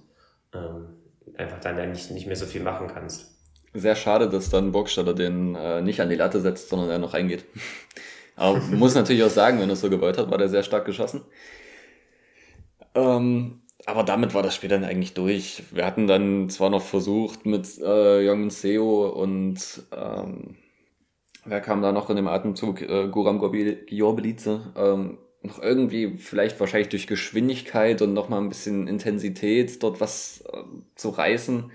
ähm, 0.54 0.88
einfach 1.36 1.60
dann 1.60 1.92
nicht, 1.92 2.12
nicht 2.12 2.28
mehr 2.28 2.36
so 2.36 2.46
viel 2.46 2.62
machen 2.62 2.88
kannst. 2.88 3.32
Sehr 3.76 3.96
schade, 3.96 4.30
dass 4.30 4.50
dann 4.50 4.72
Burgstaller 4.72 5.14
den 5.14 5.56
äh, 5.56 5.82
nicht 5.82 6.00
an 6.00 6.10
die 6.10 6.16
Latte 6.16 6.42
setzt, 6.42 6.70
sondern 6.70 6.90
er 6.90 7.00
noch 7.00 7.14
reingeht. 7.14 7.46
Aber 8.36 8.60
muss 8.60 8.96
natürlich 8.96 9.24
auch 9.24 9.30
sagen, 9.30 9.60
wenn 9.60 9.70
er 9.70 9.74
es 9.74 9.82
so 9.82 9.90
gewollt 9.90 10.18
hat, 10.18 10.32
war 10.32 10.38
der 10.40 10.50
sehr 10.50 10.64
stark 10.64 10.86
geschossen. 10.86 11.22
Ähm, 12.96 13.62
aber 13.86 14.04
damit 14.04 14.34
war 14.34 14.44
das 14.44 14.56
Spiel 14.56 14.70
dann 14.70 14.84
eigentlich 14.84 15.14
durch. 15.14 15.64
Wir 15.72 15.86
hatten 15.86 16.08
dann 16.08 16.50
zwar 16.50 16.70
noch 16.70 16.82
versucht 16.82 17.46
mit 17.46 17.78
äh, 17.80 18.22
Jong 18.22 18.50
Seo 18.50 19.10
und 19.10 19.84
ähm, 19.96 20.56
wer 21.46 21.62
kam 21.62 21.82
da 21.82 21.92
noch 21.92 22.10
in 22.10 22.16
dem 22.16 22.28
Atemzug? 22.28 22.82
Äh, 22.82 23.10
Guram 23.10 23.40
Giobelice. 23.40 24.74
Ähm, 24.78 25.18
noch 25.42 25.62
irgendwie, 25.62 26.16
vielleicht 26.18 26.60
wahrscheinlich 26.62 26.90
durch 26.90 27.08
Geschwindigkeit 27.08 28.02
und 28.02 28.14
nochmal 28.14 28.40
ein 28.40 28.48
bisschen 28.48 28.88
Intensität 28.88 29.84
dort 29.84 30.00
was 30.00 30.44
äh, 30.54 30.64
zu 30.96 31.10
reißen. 31.10 31.70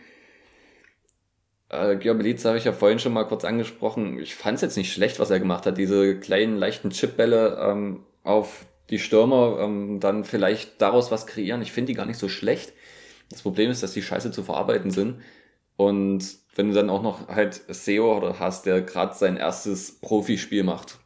Äh, 1.68 1.96
Giobelice 1.96 2.46
habe 2.46 2.56
ich 2.56 2.64
ja 2.64 2.72
vorhin 2.72 2.98
schon 2.98 3.12
mal 3.12 3.24
kurz 3.24 3.44
angesprochen. 3.44 4.18
Ich 4.18 4.34
fand 4.34 4.56
es 4.56 4.62
jetzt 4.62 4.76
nicht 4.76 4.92
schlecht, 4.92 5.18
was 5.18 5.28
er 5.30 5.38
gemacht 5.38 5.66
hat. 5.66 5.76
Diese 5.76 6.18
kleinen, 6.18 6.56
leichten 6.56 6.88
Chipbälle 6.90 7.58
ähm, 7.60 8.04
auf 8.24 8.64
die 8.90 8.98
Stürmer 8.98 9.58
ähm, 9.60 10.00
dann 10.00 10.24
vielleicht 10.24 10.80
daraus 10.80 11.10
was 11.10 11.26
kreieren. 11.26 11.62
Ich 11.62 11.72
finde 11.72 11.92
die 11.92 11.96
gar 11.96 12.06
nicht 12.06 12.18
so 12.18 12.28
schlecht. 12.28 12.72
Das 13.30 13.42
Problem 13.42 13.70
ist, 13.70 13.82
dass 13.82 13.92
die 13.92 14.02
scheiße 14.02 14.30
zu 14.30 14.42
verarbeiten 14.42 14.90
sind. 14.90 15.20
Und 15.76 16.24
wenn 16.54 16.68
du 16.68 16.74
dann 16.74 16.90
auch 16.90 17.02
noch 17.02 17.28
halt 17.28 17.62
SEO 17.68 18.16
oder 18.16 18.38
hast, 18.38 18.66
der 18.66 18.82
gerade 18.82 19.14
sein 19.14 19.36
erstes 19.36 20.00
Profispiel 20.00 20.64
macht, 20.64 20.98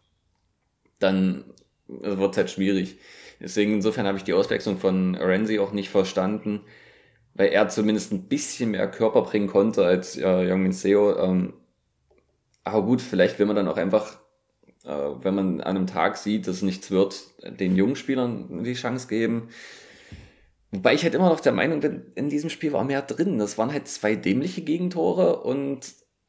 dann 0.99 1.45
wird 1.88 2.33
es 2.33 2.37
halt 2.38 2.51
schwierig. 2.51 2.99
Deswegen 3.40 3.75
insofern 3.75 4.07
habe 4.07 4.16
ich 4.16 4.25
die 4.25 4.33
Auswechslung 4.33 4.79
von 4.79 5.16
Renzi 5.16 5.59
auch 5.59 5.73
nicht 5.73 5.90
verstanden, 5.90 6.61
weil 7.35 7.49
er 7.49 7.68
zumindest 7.68 8.12
ein 8.12 8.29
bisschen 8.29 8.71
mehr 8.71 8.90
Körper 8.90 9.23
bringen 9.23 9.49
konnte 9.49 9.85
als 9.85 10.16
äh, 10.16 10.49
Jungmin 10.49 10.73
Seo. 10.73 11.18
Ähm, 11.18 11.55
aber 12.64 12.83
gut, 12.85 13.03
vielleicht 13.03 13.38
will 13.38 13.47
man 13.47 13.57
dann 13.57 13.68
auch 13.68 13.77
einfach 13.77 14.21
wenn 14.85 15.35
man 15.35 15.61
an 15.61 15.77
einem 15.77 15.87
Tag 15.87 16.16
sieht, 16.16 16.47
dass 16.47 16.62
nichts 16.62 16.90
wird, 16.90 17.23
den 17.42 17.77
jungen 17.77 17.97
Spielern 17.97 18.64
die 18.64 18.75
Chance 18.75 19.09
geben. 19.09 19.49
Wobei 20.71 20.95
ich 20.95 21.03
halt 21.03 21.14
immer 21.14 21.29
noch 21.29 21.40
der 21.40 21.53
Meinung 21.53 21.81
bin, 21.81 22.07
in 22.14 22.31
diesem 22.31 22.51
Spiel 22.51 22.73
war 22.73 22.83
mehr 22.83 23.03
drin. 23.03 23.38
Das 23.38 23.59
waren 23.59 23.73
halt 23.73 23.88
zwei 23.88 24.16
dämliche 24.16 24.62
Gegentore 24.62 25.42
und 25.42 25.81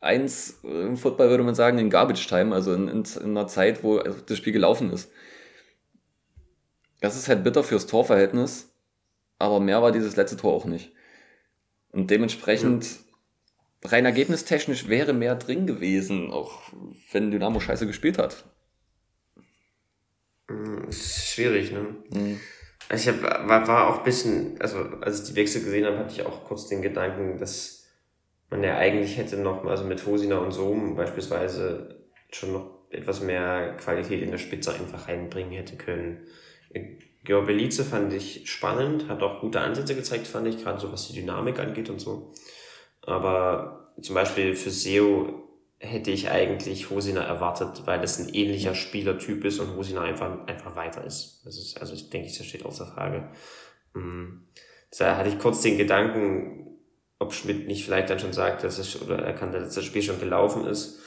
eins, 0.02 0.60
äh, 0.63 0.86
im 0.86 0.98
Football 0.98 1.30
würde 1.30 1.44
man 1.44 1.56
sagen, 1.56 1.78
in 1.78 1.89
Garbage 1.89 2.28
Time, 2.28 2.54
also 2.54 2.74
in, 2.74 2.88
in, 2.89 3.04
in 3.22 3.38
einer 3.38 3.48
Zeit, 3.48 3.84
wo 3.84 4.00
das 4.00 4.38
Spiel 4.38 4.54
gelaufen 4.54 4.92
ist. 4.92 5.10
Das 7.00 7.16
ist 7.16 7.28
halt 7.30 7.44
bitter 7.44 7.63
fürs 7.63 7.88
Torverhältnis, 7.88 8.74
aber 9.39 9.60
mehr 9.60 9.82
war 9.82 9.92
dieses 9.92 10.16
letzte 10.16 10.38
Tor 10.38 10.54
auch 10.54 10.66
nicht. 10.66 10.92
Und 11.92 12.10
dementsprechend 12.10 12.86
rein 13.86 14.06
ergebnistechnisch 14.06 14.88
wäre 14.88 15.13
mehr 15.13 15.36
drin 15.36 15.67
gewesen, 15.67 16.32
auch 16.32 16.60
wenn 17.12 17.32
Dynamo 17.32 17.60
scheiße 17.60 17.88
gespielt 17.88 18.17
hat. 18.17 18.46
Hm, 20.48 20.91
schwierig, 20.91 21.72
ne? 21.72 21.96
Mhm. 22.12 22.39
Also 22.89 23.10
ich 23.10 23.15
hab, 23.15 23.48
war, 23.48 23.67
war 23.67 23.88
auch 23.88 24.00
ein 24.00 24.04
bisschen, 24.04 24.60
also 24.60 24.78
als 25.02 25.22
ich 25.22 25.30
die 25.30 25.36
Wechsel 25.36 25.63
gesehen 25.63 25.86
habe, 25.86 25.98
hatte 25.98 26.13
ich 26.13 26.26
auch 26.26 26.43
kurz 26.46 26.67
den 26.67 26.82
Gedanken, 26.82 27.38
dass 27.38 27.88
man 28.50 28.63
ja 28.63 28.78
eigentlich 28.78 29.17
hätte 29.17 29.38
noch, 29.38 29.65
also 29.65 29.84
mit 29.84 30.06
Hosina 30.06 30.38
und 30.38 30.52
Sohm 30.52 30.96
beispielsweise 30.96 32.04
schon 32.32 32.54
noch 32.54 32.74
etwas 32.91 33.22
mehr 33.22 33.76
Qualität 33.78 34.22
in 34.22 34.32
der 34.32 34.38
Spitze 34.38 34.74
einfach 34.74 35.08
reinbringen 35.08 35.54
hätte 35.54 35.76
können. 35.76 36.28
Georg 37.24 37.48
Belize 37.48 37.84
fand 37.84 38.13
ich 38.13 38.50
spannend, 38.50 39.08
hat 39.08 39.24
auch 39.24 39.41
gute 39.41 39.62
Ansätze 39.62 39.96
gezeigt, 39.96 40.28
fand 40.28 40.48
ich, 40.48 40.62
gerade 40.62 40.80
so 40.80 40.91
was 40.91 41.08
die 41.08 41.13
Dynamik 41.13 41.60
angeht 41.60 41.89
und 41.89 42.00
so. 42.00 42.34
Aber 43.06 43.92
zum 44.02 44.16
Beispiel 44.16 44.56
für 44.56 44.72
SEO 44.72 45.44
hätte 45.80 46.12
ich 46.12 46.30
eigentlich 46.30 46.89
Hosina 46.89 47.24
erwartet, 47.24 47.84
weil 47.86 48.02
es 48.04 48.18
ein 48.18 48.34
ähnlicher 48.34 48.74
Spielertyp 48.74 49.44
ist 49.44 49.60
und 49.60 49.76
Hosina 49.76 50.02
einfach, 50.02 50.48
einfach 50.48 50.76
weiter 50.76 51.04
ist. 51.04 51.42
Das 51.46 51.58
ist 51.58 51.80
also 51.80 51.94
ich 51.94 52.10
denke, 52.10 52.32
das 52.36 52.46
steht 52.46 52.66
außer 52.66 52.88
Frage. 52.88 53.30
Mhm. 53.94 54.48
Da 54.98 55.18
hatte 55.18 55.30
ich 55.30 55.39
kurz 55.39 55.62
den 55.62 55.78
Gedanken, 55.78 56.78
ob 57.20 57.34
Schmidt 57.34 57.68
nicht 57.68 57.84
vielleicht 57.84 58.10
dann 58.10 58.20
schon 58.20 58.34
sagt, 58.34 58.63
dass 58.63 58.78
es, 58.78 59.02
oder 59.02 59.20
er 59.20 59.34
kann, 59.34 59.52
dass 59.52 59.76
das 59.76 59.84
Spiel 59.84 60.02
schon 60.02 60.20
gelaufen 60.20 60.66
ist. 60.66 61.00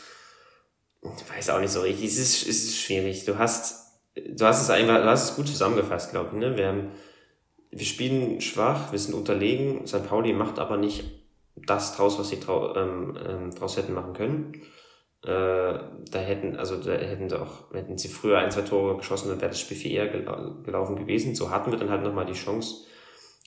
Ich 1.03 1.37
weiß 1.37 1.51
auch 1.51 1.61
nicht 1.61 1.71
so 1.71 1.81
richtig. 1.81 2.07
Es 2.07 2.19
ist, 2.19 2.43
es 2.43 2.65
ist 2.65 2.79
schwierig. 2.79 3.25
Du 3.25 3.39
hast, 3.39 4.01
du 4.15 4.45
hast 4.45 4.63
es 4.63 4.71
einfach, 4.71 5.03
du 5.03 5.07
hast 5.07 5.31
es 5.31 5.37
gut 5.37 5.49
zusammengefasst, 5.49 6.11
glaube 6.11 6.31
ich, 6.33 6.39
ne? 6.39 6.57
Wir 6.57 6.69
haben, 6.69 6.93
wir 7.71 7.87
spielen 7.87 8.41
schwach, 8.41 8.93
wir 8.93 8.99
sind 8.99 9.15
unterlegen. 9.15 9.87
St. 9.87 10.07
Pauli 10.09 10.33
macht 10.33 10.59
aber 10.59 10.77
nicht 10.77 11.05
das 11.57 11.97
draus, 11.97 12.19
was 12.19 12.29
sie 12.29 12.40
trau 12.40 12.75
ähm, 12.77 13.19
ähm, 13.27 13.51
draus 13.51 13.77
hätten 13.77 13.95
machen 13.95 14.12
können. 14.12 14.53
Äh, 15.23 15.79
da 16.11 16.19
hätten, 16.19 16.57
also 16.57 16.77
da 16.77 16.92
hätten 16.92 17.29
sie 17.29 17.40
auch, 17.40 17.73
hätten 17.73 17.99
sie 17.99 18.09
früher 18.09 18.38
ein, 18.38 18.51
zwei 18.51 18.62
Tore 18.62 18.97
geschossen, 18.97 19.29
dann 19.29 19.40
wäre 19.40 19.51
das 19.51 19.61
Spiel 19.61 19.77
viel 19.77 19.92
eher 19.92 20.09
gel 20.09 20.25
gelaufen 20.62 20.97
gewesen. 20.97 21.35
So 21.35 21.51
hatten 21.51 21.73
wir 21.73 21.79
dann 21.79 21.90
halt 21.90 22.03
nochmal 22.03 22.27
die 22.27 22.33
Chance. 22.35 22.87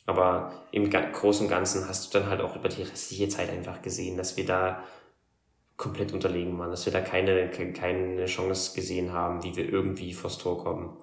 Aber 0.06 0.52
im 0.72 0.89
Großen 0.89 1.45
und 1.45 1.52
Ganzen 1.52 1.88
hast 1.88 2.13
du 2.13 2.19
dann 2.19 2.30
halt 2.30 2.41
auch 2.41 2.56
über 2.56 2.67
die 2.67 2.82
restliche 2.82 3.28
Zeit 3.28 3.50
einfach 3.50 3.82
gesehen, 3.82 4.17
dass 4.17 4.38
wir 4.38 4.45
da 4.45 4.84
komplett 5.78 6.12
unterlegen 6.12 6.58
waren, 6.58 6.72
dass 6.72 6.86
wir 6.86 6.91
da 6.91 7.00
keine, 7.00 7.50
keine 7.50 8.26
Chance 8.26 8.76
gesehen 8.76 9.13
haben, 9.13 9.43
wie 9.43 9.56
wir 9.56 9.72
irgendwie 9.72 10.13
vors 10.13 10.38
Tor 10.38 10.62
kommen. 10.63 10.98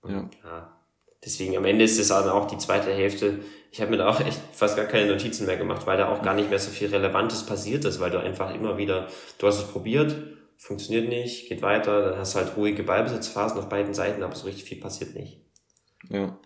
Und, 0.00 0.12
ja. 0.12 0.28
ja. 0.44 0.75
Deswegen 1.24 1.56
am 1.56 1.64
Ende 1.64 1.84
ist 1.84 1.98
es 1.98 2.08
dann 2.08 2.28
auch 2.28 2.46
die 2.46 2.58
zweite 2.58 2.92
Hälfte. 2.92 3.40
Ich 3.72 3.80
habe 3.80 3.90
mir 3.90 3.96
da 3.98 4.08
auch 4.08 4.20
echt 4.20 4.40
fast 4.52 4.76
gar 4.76 4.86
keine 4.86 5.10
Notizen 5.10 5.46
mehr 5.46 5.56
gemacht, 5.56 5.86
weil 5.86 5.98
da 5.98 6.08
auch 6.08 6.22
gar 6.22 6.34
nicht 6.34 6.50
mehr 6.50 6.58
so 6.58 6.70
viel 6.70 6.88
Relevantes 6.88 7.44
passiert 7.44 7.84
ist, 7.84 8.00
weil 8.00 8.10
du 8.10 8.18
einfach 8.18 8.54
immer 8.54 8.78
wieder, 8.78 9.08
du 9.38 9.46
hast 9.46 9.58
es 9.58 9.68
probiert, 9.68 10.16
funktioniert 10.56 11.08
nicht, 11.08 11.48
geht 11.48 11.62
weiter, 11.62 12.10
dann 12.10 12.18
hast 12.18 12.34
du 12.34 12.38
halt 12.38 12.56
ruhige 12.56 12.82
Ballbesitzphasen 12.82 13.58
auf 13.58 13.68
beiden 13.68 13.94
Seiten, 13.94 14.22
aber 14.22 14.34
so 14.34 14.46
richtig 14.46 14.64
viel 14.64 14.80
passiert 14.80 15.14
nicht. 15.14 15.40
Ja. 16.08 16.38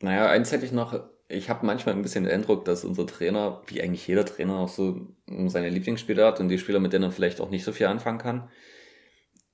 Naja, 0.00 0.28
eins 0.28 0.52
hätte 0.52 0.64
ich 0.64 0.72
noch, 0.72 0.98
ich 1.28 1.48
habe 1.50 1.66
manchmal 1.66 1.94
ein 1.94 2.02
bisschen 2.02 2.24
den 2.24 2.32
Eindruck, 2.32 2.64
dass 2.64 2.84
unser 2.84 3.06
Trainer, 3.06 3.62
wie 3.66 3.82
eigentlich 3.82 4.06
jeder 4.06 4.24
Trainer, 4.24 4.58
auch 4.58 4.68
so 4.68 5.08
seine 5.46 5.68
Lieblingsspieler 5.68 6.26
hat 6.26 6.40
und 6.40 6.48
die 6.48 6.58
Spieler, 6.58 6.80
mit 6.80 6.92
denen 6.92 7.04
er 7.04 7.12
vielleicht 7.12 7.40
auch 7.40 7.50
nicht 7.50 7.64
so 7.64 7.72
viel 7.72 7.86
anfangen 7.86 8.18
kann. 8.18 8.48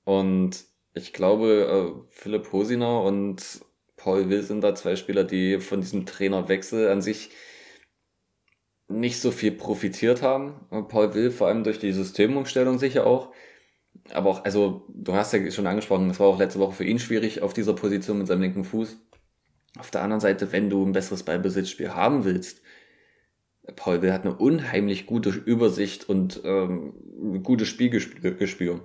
Und 0.03 0.65
ich 0.93 1.13
glaube, 1.13 2.03
äh, 2.05 2.09
Philipp 2.09 2.51
Hosiner 2.51 3.03
und 3.03 3.61
Paul 3.99 4.29
Will 4.29 4.41
sind 4.41 4.61
da 4.61 4.73
zwei 4.73 4.95
Spieler, 4.95 5.25
die 5.25 5.59
von 5.59 5.81
diesem 5.81 6.05
Trainerwechsel 6.05 6.87
an 6.87 7.01
sich 7.01 7.31
nicht 8.87 9.19
so 9.19 9.29
viel 9.29 9.51
profitiert 9.51 10.21
haben. 10.21 10.53
Paul 10.87 11.13
Will 11.13 11.31
vor 11.31 11.47
allem 11.47 11.63
durch 11.63 11.79
die 11.79 11.91
Systemumstellung 11.91 12.79
sicher 12.79 13.05
auch. 13.05 13.33
Aber 14.11 14.29
auch, 14.29 14.45
also 14.45 14.85
du 14.87 15.13
hast 15.13 15.33
ja 15.33 15.51
schon 15.51 15.67
angesprochen, 15.67 16.07
das 16.07 16.19
war 16.19 16.27
auch 16.27 16.39
letzte 16.39 16.59
Woche 16.59 16.75
für 16.75 16.85
ihn 16.85 16.97
schwierig 16.97 17.41
auf 17.41 17.53
dieser 17.53 17.73
Position 17.73 18.17
mit 18.17 18.27
seinem 18.27 18.41
linken 18.41 18.63
Fuß. 18.63 18.97
Auf 19.77 19.91
der 19.91 20.01
anderen 20.01 20.21
Seite, 20.21 20.51
wenn 20.53 20.69
du 20.69 20.83
ein 20.83 20.93
besseres 20.93 21.23
Ballbesitzspiel 21.23 21.93
haben 21.93 22.23
willst, 22.23 22.61
Paul 23.75 24.01
Will 24.01 24.13
hat 24.13 24.25
eine 24.25 24.35
unheimlich 24.35 25.05
gute 25.07 25.29
Übersicht 25.29 26.07
und 26.07 26.41
ähm, 26.45 27.43
gutes 27.43 27.67
Spielgespür. 27.67 28.81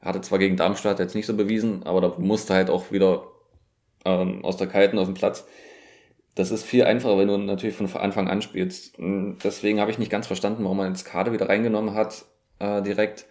Er 0.00 0.08
hatte 0.08 0.20
zwar 0.20 0.38
gegen 0.38 0.56
Darmstadt 0.56 0.98
jetzt 0.98 1.14
nicht 1.14 1.26
so 1.26 1.36
bewiesen, 1.36 1.84
aber 1.84 2.00
da 2.00 2.18
musste 2.18 2.54
halt 2.54 2.68
auch 2.68 2.90
wieder 2.90 3.37
ähm, 4.04 4.44
aus 4.44 4.56
der 4.56 4.66
Kalten 4.66 4.98
auf 4.98 5.06
dem 5.06 5.14
Platz. 5.14 5.46
Das 6.34 6.50
ist 6.50 6.64
viel 6.64 6.84
einfacher, 6.84 7.18
wenn 7.18 7.28
du 7.28 7.36
natürlich 7.36 7.74
von 7.74 7.92
Anfang 7.94 8.28
an 8.28 8.42
spielst. 8.42 8.94
Deswegen 8.98 9.80
habe 9.80 9.90
ich 9.90 9.98
nicht 9.98 10.10
ganz 10.10 10.28
verstanden, 10.28 10.62
warum 10.62 10.76
man 10.76 10.88
jetzt 10.88 11.04
Kader 11.04 11.32
wieder 11.32 11.48
reingenommen 11.48 11.94
hat, 11.94 12.26
äh, 12.60 12.80
direkt. 12.82 13.26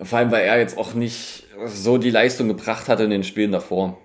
Vor 0.00 0.18
allem, 0.18 0.32
weil 0.32 0.44
er 0.44 0.58
jetzt 0.58 0.76
auch 0.76 0.94
nicht 0.94 1.44
so 1.66 1.98
die 1.98 2.10
Leistung 2.10 2.48
gebracht 2.48 2.88
hatte 2.88 3.04
in 3.04 3.10
den 3.10 3.22
Spielen 3.22 3.52
davor. 3.52 3.98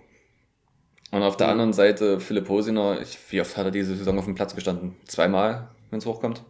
Und 1.11 1.23
auf 1.23 1.37
der 1.37 1.47
anderen 1.47 1.73
Seite 1.73 2.19
Philipp 2.19 2.49
Hosiner, 2.49 2.99
wie 3.29 3.41
oft 3.41 3.57
hat 3.57 3.65
er 3.65 3.71
diese 3.71 3.95
Saison 3.95 4.19
auf 4.19 4.25
dem 4.25 4.35
Platz 4.35 4.53
gestanden? 4.53 4.95
Zweimal, 5.05 5.69
wenn 5.89 5.99
es 5.99 6.05
hochkommt? 6.05 6.43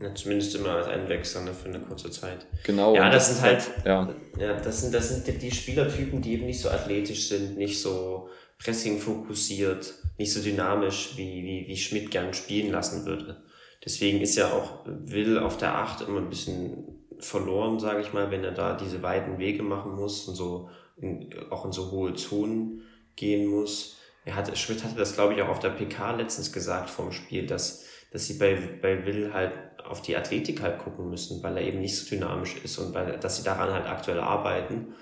Ja, 0.00 0.14
zumindest 0.14 0.54
immer 0.54 0.70
als 0.70 0.86
Einwechsler 0.86 1.42
ne, 1.42 1.52
für 1.52 1.68
eine 1.68 1.80
kurze 1.80 2.10
Zeit. 2.10 2.46
Genau. 2.64 2.94
Ja, 2.94 3.10
das, 3.10 3.28
das 3.28 3.36
sind 3.36 3.46
halt, 3.46 3.70
ja. 3.84 4.14
ja, 4.38 4.54
das 4.54 4.80
sind, 4.80 4.94
das 4.94 5.08
sind 5.10 5.42
die 5.42 5.50
Spielertypen, 5.50 6.22
die 6.22 6.34
eben 6.34 6.46
nicht 6.46 6.60
so 6.60 6.70
athletisch 6.70 7.28
sind, 7.28 7.58
nicht 7.58 7.80
so 7.80 8.30
Pressing 8.58 8.98
fokussiert, 8.98 9.94
nicht 10.18 10.32
so 10.32 10.40
dynamisch, 10.40 11.14
wie, 11.16 11.44
wie, 11.44 11.68
wie 11.68 11.76
Schmidt 11.76 12.10
gern 12.10 12.32
spielen 12.32 12.72
lassen 12.72 13.04
würde. 13.06 13.42
Deswegen 13.84 14.20
ist 14.20 14.36
ja 14.36 14.52
auch 14.52 14.84
Will 14.86 15.38
auf 15.38 15.56
der 15.56 15.74
Acht 15.74 16.02
immer 16.02 16.18
ein 16.18 16.28
bisschen 16.28 17.00
verloren, 17.18 17.78
sage 17.78 18.02
ich 18.02 18.12
mal, 18.12 18.30
wenn 18.30 18.44
er 18.44 18.52
da 18.52 18.76
diese 18.76 19.02
weiten 19.02 19.38
Wege 19.38 19.62
machen 19.62 19.94
muss 19.94 20.28
und 20.28 20.34
so 20.34 20.70
in, 20.96 21.30
auch 21.50 21.64
in 21.64 21.72
so 21.72 21.90
hohe 21.90 22.14
Zonen 22.14 22.82
gehen 23.16 23.46
muss. 23.46 23.96
Er 24.24 24.36
hatte, 24.36 24.54
Schmidt 24.56 24.84
hatte 24.84 24.96
das, 24.96 25.14
glaube 25.14 25.34
ich, 25.34 25.42
auch 25.42 25.48
auf 25.48 25.60
der 25.60 25.70
PK 25.70 26.12
letztens 26.16 26.52
gesagt 26.52 26.90
vom 26.90 27.12
Spiel, 27.12 27.46
dass, 27.46 27.84
dass 28.12 28.26
sie 28.26 28.34
bei, 28.34 28.56
bei 28.82 29.06
Will 29.06 29.32
halt 29.32 29.52
auf 29.88 30.02
die 30.02 30.16
Athletik 30.16 30.62
halt 30.62 30.78
gucken 30.78 31.10
müssen, 31.10 31.42
weil 31.42 31.56
er 31.56 31.64
eben 31.64 31.80
nicht 31.80 31.96
so 31.96 32.08
dynamisch 32.08 32.56
ist 32.62 32.78
und 32.78 32.94
weil, 32.94 33.18
dass 33.18 33.36
sie 33.36 33.42
daran 33.42 33.72
halt 33.72 33.86
aktuell 33.86 34.20
arbeiten 34.20 34.94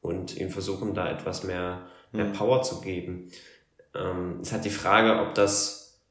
und 0.00 0.36
ihm 0.36 0.50
versuchen, 0.50 0.94
da 0.94 1.10
etwas 1.10 1.44
mehr, 1.44 1.86
mehr 2.12 2.26
mhm. 2.26 2.32
Power 2.32 2.62
zu 2.62 2.80
geben. 2.80 3.30
Ähm, 3.94 4.40
ist 4.42 4.52
halt 4.52 4.64
die 4.64 4.70
Frage, 4.70 5.20
ob 5.20 5.34
das, 5.34 6.02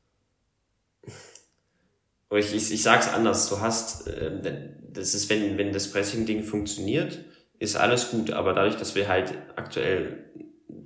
oder 2.29 2.39
ich, 2.39 2.53
ich, 2.53 2.71
ich 2.71 2.83
sag's 2.83 3.13
anders, 3.13 3.49
du 3.49 3.59
hast, 3.61 4.07
äh, 4.07 4.71
das 4.89 5.13
ist, 5.13 5.29
wenn, 5.29 5.57
wenn 5.57 5.71
das 5.71 5.91
Pressing-Ding 5.91 6.43
funktioniert, 6.43 7.19
ist 7.59 7.75
alles 7.75 8.11
gut, 8.11 8.31
aber 8.31 8.53
dadurch, 8.53 8.75
dass 8.75 8.95
wir 8.95 9.07
halt 9.07 9.33
aktuell 9.55 10.25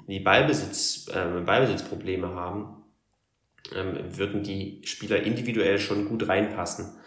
die 0.07 0.19
Ballbesitz, 0.19 1.07
äh, 1.09 1.41
Ballbesitzprobleme 1.41 2.29
haben, 2.29 2.83
ähm, 3.75 4.17
würden 4.17 4.43
die 4.43 4.81
Spieler 4.85 5.21
individuell 5.21 5.79
schon 5.79 6.07
gut 6.07 6.27
reinpassen. 6.27 6.97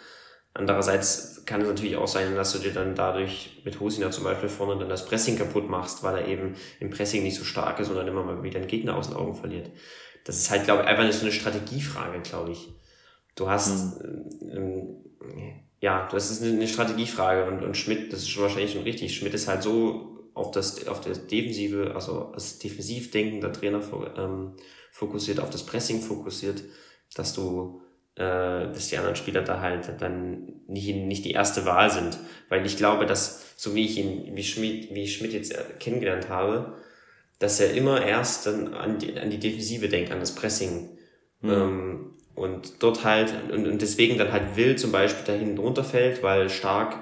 Andererseits 0.54 1.44
kann 1.46 1.62
es 1.62 1.68
natürlich 1.68 1.96
auch 1.96 2.08
sein, 2.08 2.34
dass 2.34 2.52
du 2.52 2.58
dir 2.58 2.72
dann 2.72 2.94
dadurch 2.94 3.62
mit 3.64 3.80
Hosina 3.80 4.10
zum 4.10 4.24
Beispiel 4.24 4.48
vorne 4.48 4.78
dann 4.78 4.88
das 4.88 5.06
Pressing 5.06 5.38
kaputt 5.38 5.68
machst, 5.68 6.02
weil 6.02 6.18
er 6.18 6.28
eben 6.28 6.54
im 6.78 6.90
Pressing 6.90 7.22
nicht 7.22 7.36
so 7.36 7.44
stark 7.44 7.80
ist 7.80 7.88
und 7.88 7.96
dann 7.96 8.08
immer 8.08 8.22
mal 8.22 8.42
wieder 8.42 8.60
den 8.60 8.68
Gegner 8.68 8.96
aus 8.96 9.08
den 9.08 9.16
Augen 9.16 9.34
verliert. 9.34 9.70
Das 10.24 10.36
ist 10.36 10.50
halt, 10.50 10.64
glaube 10.64 10.82
ich, 10.82 10.88
einfach 10.88 11.10
so 11.12 11.22
eine 11.22 11.32
Strategiefrage, 11.32 12.20
glaube 12.20 12.52
ich. 12.52 12.68
Du 13.34 13.48
hast, 13.48 14.02
mhm. 14.02 14.50
ähm, 14.50 15.62
ja, 15.80 16.08
das 16.12 16.30
ist 16.30 16.42
eine 16.42 16.68
Strategiefrage 16.68 17.46
und, 17.46 17.64
und 17.64 17.76
Schmidt, 17.76 18.12
das 18.12 18.20
ist 18.20 18.30
schon 18.30 18.44
wahrscheinlich 18.44 18.72
schon 18.72 18.82
richtig. 18.82 19.16
Schmidt 19.16 19.34
ist 19.34 19.48
halt 19.48 19.62
so 19.62 20.30
auf 20.34 20.50
das, 20.50 20.86
auf 20.86 21.00
das 21.00 21.26
Defensive, 21.26 21.92
also 21.94 22.26
als 22.32 22.58
Defensivdenken 22.58 23.40
der 23.40 23.52
Trainer 23.52 23.80
ähm, 24.16 24.52
fokussiert, 24.92 25.40
auf 25.40 25.50
das 25.50 25.64
Pressing 25.64 26.00
fokussiert, 26.00 26.62
dass 27.14 27.34
du 27.34 27.81
dass 28.22 28.88
die 28.88 28.98
anderen 28.98 29.16
Spieler 29.16 29.42
da 29.42 29.60
halt 29.60 29.90
dann 30.00 30.52
nicht, 30.66 30.94
nicht 30.94 31.24
die 31.24 31.32
erste 31.32 31.64
Wahl 31.66 31.90
sind. 31.90 32.18
Weil 32.48 32.64
ich 32.66 32.76
glaube, 32.76 33.06
dass, 33.06 33.54
so 33.56 33.74
wie 33.74 33.84
ich 33.84 33.98
ihn, 33.98 34.36
wie 34.36 34.44
Schmidt, 34.44 34.94
wie 34.94 35.08
Schmidt 35.08 35.32
jetzt 35.32 35.54
kennengelernt 35.78 36.28
habe, 36.28 36.76
dass 37.38 37.60
er 37.60 37.74
immer 37.74 38.04
erst 38.04 38.46
dann 38.46 38.74
an 38.74 38.98
die, 38.98 39.18
an 39.18 39.30
die 39.30 39.38
Defensive 39.38 39.88
denkt, 39.88 40.12
an 40.12 40.20
das 40.20 40.34
Pressing. 40.34 40.90
Mhm. 41.40 41.50
Ähm, 41.50 42.10
und 42.34 42.82
dort 42.82 43.04
halt, 43.04 43.34
und, 43.50 43.66
und 43.66 43.82
deswegen 43.82 44.16
dann 44.16 44.32
halt 44.32 44.56
will 44.56 44.76
zum 44.76 44.92
Beispiel 44.92 45.24
da 45.26 45.32
hinten 45.32 45.58
runterfällt, 45.58 46.22
weil 46.22 46.48
stark 46.48 46.96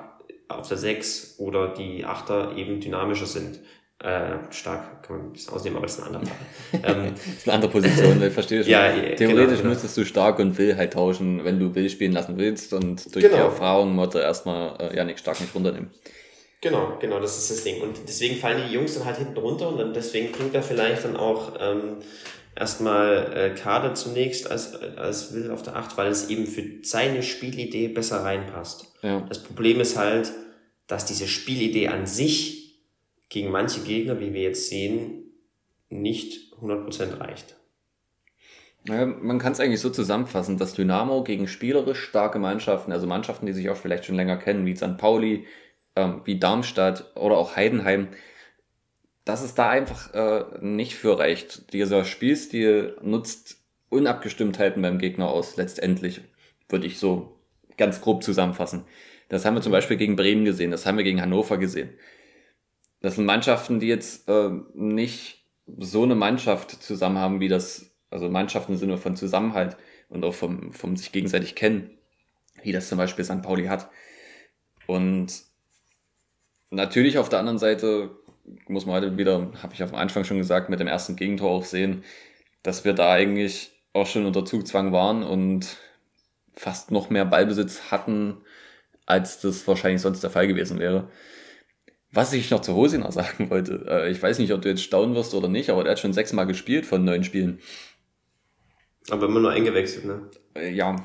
auf 0.49 0.69
der 0.69 0.77
6 0.77 1.37
oder 1.39 1.75
die 1.75 2.05
Achter 2.05 2.57
eben 2.57 2.81
dynamischer 2.81 3.27
sind. 3.27 3.61
Äh, 4.03 4.51
stark 4.51 5.03
kann 5.03 5.19
man 5.19 5.27
ein 5.27 5.33
bisschen 5.33 5.53
ausnehmen, 5.53 5.77
aber 5.77 5.87
das 5.87 5.99
ist 5.99 6.05
eine 6.05 6.17
andere 6.17 6.33
ähm, 6.73 7.15
Das 7.15 7.27
ist 7.27 7.47
eine 7.47 7.55
andere 7.55 7.71
Position, 7.71 8.23
ich 8.23 8.33
verstehe 8.33 8.63
schon. 8.63 8.73
ja, 8.73 8.91
Theoretisch 8.93 9.19
genau, 9.19 9.47
genau. 9.47 9.69
müsstest 9.69 9.97
du 9.99 10.07
stark 10.07 10.39
und 10.39 10.57
will 10.57 10.75
halt 10.75 10.95
tauschen, 10.95 11.45
wenn 11.45 11.59
du 11.59 11.75
will 11.75 11.91
spielen 11.91 12.13
lassen 12.13 12.39
willst 12.39 12.73
und 12.73 13.15
durch 13.15 13.27
genau. 13.27 13.37
die 13.37 13.43
Erfahrung 13.43 13.95
Motto 13.95 14.19
erstmal 14.19 14.75
äh, 14.81 14.97
ja 14.97 15.05
nicht 15.05 15.19
stark 15.19 15.39
nicht 15.41 15.55
runternehmen. 15.55 15.91
Genau, 16.63 16.97
genau, 16.99 17.21
das 17.21 17.37
ist 17.39 17.51
das 17.51 17.63
Ding. 17.63 17.83
Und 17.83 17.97
deswegen 18.09 18.37
fallen 18.37 18.69
die 18.69 18.75
Jungs 18.75 18.95
dann 18.95 19.05
halt 19.05 19.19
hinten 19.19 19.37
runter 19.37 19.69
und 19.69 19.79
dann 19.79 19.93
deswegen 19.93 20.33
bringt 20.33 20.55
er 20.55 20.63
vielleicht 20.63 21.05
dann 21.05 21.17
auch 21.17 21.53
ähm, 21.61 21.97
erstmal 22.55 23.33
äh, 23.35 23.51
Kader 23.59 23.95
zunächst 23.95 24.51
als, 24.51 24.75
als 24.97 25.35
Will 25.35 25.51
auf 25.51 25.63
der 25.63 25.77
8, 25.77 25.97
weil 25.97 26.11
es 26.11 26.29
eben 26.29 26.47
für 26.47 26.63
seine 26.83 27.23
Spielidee 27.23 27.89
besser 27.89 28.25
reinpasst. 28.25 28.87
Ja. 29.03 29.21
Das 29.29 29.43
Problem 29.43 29.81
ist 29.81 29.97
halt, 29.97 30.33
dass 30.87 31.07
diese 31.07 31.29
Spielidee 31.29 31.89
an 31.89 32.07
sich 32.07 32.60
gegen 33.31 33.51
manche 33.51 33.81
Gegner, 33.81 34.21
wie 34.21 34.35
wir 34.35 34.43
jetzt 34.43 34.69
sehen, 34.69 35.33
nicht 35.89 36.53
100% 36.61 37.21
reicht. 37.21 37.57
Ja, 38.89 39.07
man 39.07 39.39
kann 39.39 39.53
es 39.53 39.61
eigentlich 39.61 39.81
so 39.81 39.91
zusammenfassen, 39.91 40.59
dass 40.59 40.75
Dynamo 40.75 41.23
gegen 41.23 41.49
spielerisch 41.49 42.03
starke 42.03 42.39
Mannschaften, 42.39 42.93
also 42.93 43.07
Mannschaften, 43.07 43.47
die 43.47 43.53
sich 43.53 43.71
auch 43.71 43.77
vielleicht 43.77 44.05
schon 44.05 44.17
länger 44.17 44.37
kennen, 44.37 44.67
wie 44.67 44.77
St. 44.77 44.97
Pauli, 44.99 45.47
ähm, 45.97 46.23
wie 46.25 46.39
Darmstadt 46.39 47.13
oder 47.15 47.37
auch 47.37 47.57
Heidenheim, 47.57 48.09
dass 49.25 49.43
es 49.43 49.55
da 49.55 49.69
einfach 49.69 50.13
äh, 50.15 50.45
nicht 50.61 50.95
für 50.95 51.19
reicht. 51.19 51.73
Dieser 51.73 52.05
Spielstil 52.05 52.97
nutzt 53.03 53.59
Unabgestimmtheiten 53.91 54.83
beim 54.83 54.99
Gegner 54.99 55.29
aus, 55.29 55.57
letztendlich, 55.57 56.23
würde 56.69 56.87
ich 56.87 56.99
so 56.99 57.37
ganz 57.77 58.01
grob 58.01 58.23
zusammenfassen. 58.23 58.85
Das 59.29 59.45
haben 59.45 59.55
wir 59.55 59.63
zum 59.63 59.73
Beispiel 59.73 59.97
gegen 59.97 60.17
Bremen 60.17 60.45
gesehen, 60.45 60.71
das 60.71 60.87
haben 60.87 60.97
wir 60.97 61.05
gegen 61.05 61.21
Hannover 61.21 61.59
gesehen. 61.59 61.91
Das 63.01 63.17
sind 63.17 63.25
Mannschaften, 63.25 63.81
die 63.81 63.89
jetzt 63.89 64.29
äh, 64.29 64.51
nicht 64.75 65.45
so 65.79 66.03
eine 66.03 66.15
Mannschaft 66.15 66.83
zusammen 66.83 67.19
haben, 67.19 67.41
wie 67.41 67.49
das, 67.49 67.91
also 68.11 68.29
Mannschaften 68.29 68.73
im 68.73 68.79
Sinne 68.79 68.99
von 68.99 69.17
Zusammenhalt 69.17 69.77
und 70.09 70.25
auch 70.25 70.35
vom, 70.35 70.73
vom 70.73 70.97
sich 70.97 71.13
gegenseitig 71.13 71.55
kennen, 71.55 71.91
wie 72.63 72.73
das 72.73 72.89
zum 72.89 72.99
Beispiel 72.99 73.25
St. 73.25 73.43
Pauli 73.43 73.67
hat. 73.67 73.89
Und 74.87 75.45
natürlich 76.71 77.19
auf 77.19 77.29
der 77.29 77.39
anderen 77.39 77.59
Seite 77.59 78.11
muss 78.67 78.87
man 78.87 78.97
heute 78.97 79.17
wieder, 79.17 79.53
habe 79.63 79.73
ich 79.73 79.79
dem 79.79 79.95
Anfang 79.95 80.25
schon 80.25 80.39
gesagt, 80.39 80.69
mit 80.69 80.81
dem 80.81 80.89
ersten 80.89 81.17
Gegentor 81.17 81.51
auch 81.51 81.65
sehen, 81.65 82.05
dass 82.63 82.85
wir 82.85 82.93
da 82.93 83.13
eigentlich 83.13 83.73
auch 83.93 84.07
schon 84.07 84.27
unter 84.27 84.45
Zugzwang 84.45 84.93
waren 84.93 85.23
und 85.23 85.77
fast 86.55 86.91
noch 86.91 87.11
mehr 87.11 87.25
Ballbesitz 87.25 87.91
hatten, 87.91 88.39
als 89.07 89.41
das 89.41 89.67
wahrscheinlich 89.67 90.03
sonst 90.03 90.23
der 90.23 90.31
Fall 90.31 90.47
gewesen 90.47 90.79
wäre. 90.79 91.09
Was 92.13 92.33
ich 92.33 92.51
noch 92.51 92.61
zu 92.61 92.75
Hosina 92.75 93.11
sagen 93.13 93.51
wollte, 93.51 93.87
äh, 93.89 94.11
ich 94.11 94.23
weiß 94.23 94.39
nicht, 94.39 94.53
ob 94.53 94.63
du 94.63 94.69
jetzt 94.69 94.83
staunen 94.83 95.15
wirst 95.15 95.35
oder 95.35 95.49
nicht, 95.49 95.71
aber 95.71 95.85
der 95.85 95.93
hat 95.93 96.01
schon 96.01 96.13
sechsmal 96.13 96.47
gespielt 96.47 96.87
von 96.87 97.05
neun 97.05 97.25
Spielen. 97.25 97.61
Aber 99.11 99.27
immer 99.27 99.41
nur 99.41 99.51
eingewechselt, 99.51 100.05
ne? 100.05 100.31
Äh, 100.55 100.73
ja. 100.73 100.97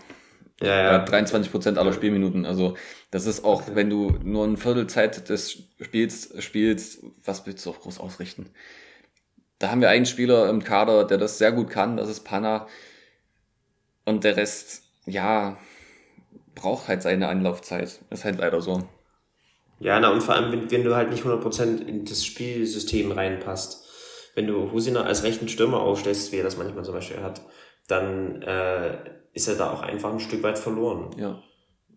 Ja, 0.62 0.68
ja. 0.68 0.92
ja 0.94 1.00
23 1.00 1.52
Prozent 1.52 1.78
aller 1.78 1.94
Spielminuten. 1.94 2.46
Also, 2.46 2.76
das 3.12 3.26
ist 3.26 3.44
auch, 3.44 3.64
okay. 3.64 3.72
wenn 3.76 3.90
du 3.90 4.18
nur 4.24 4.46
ein 4.46 4.58
Viertel 4.58 4.88
Zeit 4.88 5.30
des 5.30 5.64
Spiels 5.82 6.34
spielst, 6.40 7.04
was 7.24 7.46
willst 7.46 7.66
du 7.66 7.72
auch 7.72 7.82
groß 7.82 8.00
ausrichten? 8.00 8.50
Da 9.60 9.72
haben 9.72 9.82
wir 9.82 9.90
einen 9.90 10.06
Spieler 10.06 10.50
im 10.50 10.64
Kader, 10.64 11.06
der 11.06 11.18
das 11.18 11.38
sehr 11.38 11.52
gut 11.52 11.70
kann, 11.70 11.98
das 11.98 12.10
ist 12.10 12.24
Panna. 12.24 12.68
Und 14.06 14.24
der 14.24 14.38
Rest, 14.38 14.84
ja, 15.06 15.58
braucht 16.54 16.88
halt 16.88 17.02
seine 17.02 17.28
Anlaufzeit. 17.28 18.00
Ist 18.10 18.26
halt 18.26 18.40
leider 18.40 18.62
so. 18.62 18.88
Ja, 19.80 20.00
na 20.00 20.12
und 20.12 20.22
vor 20.22 20.36
allem, 20.36 20.52
wenn, 20.52 20.72
wenn 20.72 20.84
du 20.84 20.96
halt 20.96 21.10
nicht 21.10 21.24
100% 21.24 21.86
in 21.86 22.06
das 22.06 22.26
Spielsystem 22.26 23.12
reinpasst. 23.12 23.84
Wenn 24.36 24.48
du 24.48 24.72
Husina 24.72 25.04
als 25.04 25.24
rechten 25.24 25.48
Stürmer 25.48 25.82
aufstellst, 25.82 26.32
wie 26.32 26.38
er 26.38 26.44
das 26.44 26.58
manchmal 26.58 26.84
zum 26.84 26.94
Beispiel 26.94 27.22
hat, 27.22 27.42
dann 27.88 28.42
äh, 28.42 28.98
ist 29.34 29.48
er 29.48 29.56
da 29.56 29.72
auch 29.72 29.82
einfach 29.82 30.12
ein 30.12 30.20
Stück 30.20 30.44
weit 30.44 30.58
verloren. 30.58 31.12
Ja. 31.18 31.42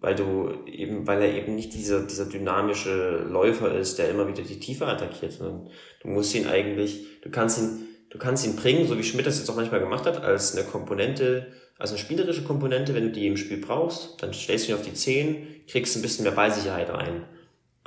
Weil 0.00 0.14
du 0.14 0.50
eben, 0.66 1.06
weil 1.06 1.22
er 1.22 1.34
eben 1.34 1.56
nicht 1.56 1.74
dieser, 1.74 2.02
dieser 2.02 2.26
dynamische 2.26 3.24
Läufer 3.28 3.74
ist, 3.74 3.98
der 3.98 4.10
immer 4.10 4.28
wieder 4.28 4.42
die 4.42 4.60
Tiefe 4.60 4.86
attackiert, 4.86 5.32
sondern 5.32 5.70
du 6.02 6.08
musst 6.08 6.34
ihn 6.36 6.46
eigentlich, 6.46 7.20
du 7.22 7.30
kannst 7.30 7.58
ihn, 7.58 7.86
du 8.10 8.18
kannst 8.18 8.46
ihn 8.46 8.54
bringen, 8.54 8.86
so 8.86 8.96
wie 8.96 9.02
Schmidt 9.02 9.26
das 9.26 9.38
jetzt 9.38 9.50
auch 9.50 9.56
manchmal 9.56 9.80
gemacht 9.80 10.06
hat, 10.06 10.22
als 10.22 10.56
eine 10.56 10.64
Komponente, 10.66 11.48
als 11.78 11.90
eine 11.90 11.98
spielerische 11.98 12.44
Komponente, 12.44 12.94
wenn 12.94 13.04
du 13.04 13.10
die 13.10 13.26
im 13.26 13.36
Spiel 13.36 13.58
brauchst, 13.58 14.22
dann 14.22 14.32
stellst 14.32 14.68
du 14.68 14.72
ihn 14.72 14.78
auf 14.78 14.84
die 14.84 14.94
10, 14.94 15.64
kriegst 15.68 15.96
ein 15.96 16.02
bisschen 16.02 16.24
mehr 16.24 16.32
Ballsicherheit 16.32 16.90
rein. 16.90 17.24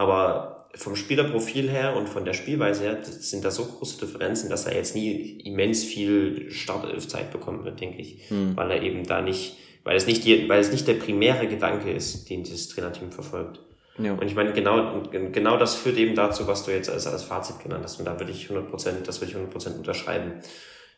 Aber 0.02 0.66
vom 0.74 0.96
Spielerprofil 0.96 1.70
her 1.70 1.96
und 1.96 2.10
von 2.10 2.26
der 2.26 2.34
Spielweise 2.34 2.82
her 2.86 2.98
sind 3.04 3.46
da 3.46 3.52
so 3.52 3.66
große 3.66 4.00
Differenzen, 4.04 4.50
dass 4.50 4.66
er 4.66 4.76
jetzt 4.76 4.96
nie 4.96 5.40
immens 5.42 5.84
viel 5.84 6.50
Startelfzeit 6.50 7.30
bekommen 7.30 7.64
wird, 7.66 7.80
denke 7.80 8.02
ich. 8.02 8.28
Hm. 8.30 8.58
Weil 8.58 8.72
er 8.72 8.82
eben 8.82 9.06
da 9.06 9.22
nicht, 9.22 9.58
weil 9.84 9.96
es 9.96 10.08
nicht 10.08 10.26
die, 10.26 10.50
weil 10.50 10.60
es 10.60 10.72
nicht 10.72 10.88
der 10.88 10.96
primäre 10.96 11.48
Gedanke 11.48 11.92
ist, 11.92 12.32
den 12.32 12.42
dieses 12.42 12.70
Trainerteam 12.70 13.12
verfolgt. 13.12 13.60
Ja. 14.00 14.14
Und 14.14 14.26
ich 14.26 14.34
meine, 14.34 14.54
genau, 14.54 15.04
genau 15.12 15.58
das 15.58 15.76
führt 15.76 15.98
eben 15.98 16.16
dazu, 16.16 16.48
was 16.48 16.66
du 16.66 16.72
jetzt 16.72 16.90
als, 16.90 17.06
als 17.06 17.24
Fazit 17.24 17.60
genannt 17.60 17.84
hast. 17.84 18.00
Und 18.00 18.06
da 18.06 18.20
würde 18.20 18.32
ich 18.32 18.48
100%, 18.48 19.04
das 19.06 19.22
würde 19.22 19.34
ich 19.34 19.56
100% 19.56 19.78
unterschreiben. 19.78 20.42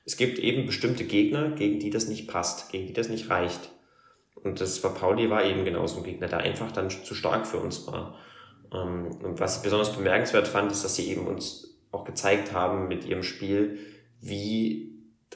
es 0.05 0.15
gibt 0.15 0.39
eben 0.39 0.65
bestimmte 0.65 1.03
Gegner, 1.03 1.49
gegen 1.49 1.79
die 1.79 1.89
das 1.89 2.07
nicht 2.07 2.29
passt, 2.29 2.71
gegen 2.71 2.87
die 2.87 2.93
das 2.93 3.09
nicht 3.09 3.29
reicht. 3.29 3.69
Und 4.35 4.61
das 4.61 4.81
war 4.81 4.93
Pauli 4.93 5.29
war 5.29 5.43
eben 5.43 5.65
genauso 5.65 5.97
ein 5.97 6.03
Gegner, 6.03 6.27
der 6.27 6.39
einfach 6.39 6.71
dann 6.71 6.89
zu 6.89 7.15
stark 7.15 7.45
für 7.45 7.57
uns 7.57 7.85
war. 7.87 8.17
Ähm, 8.73 9.09
und 9.23 9.39
was 9.39 9.57
ich 9.57 9.63
besonders 9.63 9.95
bemerkenswert 9.95 10.47
fand, 10.47 10.71
ist, 10.71 10.83
dass 10.83 10.95
sie 10.95 11.09
eben 11.09 11.27
uns 11.27 11.77
auch 11.91 12.03
gezeigt 12.03 12.53
haben 12.53 12.87
mit 12.87 13.05
ihrem 13.05 13.23
Spiel, 13.23 13.77
wie 14.19 14.93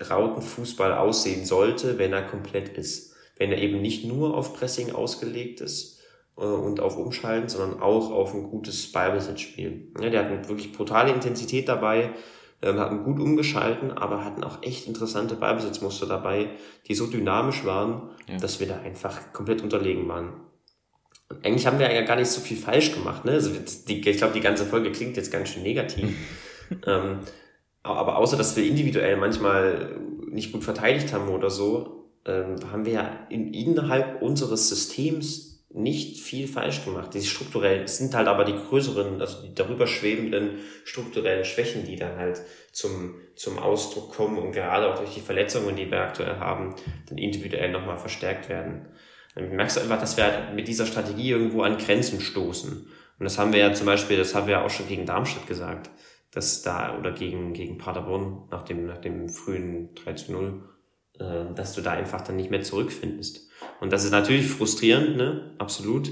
Rautenfußball 0.10 0.94
aussehen 0.94 1.46
sollte, 1.46 1.98
wenn 1.98 2.14
er 2.14 2.24
komplett 2.24 2.70
ist. 2.70 3.16
Wenn 3.38 3.52
er 3.52 3.60
eben 3.60 3.82
nicht 3.82 4.06
nur 4.06 4.36
auf 4.36 4.56
Pressing 4.56 4.92
ausgelegt 4.92 5.62
ist 5.62 6.02
äh, 6.38 6.42
und 6.42 6.80
auf 6.80 6.98
Umschalten, 6.98 7.50
sondern 7.50 7.82
auch 7.82 8.12
auf 8.12 8.34
ein 8.34 8.44
gutes 8.44 8.92
Ballbesitzspiel. 8.92 9.92
Ja, 10.02 10.10
der 10.10 10.26
hat 10.26 10.32
eine 10.32 10.50
wirklich 10.50 10.74
brutale 10.74 11.12
Intensität 11.14 11.68
dabei, 11.68 12.14
ähm, 12.62 12.80
hatten 12.80 13.04
gut 13.04 13.20
umgeschalten, 13.20 13.92
aber 13.92 14.26
hatten 14.26 14.44
auch 14.44 14.64
echt 14.64 14.88
interessante 14.88 15.36
Ballbesitzmuster 15.36 16.08
dabei, 16.08 16.50
die 16.88 16.96
so 16.96 17.06
dynamisch 17.06 17.66
waren, 17.66 18.10
ja. 18.28 18.38
dass 18.38 18.60
wir 18.60 18.68
da 18.68 18.80
einfach 18.80 19.32
komplett 19.34 19.62
unterlegen 19.62 20.08
waren. 20.08 20.34
Und 21.30 21.46
eigentlich 21.46 21.68
haben 21.68 21.80
wir 21.80 21.94
ja 21.94 22.02
gar 22.02 22.16
nicht 22.16 22.30
so 22.30 22.42
viel 22.42 22.58
falsch 22.58 22.94
gemacht. 22.94 23.26
Ne? 23.26 23.32
Also 23.32 23.52
die, 23.88 24.08
ich 24.08 24.18
glaube, 24.18 24.34
die 24.34 24.42
ganze 24.42 24.66
Folge 24.66 24.92
klingt 24.92 25.18
jetzt 25.18 25.32
ganz 25.32 25.50
schön 25.50 25.64
negativ. 25.64 26.10
ähm, 26.88 27.20
aber 27.84 28.18
außer, 28.18 28.38
dass 28.38 28.56
wir 28.56 28.66
individuell 28.66 29.18
manchmal 29.18 30.00
nicht 30.30 30.52
gut 30.52 30.64
verteidigt 30.64 31.14
haben 31.14 31.30
oder 31.30 31.50
so, 31.50 32.12
ähm, 32.26 32.56
haben 32.72 32.86
wir 32.86 32.94
ja 32.94 33.28
in, 33.30 33.54
innerhalb 33.54 34.22
unseres 34.22 34.70
Systems 34.70 35.48
nicht 35.70 36.20
viel 36.20 36.48
falsch 36.48 36.84
gemacht. 36.86 37.14
Die 37.14 37.22
strukturellen, 37.22 37.84
es 37.84 37.98
sind 37.98 38.16
halt 38.16 38.28
aber 38.28 38.46
die 38.46 38.56
größeren, 38.56 39.22
also 39.22 39.44
die 39.44 39.54
darüber 39.54 39.86
schwebenden 39.86 40.60
strukturellen 40.86 41.46
Schwächen, 41.46 41.86
die 41.86 41.98
dann 41.98 42.18
halt 42.18 42.42
zum, 42.72 43.16
zum 43.36 43.60
Ausdruck 43.60 44.16
kommen 44.16 44.38
und 44.38 44.54
gerade 44.54 44.92
auch 44.92 44.98
durch 44.98 45.14
die 45.14 45.22
Verletzungen, 45.22 45.76
die 45.76 45.90
wir 45.90 46.02
aktuell 46.02 46.38
haben, 46.38 46.76
dann 47.08 47.18
individuell 47.18 47.72
nochmal 47.72 47.98
verstärkt 47.98 48.50
werden. 48.50 48.88
Dann 49.38 49.56
merkst 49.56 49.78
du 49.78 49.82
einfach, 49.82 50.00
dass 50.00 50.18
wir 50.18 50.24
halt 50.24 50.56
mit 50.56 50.68
dieser 50.68 50.86
Strategie 50.86 51.30
irgendwo 51.30 51.62
an 51.62 51.78
Grenzen 51.78 52.20
stoßen. 52.20 52.88
Und 53.20 53.24
das 53.24 53.38
haben 53.38 53.54
wir 53.54 53.60
ja 53.60 53.74
zum 53.74 53.86
Beispiel, 53.86 54.18
das 54.18 54.34
haben 54.34 54.48
wir 54.48 54.54
ja 54.54 54.66
auch 54.66 54.70
schon 54.70 54.88
gegen 54.88 55.06
Darmstadt 55.06 55.48
gesagt, 55.48 55.92
dass 56.32 56.64
da, 56.64 56.98
oder 56.98 57.12
gegen, 57.12 57.54
gegen 57.54 57.78
Paderborn 57.78 58.48
nach 58.52 58.64
dem, 58.64 58.86
nach 58.86 58.98
dem 58.98 59.30
frühen 59.30 59.94
3 59.96 60.14
zu 60.14 60.32
0, 60.32 60.64
äh, 61.20 61.54
dass 61.56 61.74
du 61.74 61.82
da 61.82 61.92
einfach 61.92 62.22
dann 62.22 62.36
nicht 62.36 62.50
mehr 62.50 62.62
zurückfindest. 62.62 63.50
Und 63.80 63.94
das 63.94 64.04
ist 64.04 64.12
natürlich 64.12 64.48
frustrierend, 64.48 65.18
ne? 65.18 65.56
Absolut. 65.58 66.12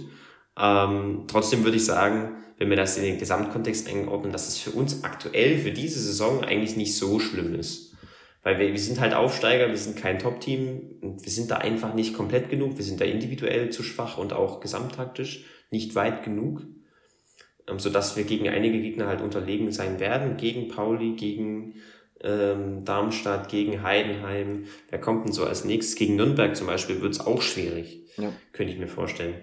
Ähm, 0.57 1.25
trotzdem 1.27 1.63
würde 1.63 1.77
ich 1.77 1.85
sagen, 1.85 2.37
wenn 2.57 2.69
wir 2.69 2.77
das 2.77 2.97
in 2.97 3.03
den 3.03 3.17
Gesamtkontext 3.17 3.89
einordnen, 3.89 4.31
dass 4.31 4.47
es 4.47 4.57
für 4.57 4.71
uns 4.71 5.03
aktuell, 5.03 5.57
für 5.57 5.71
diese 5.71 5.99
Saison 5.99 6.43
eigentlich 6.43 6.77
nicht 6.77 6.95
so 6.95 7.19
schlimm 7.19 7.53
ist. 7.55 7.84
Weil 8.45 8.59
wir, 8.59 8.71
wir 8.71 8.79
sind 8.79 9.01
halt 9.01 9.15
Aufsteiger, 9.15 9.69
wir 9.69 9.77
sind 9.77 9.97
kein 9.97 10.19
Top-Team 10.19 10.99
und 11.01 11.25
wir 11.25 11.31
sind 11.31 11.49
da 11.49 11.57
einfach 11.57 11.95
nicht 11.95 12.13
komplett 12.13 12.47
genug, 12.47 12.77
wir 12.77 12.85
sind 12.85 13.01
da 13.01 13.05
individuell 13.05 13.71
zu 13.71 13.81
schwach 13.81 14.19
und 14.19 14.33
auch 14.33 14.59
gesamttaktisch 14.59 15.45
nicht 15.71 15.95
weit 15.95 16.23
genug, 16.23 16.61
ähm, 17.67 17.79
sodass 17.79 18.15
wir 18.15 18.23
gegen 18.23 18.47
einige 18.47 18.79
Gegner 18.79 19.07
halt 19.07 19.21
unterlegen 19.21 19.71
sein 19.71 19.99
werden, 19.99 20.37
gegen 20.37 20.67
Pauli, 20.67 21.15
gegen 21.15 21.73
ähm, 22.23 22.85
Darmstadt 22.85 23.49
gegen 23.49 23.81
Heidenheim. 23.81 24.65
Wer 24.91 25.01
kommt 25.01 25.25
denn 25.25 25.33
so 25.33 25.43
als 25.43 25.65
nächstes? 25.65 25.95
Gegen 25.95 26.15
Nürnberg 26.15 26.55
zum 26.55 26.67
Beispiel 26.67 27.01
wird 27.01 27.13
es 27.13 27.25
auch 27.25 27.41
schwierig. 27.41 28.03
Ja. 28.17 28.31
Könnte 28.53 28.71
ich 28.71 28.79
mir 28.79 28.87
vorstellen. 28.87 29.33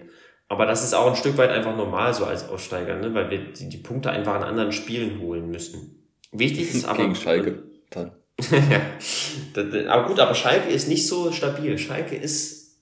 Aber 0.47 0.65
das 0.65 0.81
ist 0.81 0.93
auch 0.93 1.07
ein 1.07 1.17
Stück 1.17 1.37
weit 1.37 1.49
einfach 1.49 1.75
normal 1.75 2.13
so 2.13 2.23
als 2.23 2.47
Aussteiger, 2.47 2.97
ne? 2.97 3.13
weil 3.13 3.29
wir 3.29 3.51
die, 3.51 3.67
die 3.67 3.77
Punkte 3.77 4.11
einfach 4.11 4.37
in 4.37 4.43
anderen 4.43 4.71
Spielen 4.71 5.19
holen 5.19 5.49
müssen. 5.49 6.07
Wichtig 6.31 6.73
ist 6.73 6.85
aber. 6.87 7.03
Gegen 7.03 7.15
Schalke 7.15 7.63
dann. 7.89 8.13
ja. 8.51 9.89
Aber 9.89 10.07
gut, 10.07 10.19
aber 10.19 10.35
Schalke 10.35 10.69
ist 10.69 10.87
nicht 10.87 11.07
so 11.07 11.31
stabil. 11.31 11.77
Schalke 11.77 12.15
ist, 12.15 12.77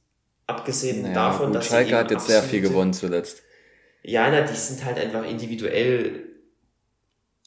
abgesehen 0.47 1.01
naja, 1.03 1.13
davon, 1.13 1.47
gut, 1.47 1.55
dass. 1.55 1.67
Schalke 1.67 1.95
hat 1.95 2.11
jetzt 2.11 2.27
sehr 2.27 2.43
viel 2.43 2.61
gewonnen 2.61 2.93
zuletzt. 2.93 3.43
Ja, 4.03 4.29
na, 4.29 4.41
die 4.41 4.55
sind 4.55 4.83
halt 4.85 4.97
einfach 4.97 5.27
individuell 5.27 6.23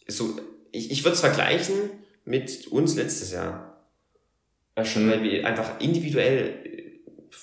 so. 0.07 0.37
Ich, 0.71 0.91
ich 0.91 1.05
würde 1.05 1.15
es 1.15 1.21
vergleichen 1.21 1.75
mit 2.25 2.67
uns 2.69 2.97
letztes 2.97 3.33
Jahr. 3.33 3.71
Schon, 4.83 5.07
mhm. 5.07 5.11
weil 5.11 5.23
wir 5.23 5.47
einfach 5.47 5.81
individuell 5.81 7.01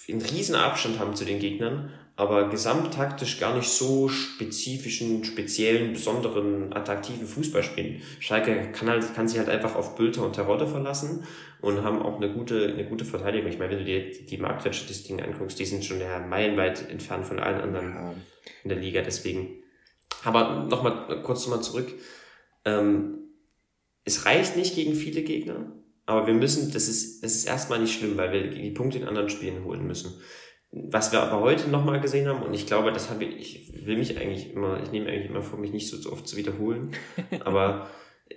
einen 0.09 0.21
riesen 0.21 0.55
Abstand 0.55 0.99
haben 0.99 1.15
zu 1.15 1.25
den 1.25 1.39
Gegnern, 1.39 1.93
aber 2.15 2.49
gesamttaktisch 2.49 3.39
gar 3.39 3.55
nicht 3.55 3.69
so 3.69 4.09
spezifischen, 4.09 5.23
speziellen, 5.23 5.93
besonderen, 5.93 6.73
attraktiven 6.73 7.25
Fußball 7.25 7.63
spielen. 7.63 8.01
Schalke 8.19 8.71
kann, 8.73 8.89
halt, 8.89 9.15
kann 9.15 9.27
sich 9.27 9.39
halt 9.39 9.49
einfach 9.49 9.75
auf 9.75 9.95
Bülter 9.95 10.23
und 10.23 10.33
Terodde 10.33 10.67
verlassen 10.67 11.23
und 11.61 11.83
haben 11.83 12.01
auch 12.01 12.17
eine 12.17 12.31
gute, 12.31 12.67
eine 12.67 12.85
gute 12.85 13.05
Verteidigung. 13.05 13.49
Ich 13.49 13.59
meine, 13.59 13.71
wenn 13.71 13.79
du 13.79 13.85
dir 13.85 14.11
die 14.11 14.37
Marktwertstatistiken 14.37 15.21
anguckst, 15.21 15.57
die 15.59 15.65
sind 15.65 15.85
schon 15.85 15.99
ja 15.99 16.19
meilenweit 16.19 16.89
entfernt 16.89 17.25
von 17.25 17.39
allen 17.39 17.61
anderen 17.61 17.89
ja. 17.89 18.13
in 18.63 18.69
der 18.69 18.79
Liga, 18.79 19.01
deswegen. 19.01 19.63
Aber 20.23 20.65
nochmal 20.69 21.21
kurz 21.23 21.45
nochmal 21.45 21.63
zurück. 21.63 21.93
Ähm, 22.65 23.19
es 24.03 24.25
reicht 24.25 24.57
nicht 24.57 24.75
gegen 24.75 24.95
viele 24.95 25.21
Gegner, 25.21 25.71
aber 26.05 26.27
wir 26.27 26.33
müssen, 26.33 26.71
das 26.71 26.87
ist, 26.87 27.23
das 27.23 27.35
ist 27.35 27.45
erstmal 27.45 27.79
nicht 27.79 27.97
schlimm, 27.97 28.17
weil 28.17 28.31
wir 28.31 28.49
die 28.49 28.71
Punkte 28.71 28.97
in 28.97 29.07
anderen 29.07 29.29
Spielen 29.29 29.63
holen 29.63 29.87
müssen. 29.87 30.19
Was 30.71 31.11
wir 31.11 31.21
aber 31.21 31.41
heute 31.41 31.69
nochmal 31.69 31.99
gesehen 31.99 32.27
haben, 32.27 32.43
und 32.43 32.53
ich 32.53 32.65
glaube, 32.65 32.93
das 32.93 33.09
habe 33.09 33.25
ich, 33.25 33.71
ich 33.73 33.85
will 33.85 33.97
mich 33.97 34.17
eigentlich 34.17 34.53
immer, 34.53 34.81
ich 34.81 34.91
nehme 34.91 35.09
eigentlich 35.09 35.29
immer 35.29 35.41
vor, 35.41 35.59
mich 35.59 35.73
nicht 35.73 35.89
so, 35.89 36.11
oft 36.11 36.27
zu 36.27 36.37
wiederholen, 36.37 36.91
aber 37.43 37.89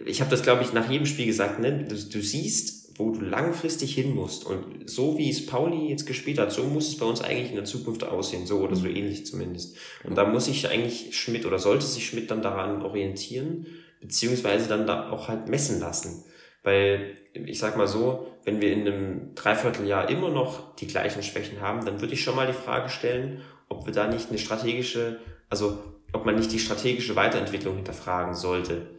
ich 0.05 0.21
habe 0.21 0.31
das, 0.31 0.43
glaube 0.43 0.63
ich, 0.63 0.73
nach 0.73 0.91
jedem 0.91 1.07
Spiel 1.07 1.27
gesagt, 1.27 1.61
ne? 1.61 1.85
du, 1.89 1.95
du 1.95 2.21
siehst, 2.21 2.99
wo 2.99 3.11
du 3.11 3.21
langfristig 3.21 3.95
hin 3.95 4.15
musst. 4.15 4.45
Und 4.45 4.89
so 4.89 5.19
wie 5.19 5.31
es 5.31 5.47
Pauli 5.47 5.89
jetzt 5.89 6.07
gespielt 6.07 6.39
hat, 6.39 6.53
so 6.53 6.65
muss 6.65 6.89
es 6.89 6.97
bei 6.97 7.07
uns 7.07 7.21
eigentlich 7.21 7.51
in 7.51 7.57
der 7.57 7.65
Zukunft 7.65 8.05
aussehen, 8.05 8.47
so 8.47 8.59
oder 8.59 8.77
so 8.77 8.87
ähnlich 8.87 9.27
zumindest. 9.27 9.77
Und 10.05 10.17
da 10.17 10.25
muss 10.25 10.47
sich 10.47 10.69
eigentlich 10.69 11.17
Schmidt 11.17 11.47
oder 11.47 11.59
sollte 11.59 11.87
sich 11.87 12.07
Schmidt 12.07 12.31
dann 12.31 12.43
daran 12.43 12.83
orientieren 12.83 13.67
beziehungsweise 14.05 14.69
dann 14.69 14.87
da 14.87 15.11
auch 15.11 15.29
halt 15.29 15.49
messen 15.49 15.81
lassen. 15.81 16.25
Weil 16.65 17.19
ich 17.35 17.59
sag 17.59 17.77
mal 17.77 17.87
so, 17.87 18.27
wenn 18.45 18.61
wir 18.61 18.73
in 18.73 18.81
einem 18.81 19.35
Dreivierteljahr 19.35 20.09
immer 20.09 20.31
noch 20.31 20.75
die 20.77 20.87
gleichen 20.87 21.23
Schwächen 21.23 21.61
haben, 21.61 21.85
dann 21.85 22.01
würde 22.01 22.15
ich 22.15 22.25
schon 22.25 22.35
mal 22.35 22.47
die 22.47 22.53
Frage 22.53 22.89
stellen, 22.89 23.43
ob 23.69 23.87
wir 23.87 23.93
da 23.93 24.09
nicht 24.09 24.31
eine 24.31 24.39
strategische, 24.39 25.21
also 25.51 25.79
ob 26.13 26.25
man 26.25 26.37
nicht 26.37 26.53
die 26.53 26.59
strategische 26.59 27.17
Weiterentwicklung 27.17 27.77
hinterfragen 27.77 28.35
sollte. 28.35 28.91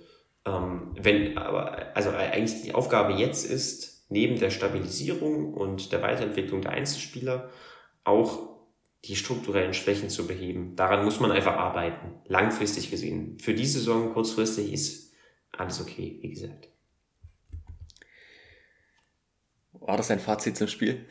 Ähm, 0.46 0.92
wenn, 1.00 1.38
aber, 1.38 1.96
also 1.96 2.12
eigentlich 2.12 2.62
die 2.62 2.76
Aufgabe 2.76 3.14
jetzt 3.14 3.50
ist, 3.50 4.06
neben 4.10 4.40
der 4.40 4.52
Stabilisierung 4.52 5.54
und 5.54 5.92
der 5.92 6.04
Weiterentwicklung 6.04 6.62
der 6.62 6.72
Einzelspieler 6.72 7.50
auch 8.04 8.56
die 9.06 9.16
strukturellen 9.16 9.74
Schwächen 9.74 10.10
zu 10.10 10.28
beheben. 10.28 10.76
Daran 10.76 11.04
muss 11.04 11.20
man 11.20 11.32
einfach 11.32 11.56
arbeiten, 11.56 12.20
langfristig 12.28 12.92
gesehen. 12.92 13.40
Für 13.40 13.56
die 13.56 13.66
Saison 13.66 14.14
kurzfristig 14.14 14.72
ist 14.72 15.14
alles 15.52 15.82
okay, 15.82 16.20
wie 16.22 16.30
gesagt. 16.30 16.70
War 19.86 19.98
das 19.98 20.10
ein 20.10 20.20
Fazit 20.20 20.58
zum 20.58 20.68
Spiel? 20.68 21.06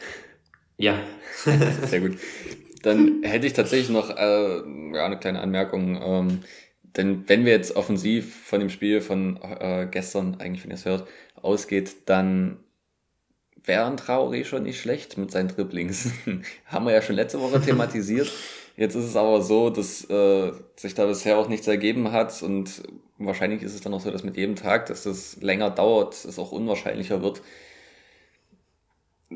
Ja. 0.77 0.99
Sehr 1.87 2.01
gut. 2.01 2.19
Dann 2.83 3.23
hätte 3.23 3.47
ich 3.47 3.53
tatsächlich 3.53 3.89
noch 3.89 4.11
äh, 4.11 4.57
ja, 4.93 5.07
eine 5.07 5.19
kleine 5.19 5.41
Anmerkung. 5.41 6.01
Ähm, 6.03 6.41
denn 6.97 7.29
wenn 7.29 7.45
wir 7.45 7.53
jetzt 7.53 7.77
offensiv 7.77 8.35
von 8.45 8.61
dem 8.61 8.71
Spiel 8.71 9.01
von 9.01 9.39
äh, 9.43 9.87
gestern, 9.91 10.37
eigentlich 10.41 10.65
wenn 10.65 10.71
ihr 10.71 10.77
es 10.77 10.85
hört, 10.85 11.09
ausgeht, 11.41 11.95
dann 12.07 12.59
wäre 13.63 13.87
ein 13.87 13.97
Traoré 13.97 14.45
schon 14.45 14.65
nicht 14.65 14.81
schlecht 14.81 15.19
mit 15.19 15.31
seinen 15.31 15.49
Dribblings. 15.49 16.11
Haben 16.67 16.87
wir 16.87 16.93
ja 16.93 17.03
schon 17.03 17.17
letzte 17.17 17.41
Woche 17.41 17.61
thematisiert. 17.61 18.31
Jetzt 18.77 18.97
ist 18.97 19.05
es 19.05 19.17
aber 19.17 19.41
so, 19.41 19.71
dass 19.71 20.05
äh, 20.11 20.53
sich 20.75 20.95
da 20.95 21.07
bisher 21.07 21.39
auch 21.39 21.49
nichts 21.49 21.69
ergeben 21.69 22.11
hat 22.11 22.43
und 22.43 22.83
wahrscheinlich 23.19 23.63
ist 23.63 23.75
es 23.75 23.83
dann 23.83 23.95
auch 23.95 24.01
so, 24.01 24.11
dass 24.11 24.25
mit 24.25 24.37
jedem 24.37 24.57
Tag, 24.57 24.87
dass 24.87 25.05
das 25.05 25.41
länger 25.41 25.71
dauert, 25.71 26.25
es 26.25 26.41
auch 26.41 26.51
unwahrscheinlicher 26.51 27.23
wird. 27.23 27.41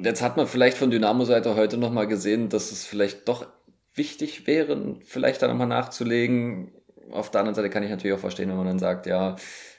Jetzt 0.02 0.22
hat 0.22 0.36
man 0.36 0.46
vielleicht 0.46 0.76
von 0.76 0.90
Dynamo-Seite 0.90 1.56
heute 1.56 1.76
nochmal 1.76 2.06
gesehen, 2.06 2.48
dass 2.48 2.72
es 2.72 2.84
vielleicht 2.84 3.28
doch 3.28 3.46
wichtig 3.94 4.46
wäre, 4.46 4.96
vielleicht 5.04 5.42
da 5.42 5.48
nochmal 5.48 5.66
nachzulegen. 5.66 6.72
Auf 7.10 7.30
der 7.30 7.40
anderen 7.40 7.54
Seite 7.54 7.70
kann 7.70 7.82
ich 7.82 7.90
natürlich 7.90 8.14
auch 8.14 8.20
verstehen, 8.20 8.48
wenn 8.48 8.56
man 8.56 8.66
dann 8.66 8.78
sagt, 8.78 9.06
ja, 9.06 9.36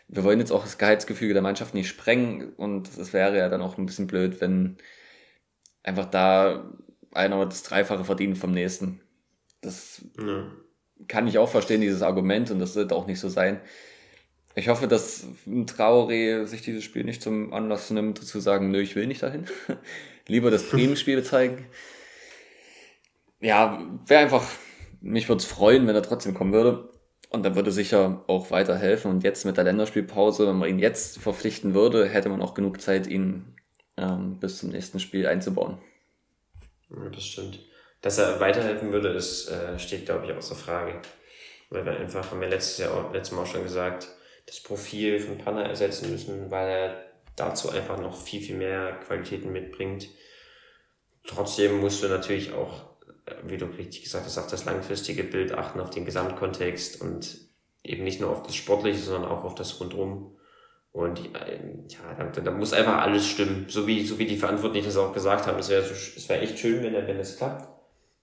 wir 0.08 0.24
wollen 0.24 0.40
jetzt 0.40 0.52
auch 0.52 0.64
das 0.64 0.78
Gehaltsgefüge 0.78 1.34
der 1.34 1.44
Mannschaft 1.44 1.74
nicht 1.74 1.88
sprengen 1.88 2.54
und 2.54 2.90
es 2.98 3.14
wäre 3.14 3.38
ja 3.38 3.48
dann 3.50 3.62
auch 3.62 3.78
ein 3.78 3.86
bisschen 3.86 4.08
blöd, 4.08 4.42
wenn 4.42 4.78
einfach 5.84 6.06
da 6.06 6.72
einer 7.14 7.46
das 7.46 7.64
Dreifache 7.64 8.04
verdient 8.04 8.38
vom 8.38 8.52
nächsten. 8.52 9.02
Das 9.62 10.04
ja. 10.20 10.48
kann 11.08 11.28
ich 11.28 11.38
auch 11.38 11.50
verstehen, 11.50 11.82
dieses 11.82 12.02
Argument, 12.02 12.50
und 12.52 12.60
das 12.60 12.74
sollte 12.74 12.96
auch 12.96 13.08
nicht 13.08 13.20
so 13.20 13.30
sein. 13.30 13.62
Ich 14.56 14.68
hoffe, 14.68 14.88
dass 14.88 15.28
Traoré 15.48 16.46
sich 16.46 16.62
dieses 16.62 16.84
Spiel 16.84 17.04
nicht 17.04 17.22
zum 17.22 17.54
Anlass 17.54 17.90
nimmt, 17.92 18.18
zu 18.18 18.40
sagen, 18.40 18.72
nö, 18.72 18.82
ich 18.82 18.96
will 18.96 19.08
nicht 19.08 19.24
dahin. 19.24 19.46
Lieber 20.28 20.52
das 20.52 20.70
Bremen-Spiel 20.70 21.24
zeigen. 21.24 21.66
Ja, 23.40 23.82
wäre 24.06 24.22
einfach, 24.22 24.46
mich 25.02 25.30
würde 25.30 25.40
es 25.40 25.46
freuen, 25.46 25.88
wenn 25.88 25.96
er 25.96 26.04
trotzdem 26.04 26.34
kommen 26.34 26.54
würde. 26.54 26.90
Und 27.30 27.44
dann 27.44 27.56
würde 27.56 27.72
sicher 27.72 28.24
auch 28.28 28.50
weiterhelfen. 28.50 29.12
Und 29.12 29.24
jetzt 29.24 29.46
mit 29.46 29.56
der 29.56 29.64
Länderspielpause, 29.64 30.48
wenn 30.48 30.58
man 30.58 30.70
ihn 30.70 30.80
jetzt 30.80 31.20
verpflichten 31.20 31.76
würde, 31.76 32.10
hätte 32.10 32.30
man 32.30 32.42
auch 32.42 32.56
genug 32.56 32.82
Zeit, 32.82 33.06
ihn 33.06 33.56
ähm, 33.98 34.40
bis 34.40 34.58
zum 34.58 34.70
nächsten 34.70 35.00
Spiel 35.00 35.28
einzubauen. 35.28 35.78
Ja, 36.90 37.08
das 37.10 37.24
stimmt. 37.24 37.60
Dass 38.02 38.18
er 38.18 38.40
weiterhelfen 38.40 38.92
würde, 38.92 39.14
das 39.14 39.48
äh, 39.48 39.78
steht, 39.78 40.06
glaube 40.06 40.26
ich, 40.26 40.34
außer 40.34 40.56
Frage. 40.56 41.02
Weil 41.70 41.86
wir 41.86 41.98
einfach, 41.98 42.32
haben 42.32 42.42
wir 42.42 42.50
letztes 42.50 42.80
Jahr 42.80 43.12
letztes 43.14 43.36
Mal 43.36 43.44
auch 43.44 43.48
schon 43.48 43.64
gesagt, 43.64 44.08
das 44.50 44.60
Profil 44.62 45.20
von 45.20 45.38
Panna 45.38 45.64
ersetzen 45.64 46.12
müssen, 46.12 46.50
weil 46.50 46.68
er 46.68 47.04
dazu 47.36 47.70
einfach 47.70 48.00
noch 48.02 48.16
viel, 48.16 48.42
viel 48.42 48.58
mehr 48.58 49.00
Qualitäten 49.06 49.52
mitbringt. 49.52 50.10
Trotzdem 51.28 51.80
musst 51.80 52.04
du 52.04 52.08
natürlich 52.08 52.54
auch, 52.54 52.86
wie 53.44 53.58
du 53.58 53.66
richtig 53.66 54.04
gesagt 54.04 54.26
hast, 54.26 54.38
auf 54.40 54.48
das 54.48 54.66
langfristige 54.66 55.24
Bild 55.24 55.54
achten, 55.54 55.80
auf 55.80 55.92
den 55.92 56.06
Gesamtkontext 56.06 57.00
und 57.00 57.38
eben 57.84 58.04
nicht 58.04 58.20
nur 58.20 58.32
auf 58.32 58.42
das 58.42 58.56
Sportliche, 58.56 59.00
sondern 59.00 59.30
auch 59.30 59.44
auf 59.44 59.54
das 59.54 59.80
Rundrum. 59.80 60.36
Und 60.92 61.20
ja, 61.88 62.14
da, 62.18 62.42
da 62.42 62.52
muss 62.52 62.74
einfach 62.74 62.98
alles 62.98 63.28
stimmen. 63.28 63.68
So 63.70 63.86
wie, 63.86 64.04
so 64.04 64.18
wie 64.18 64.26
die 64.26 64.38
Verantwortlichen 64.38 64.88
das 64.88 64.98
auch 64.98 65.14
gesagt 65.14 65.46
haben. 65.46 65.60
Es 65.60 65.70
wäre 65.70 65.84
so, 65.84 65.94
es 65.94 66.28
wäre 66.28 66.42
echt 66.42 66.58
schön, 66.58 66.82
wenn, 66.82 66.94
wenn 66.94 67.20
es 67.20 67.38
klappt. 67.38 67.70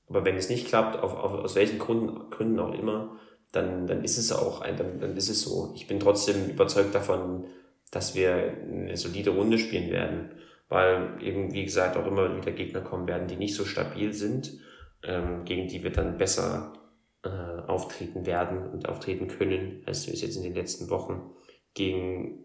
Aber 0.08 0.24
wenn 0.24 0.36
es 0.36 0.48
nicht 0.48 0.66
klappt, 0.66 0.98
auf, 0.98 1.14
auf, 1.14 1.32
aus 1.32 1.54
welchen 1.54 1.78
Gründen, 1.78 2.28
Gründen 2.30 2.58
auch 2.58 2.74
immer, 2.74 3.16
dann, 3.56 3.86
dann 3.86 4.04
ist 4.04 4.18
es 4.18 4.32
auch 4.32 4.60
ein, 4.60 4.76
dann, 4.76 5.00
dann 5.00 5.16
ist 5.16 5.28
es 5.28 5.40
so. 5.40 5.72
Ich 5.74 5.86
bin 5.86 5.98
trotzdem 5.98 6.48
überzeugt 6.48 6.94
davon, 6.94 7.46
dass 7.90 8.14
wir 8.14 8.54
eine 8.62 8.96
solide 8.96 9.30
Runde 9.30 9.58
spielen 9.58 9.90
werden, 9.90 10.32
weil 10.68 11.16
eben, 11.22 11.52
wie 11.52 11.64
gesagt, 11.64 11.96
auch 11.96 12.06
immer 12.06 12.36
wieder 12.36 12.52
Gegner 12.52 12.82
kommen 12.82 13.08
werden, 13.08 13.28
die 13.28 13.36
nicht 13.36 13.54
so 13.54 13.64
stabil 13.64 14.12
sind, 14.12 14.58
ähm, 15.02 15.44
gegen 15.44 15.68
die 15.68 15.82
wir 15.82 15.90
dann 15.90 16.18
besser 16.18 16.74
äh, 17.22 17.28
auftreten 17.28 18.26
werden 18.26 18.68
und 18.70 18.88
auftreten 18.88 19.28
können, 19.28 19.82
als 19.86 20.06
wir 20.06 20.14
es 20.14 20.20
jetzt 20.20 20.36
in 20.36 20.42
den 20.42 20.54
letzten 20.54 20.90
Wochen 20.90 21.30
gegen 21.74 22.44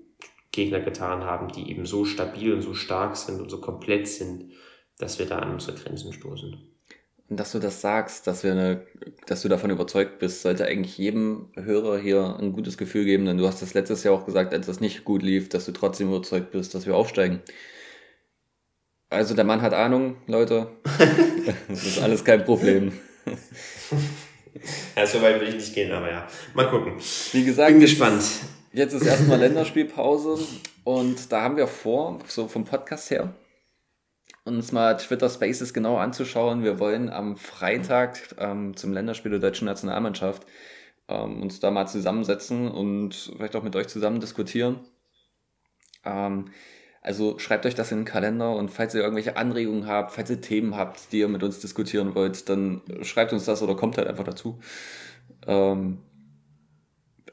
Gegner 0.51 0.79
getan 0.79 1.23
haben, 1.23 1.49
die 1.49 1.69
eben 1.69 1.85
so 1.85 2.05
stabil 2.05 2.53
und 2.53 2.61
so 2.61 2.73
stark 2.73 3.17
sind 3.17 3.41
und 3.41 3.49
so 3.49 3.59
komplett 3.59 4.07
sind, 4.07 4.51
dass 4.97 5.19
wir 5.19 5.25
da 5.25 5.39
an 5.39 5.53
unsere 5.53 5.75
Grenzen 5.77 6.13
stoßen. 6.13 6.70
Dass 7.33 7.53
du 7.53 7.59
das 7.59 7.79
sagst, 7.79 8.27
dass 8.27 8.43
wir 8.43 8.51
eine, 8.51 8.85
dass 9.25 9.41
du 9.41 9.47
davon 9.47 9.69
überzeugt 9.69 10.19
bist, 10.19 10.41
sollte 10.41 10.65
eigentlich 10.65 10.97
jedem 10.97 11.47
Hörer 11.55 11.97
hier 11.97 12.35
ein 12.37 12.51
gutes 12.51 12.77
Gefühl 12.77 13.05
geben, 13.05 13.25
denn 13.25 13.37
du 13.37 13.47
hast 13.47 13.61
das 13.61 13.73
letztes 13.73 14.03
Jahr 14.03 14.13
auch 14.13 14.25
gesagt, 14.25 14.53
als 14.53 14.65
das 14.65 14.81
nicht 14.81 15.05
gut 15.05 15.23
lief, 15.23 15.47
dass 15.47 15.65
du 15.65 15.71
trotzdem 15.71 16.09
überzeugt 16.09 16.51
bist, 16.51 16.75
dass 16.75 16.85
wir 16.85 16.93
aufsteigen. 16.93 17.41
Also 19.09 19.33
der 19.33 19.45
Mann 19.45 19.61
hat 19.61 19.73
Ahnung, 19.73 20.17
Leute. 20.27 20.67
das 21.69 21.85
ist 21.85 22.01
alles 22.01 22.25
kein 22.25 22.43
Problem. 22.43 22.91
ja, 24.97 25.05
so 25.05 25.21
weit 25.21 25.39
will 25.39 25.47
ich 25.47 25.55
nicht 25.55 25.73
gehen, 25.73 25.93
aber 25.93 26.11
ja. 26.11 26.27
Mal 26.53 26.69
gucken. 26.69 26.95
Wie 27.31 27.45
gesagt, 27.45 27.71
bin 27.71 27.79
gespannt. 27.79 28.23
Jetzt 28.73 28.93
ist 28.93 29.05
erstmal 29.05 29.39
Länderspielpause 29.39 30.37
und 30.83 31.31
da 31.31 31.43
haben 31.43 31.55
wir 31.55 31.67
vor, 31.67 32.19
so 32.27 32.49
vom 32.49 32.65
Podcast 32.65 33.09
her, 33.09 33.33
uns 34.43 34.71
mal 34.71 34.97
Twitter 34.97 35.29
Spaces 35.29 35.73
genau 35.73 35.97
anzuschauen. 35.97 36.63
Wir 36.63 36.79
wollen 36.79 37.09
am 37.09 37.37
Freitag 37.37 38.35
ähm, 38.37 38.75
zum 38.75 38.93
Länderspiel 38.93 39.31
der 39.31 39.39
deutschen 39.39 39.65
Nationalmannschaft 39.65 40.45
ähm, 41.07 41.41
uns 41.41 41.59
da 41.59 41.71
mal 41.71 41.87
zusammensetzen 41.87 42.69
und 42.69 43.33
vielleicht 43.35 43.55
auch 43.55 43.63
mit 43.63 43.75
euch 43.75 43.87
zusammen 43.87 44.19
diskutieren. 44.19 44.79
Ähm, 46.05 46.45
also 47.01 47.39
schreibt 47.39 47.65
euch 47.65 47.75
das 47.75 47.91
in 47.91 47.99
den 47.99 48.05
Kalender 48.05 48.55
und 48.55 48.69
falls 48.69 48.93
ihr 48.93 49.01
irgendwelche 49.01 49.37
Anregungen 49.37 49.87
habt, 49.87 50.11
falls 50.11 50.29
ihr 50.29 50.41
Themen 50.41 50.75
habt, 50.75 51.11
die 51.11 51.19
ihr 51.19 51.27
mit 51.27 51.43
uns 51.43 51.59
diskutieren 51.59 52.15
wollt, 52.15 52.47
dann 52.49 52.81
schreibt 53.01 53.33
uns 53.33 53.45
das 53.45 53.61
oder 53.61 53.75
kommt 53.75 53.97
halt 53.97 54.07
einfach 54.07 54.23
dazu. 54.23 54.59
Ähm, 55.47 55.99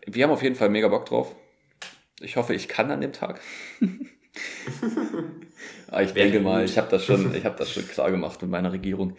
wir 0.07 0.25
haben 0.25 0.31
auf 0.31 0.43
jeden 0.43 0.57
Fall 0.57 0.71
mega 0.71 0.89
Bock 0.89 1.07
drauf. 1.07 1.35
Ich 2.21 2.37
hoffe, 2.37 2.55
ich 2.55 2.69
kann 2.69 2.91
an 2.91 3.01
dem 3.01 3.13
Tag. 3.13 3.41
Aber 5.91 6.03
ich 6.03 6.13
denke 6.13 6.41
mal, 6.41 6.65
ich 6.65 6.79
habe 6.79 6.89
das 6.91 7.05
schon, 7.05 7.35
ich 7.37 7.45
habe 7.45 7.57
das 7.57 7.71
schon 7.71 7.87
klar 7.89 8.11
gemacht 8.11 8.41
mit 8.43 8.51
meiner 8.51 8.73
Regierung. 8.73 9.17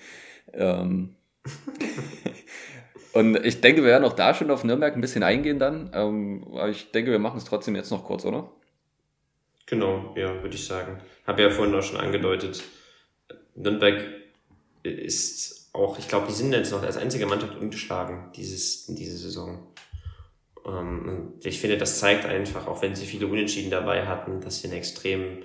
Ähm 0.53 1.15
und 3.13 3.43
ich 3.45 3.61
denke, 3.61 3.81
wir 3.81 3.89
werden 3.89 4.05
auch 4.05 4.13
da 4.13 4.33
schon 4.33 4.51
auf 4.51 4.63
Nürnberg 4.63 4.95
ein 4.95 5.01
bisschen 5.01 5.23
eingehen 5.23 5.59
dann. 5.59 5.91
Ähm, 5.93 6.45
aber 6.51 6.69
ich 6.69 6.91
denke, 6.91 7.11
wir 7.11 7.19
machen 7.19 7.37
es 7.37 7.45
trotzdem 7.45 7.75
jetzt 7.75 7.91
noch 7.91 8.05
kurz, 8.05 8.25
oder? 8.25 8.51
Genau, 9.65 10.13
ja, 10.17 10.41
würde 10.41 10.55
ich 10.55 10.65
sagen. 10.65 10.99
Habe 11.27 11.43
ja 11.43 11.49
vorhin 11.49 11.75
auch 11.75 11.83
schon 11.83 11.99
angedeutet. 11.99 12.63
Nürnberg 13.55 14.03
ist 14.83 15.69
auch, 15.73 15.99
ich 15.99 16.07
glaube, 16.07 16.27
die 16.27 16.33
sind 16.33 16.51
jetzt 16.51 16.71
noch 16.71 16.83
als 16.83 16.97
einzige 16.97 17.25
Mannschaft 17.25 17.55
ungeschlagen 17.55 18.31
dieses, 18.35 18.87
diese 18.87 19.17
Saison. 19.17 19.67
Ähm, 20.65 21.33
ich 21.43 21.59
finde, 21.59 21.77
das 21.77 21.99
zeigt 21.99 22.25
einfach, 22.25 22.67
auch 22.67 22.81
wenn 22.81 22.95
sie 22.95 23.05
viele 23.05 23.27
Unentschieden 23.27 23.69
dabei 23.69 24.07
hatten, 24.07 24.41
dass 24.41 24.59
sie 24.59 24.67
eine 24.67 24.77
extrem 24.77 25.43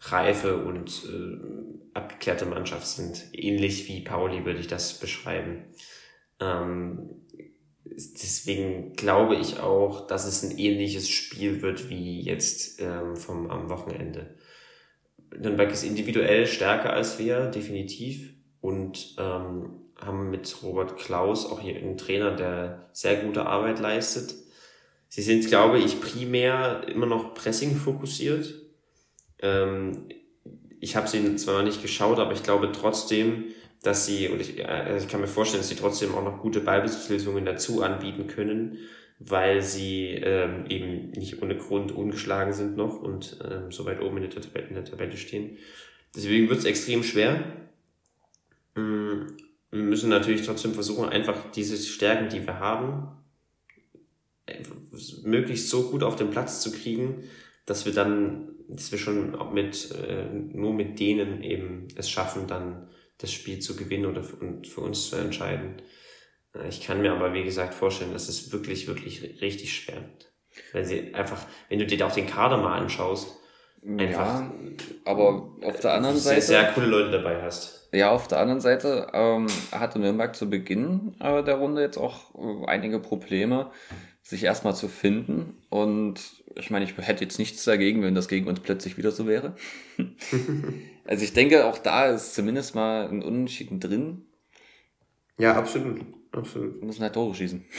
reife 0.00 0.64
und 0.64 1.02
äh, 1.06 1.94
abgeklärte 1.94 2.46
Mannschaft 2.46 2.86
sind. 2.86 3.26
Ähnlich 3.32 3.88
wie 3.88 4.02
Pauli 4.02 4.44
würde 4.44 4.60
ich 4.60 4.68
das 4.68 4.94
beschreiben. 4.94 5.64
Ähm, 6.40 7.10
deswegen 7.84 8.92
glaube 8.92 9.36
ich 9.36 9.60
auch, 9.60 10.06
dass 10.06 10.26
es 10.26 10.42
ein 10.42 10.56
ähnliches 10.56 11.08
Spiel 11.08 11.62
wird 11.62 11.88
wie 11.88 12.20
jetzt 12.20 12.80
ähm, 12.80 13.16
vom, 13.16 13.50
am 13.50 13.68
Wochenende. 13.70 14.36
Nürnberg 15.36 15.70
ist 15.70 15.84
individuell 15.84 16.46
stärker 16.46 16.92
als 16.92 17.18
wir, 17.18 17.46
definitiv. 17.46 18.34
Und 18.60 19.14
ähm, 19.18 19.88
haben 20.00 20.30
mit 20.30 20.62
Robert 20.62 20.96
Klaus 20.96 21.46
auch 21.46 21.60
hier 21.60 21.76
einen 21.76 21.96
Trainer, 21.96 22.34
der 22.34 22.88
sehr 22.92 23.16
gute 23.16 23.46
Arbeit 23.46 23.78
leistet. 23.78 24.34
Sie 25.08 25.22
sind, 25.22 25.46
glaube 25.46 25.78
ich, 25.78 26.00
primär 26.00 26.82
immer 26.88 27.06
noch 27.06 27.34
Pressing 27.34 27.76
fokussiert. 27.76 28.54
Ähm, 29.40 30.08
ich 30.80 30.96
habe 30.96 31.08
sie 31.08 31.36
zwar 31.36 31.58
noch 31.58 31.64
nicht 31.64 31.82
geschaut, 31.82 32.18
aber 32.18 32.32
ich 32.32 32.42
glaube 32.42 32.70
trotzdem, 32.72 33.44
dass 33.82 34.06
sie, 34.06 34.28
und 34.28 34.40
ich, 34.40 34.66
also 34.66 35.04
ich 35.04 35.10
kann 35.10 35.20
mir 35.20 35.26
vorstellen, 35.26 35.60
dass 35.60 35.68
sie 35.68 35.76
trotzdem 35.76 36.14
auch 36.14 36.24
noch 36.24 36.40
gute 36.40 36.60
Ballbesitzlösungen 36.60 37.44
dazu 37.44 37.82
anbieten 37.82 38.26
können, 38.26 38.78
weil 39.18 39.62
sie 39.62 40.10
ähm, 40.14 40.66
eben 40.68 41.10
nicht 41.10 41.42
ohne 41.42 41.56
Grund 41.56 41.92
ungeschlagen 41.92 42.52
sind 42.52 42.76
noch 42.76 43.00
und 43.00 43.38
ähm, 43.48 43.72
so 43.72 43.84
weit 43.84 44.00
oben 44.00 44.18
in 44.18 44.30
der 44.30 44.42
Tabelle, 44.42 44.68
in 44.68 44.74
der 44.74 44.84
Tabelle 44.84 45.16
stehen. 45.16 45.58
Deswegen 46.14 46.48
wird 46.48 46.60
es 46.60 46.64
extrem 46.64 47.02
schwer. 47.02 47.44
Mm, 48.74 49.26
wir 49.70 49.82
müssen 49.82 50.08
natürlich 50.08 50.46
trotzdem 50.46 50.74
versuchen, 50.74 51.08
einfach 51.08 51.50
diese 51.52 51.76
Stärken, 51.76 52.28
die 52.28 52.46
wir 52.46 52.58
haben, 52.58 53.08
möglichst 55.24 55.68
so 55.68 55.90
gut 55.90 56.02
auf 56.02 56.16
den 56.16 56.30
Platz 56.30 56.60
zu 56.60 56.72
kriegen, 56.72 57.24
dass 57.66 57.84
wir 57.84 57.92
dann, 57.92 58.48
dass 58.68 58.92
wir 58.92 58.98
schon 58.98 59.36
mit, 59.52 59.90
äh, 59.92 60.26
nur 60.32 60.72
mit 60.74 61.00
denen 61.00 61.42
eben 61.42 61.88
es 61.96 62.10
schaffen, 62.10 62.46
dann 62.46 62.88
das 63.18 63.32
Spiel 63.32 63.58
zu 63.58 63.76
gewinnen 63.76 64.06
oder 64.06 64.22
für, 64.22 64.36
und 64.36 64.66
für 64.66 64.82
uns 64.82 65.10
zu 65.10 65.16
entscheiden. 65.16 65.82
Äh, 66.54 66.68
ich 66.68 66.82
kann 66.82 67.00
mir 67.00 67.12
aber, 67.12 67.32
wie 67.32 67.44
gesagt, 67.44 67.74
vorstellen, 67.74 68.12
dass 68.12 68.28
es 68.28 68.52
wirklich, 68.52 68.86
wirklich 68.86 69.22
richtig 69.40 69.74
schwer 69.74 69.96
wird. 69.96 70.32
Wenn 70.72 70.84
sie 70.84 71.14
einfach, 71.14 71.44
wenn 71.68 71.78
du 71.78 71.86
dir 71.86 71.98
da 71.98 72.06
auch 72.06 72.14
den 72.14 72.26
Kader 72.26 72.56
mal 72.58 72.78
anschaust, 72.78 73.36
einfach. 73.86 74.40
Ja, 74.40 74.52
aber 75.04 75.52
auf 75.62 75.80
der 75.80 75.94
anderen 75.94 76.16
Seite. 76.16 76.40
Sehr, 76.42 76.62
sehr 76.62 76.72
coole 76.72 76.86
Leute 76.86 77.10
dabei 77.12 77.42
hast. 77.42 77.88
Ja, 77.92 78.10
auf 78.10 78.28
der 78.28 78.40
anderen 78.40 78.60
Seite 78.60 79.08
ähm, 79.14 79.46
hatte 79.72 79.98
Nürnberg 79.98 80.36
zu 80.36 80.50
Beginn 80.50 81.14
äh, 81.20 81.42
der 81.42 81.54
Runde 81.54 81.80
jetzt 81.80 81.96
auch 81.96 82.34
äh, 82.34 82.66
einige 82.66 82.98
Probleme, 82.98 83.70
sich 84.22 84.44
erstmal 84.44 84.74
zu 84.74 84.88
finden. 84.88 85.57
Und 85.70 86.20
ich 86.54 86.70
meine, 86.70 86.84
ich 86.84 86.96
hätte 86.96 87.24
jetzt 87.24 87.38
nichts 87.38 87.64
dagegen, 87.64 88.02
wenn 88.02 88.14
das 88.14 88.28
gegen 88.28 88.46
uns 88.46 88.60
plötzlich 88.60 88.96
wieder 88.96 89.10
so 89.10 89.26
wäre. 89.26 89.54
also 91.04 91.24
ich 91.24 91.32
denke, 91.32 91.66
auch 91.66 91.78
da 91.78 92.06
ist 92.06 92.34
zumindest 92.34 92.74
mal 92.74 93.08
ein 93.08 93.22
Unentschieden 93.22 93.80
drin. 93.80 94.26
Ja, 95.38 95.54
absolut. 95.54 96.00
absolut. 96.32 96.80
Wir 96.80 96.86
müssen 96.86 97.02
halt 97.02 97.14
Tore 97.14 97.34
schießen. 97.34 97.64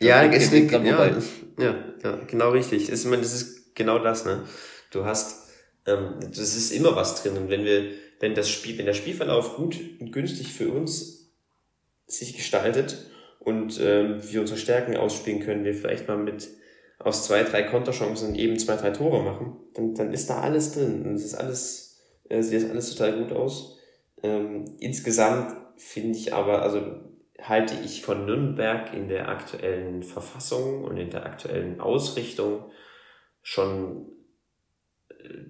Ja, 0.00 0.22
ist 0.22 0.52
nicht, 0.52 0.70
ja, 0.70 0.80
ja, 1.58 1.74
ja, 2.04 2.20
genau 2.28 2.50
richtig. 2.50 2.88
Ist, 2.88 3.02
ich 3.02 3.10
meine, 3.10 3.22
das 3.22 3.34
ist 3.34 3.74
genau 3.74 3.98
das, 3.98 4.24
ne? 4.24 4.44
Du 4.92 5.04
hast, 5.04 5.50
ähm, 5.86 6.20
das 6.20 6.38
ist 6.38 6.70
immer 6.70 6.94
was 6.94 7.20
drin. 7.20 7.36
Und 7.36 7.50
wenn 7.50 7.64
wir, 7.64 7.90
wenn 8.20 8.36
das 8.36 8.48
Spiel, 8.48 8.78
wenn 8.78 8.86
der 8.86 8.94
Spielverlauf 8.94 9.56
gut 9.56 9.76
und 9.98 10.12
günstig 10.12 10.52
für 10.52 10.70
uns 10.70 11.32
sich 12.06 12.36
gestaltet 12.36 13.10
und 13.40 13.80
ähm, 13.80 14.20
wir 14.22 14.40
unsere 14.40 14.58
Stärken 14.58 14.96
ausspielen 14.96 15.40
können, 15.40 15.64
wir 15.64 15.74
vielleicht 15.74 16.06
mal 16.06 16.16
mit 16.16 16.48
aus 16.98 17.26
zwei, 17.26 17.44
drei 17.44 17.62
Konterchancen 17.62 18.34
eben 18.34 18.58
zwei, 18.58 18.76
drei 18.76 18.90
Tore 18.90 19.22
machen, 19.22 19.56
dann, 19.74 19.94
dann 19.94 20.12
ist 20.12 20.28
da 20.28 20.40
alles 20.40 20.72
drin. 20.72 21.04
Und 21.04 21.14
es 21.14 21.24
ist 21.24 21.34
alles, 21.34 22.00
äh, 22.28 22.42
sieht 22.42 22.62
das 22.62 22.70
alles 22.70 22.94
total 22.94 23.22
gut 23.22 23.32
aus. 23.32 23.78
Ähm, 24.22 24.64
insgesamt 24.80 25.56
finde 25.76 26.18
ich 26.18 26.34
aber, 26.34 26.62
also 26.62 26.82
halte 27.40 27.74
ich 27.84 28.02
von 28.02 28.26
Nürnberg 28.26 28.92
in 28.92 29.08
der 29.08 29.28
aktuellen 29.28 30.02
Verfassung 30.02 30.82
und 30.82 30.96
in 30.96 31.10
der 31.10 31.24
aktuellen 31.24 31.80
Ausrichtung 31.80 32.64
schon 33.42 34.08
äh, 35.08 35.44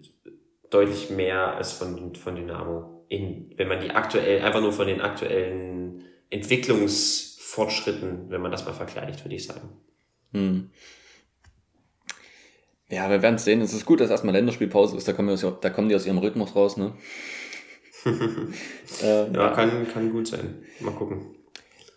deutlich 0.69 1.09
mehr 1.09 1.57
als 1.57 1.73
von, 1.73 2.15
von 2.15 2.37
Dynamo. 2.37 3.07
In, 3.09 3.55
wenn 3.57 3.69
man 3.69 3.81
die 3.81 3.91
aktuell, 3.91 4.43
einfach 4.43 4.61
nur 4.61 4.73
von 4.73 4.87
den 4.87 5.01
aktuellen 5.01 6.05
Entwicklungsfortschritten, 6.29 8.29
wenn 8.29 8.43
man 8.43 8.53
das 8.53 8.67
mal 8.67 8.75
vergleicht, 8.75 9.25
würde 9.25 9.37
ich 9.37 9.47
sagen. 9.47 9.71
Hm. 10.33 10.71
Ja, 12.91 13.11
wir 13.11 13.23
werden 13.23 13.39
sehen. 13.39 13.61
Es 13.61 13.75
ist 13.75 13.85
gut, 13.85 14.01
dass 14.01 14.11
erstmal 14.11 14.35
Länderspielpause 14.35 14.97
ist. 14.97 15.07
Da 15.07 15.13
kommen, 15.13 15.29
aus, 15.31 15.45
da 15.61 15.71
kommen 15.71 15.89
die 15.89 15.95
aus 15.95 16.07
ihrem 16.07 16.19
Rhythmus 16.19 16.57
raus, 16.57 16.77
ne? 16.77 16.95
äh, 19.03 19.33
ja, 19.33 19.51
kann, 19.51 19.87
kann 19.93 20.11
gut 20.11 20.29
sein. 20.29 20.63
Mal 20.81 20.93
gucken. 20.93 21.35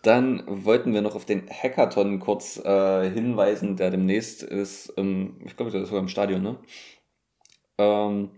Dann 0.01 0.43
wollten 0.47 0.93
wir 0.93 1.01
noch 1.01 1.15
auf 1.15 1.25
den 1.25 1.47
Hackathon 1.47 2.19
kurz 2.19 2.57
äh, 2.57 3.09
hinweisen, 3.09 3.77
der 3.77 3.91
demnächst 3.91 4.43
ist. 4.43 4.93
Ähm, 4.97 5.39
ich 5.45 5.55
glaube, 5.55 5.71
der 5.71 5.81
ist 5.81 5.89
sogar 5.89 6.01
im 6.01 6.09
Stadion, 6.09 6.41
ne? 6.41 6.57
Ähm, 7.77 8.31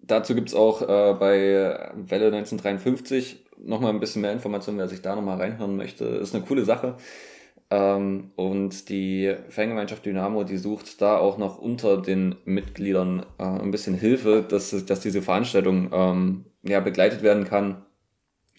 dazu 0.00 0.34
gibt's 0.34 0.54
auch 0.54 0.82
äh, 0.82 1.14
bei 1.14 1.92
Welle 1.94 2.26
1953 2.26 3.44
nochmal 3.58 3.92
ein 3.92 4.00
bisschen 4.00 4.22
mehr 4.22 4.32
Informationen, 4.32 4.78
wer 4.78 4.88
sich 4.88 5.02
da 5.02 5.14
nochmal 5.14 5.36
reinhören 5.36 5.76
möchte. 5.76 6.04
Ist 6.04 6.34
eine 6.34 6.44
coole 6.44 6.64
Sache. 6.64 6.96
Ähm, 7.72 8.32
und 8.36 8.90
die 8.90 9.34
Fangemeinschaft 9.48 10.04
Dynamo, 10.04 10.44
die 10.44 10.58
sucht 10.58 11.00
da 11.00 11.16
auch 11.16 11.38
noch 11.38 11.56
unter 11.56 12.02
den 12.02 12.34
Mitgliedern 12.44 13.24
äh, 13.38 13.44
ein 13.44 13.70
bisschen 13.70 13.94
Hilfe, 13.94 14.44
dass, 14.46 14.84
dass 14.84 15.00
diese 15.00 15.22
Veranstaltung 15.22 15.88
ähm, 15.90 16.44
ja, 16.62 16.80
begleitet 16.80 17.22
werden 17.22 17.44
kann. 17.44 17.80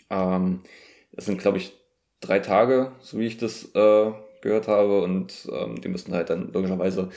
Ähm, 0.10 0.62
das 1.12 1.26
sind, 1.26 1.40
glaube 1.40 1.60
ich, 1.60 1.74
drei 2.22 2.40
Tage, 2.40 2.92
so 3.02 3.20
wie 3.20 3.28
ich 3.28 3.38
das 3.38 3.66
äh, 3.76 4.12
gehört 4.42 4.68
habe. 4.68 5.04
Und 5.04 5.48
ähm, 5.54 5.80
die 5.80 5.90
müssten 5.90 6.14
halt 6.16 6.32
dann 6.32 6.52
logischerweise 6.52 7.10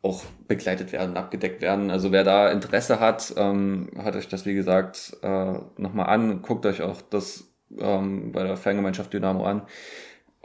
auch 0.00 0.24
begleitet 0.48 0.92
werden, 0.92 1.18
abgedeckt 1.18 1.60
werden. 1.60 1.90
Also 1.90 2.10
wer 2.10 2.24
da 2.24 2.50
Interesse 2.50 3.00
hat, 3.00 3.34
ähm, 3.36 3.90
hört 3.96 4.16
euch 4.16 4.28
das 4.28 4.46
wie 4.46 4.54
gesagt 4.54 5.18
äh, 5.20 5.58
nochmal 5.76 6.06
an, 6.06 6.40
guckt 6.40 6.64
euch 6.64 6.80
auch 6.80 7.02
das 7.02 7.44
ähm, 7.78 8.32
bei 8.32 8.44
der 8.44 8.56
Fangemeinschaft 8.56 9.12
Dynamo 9.12 9.44
an. 9.44 9.62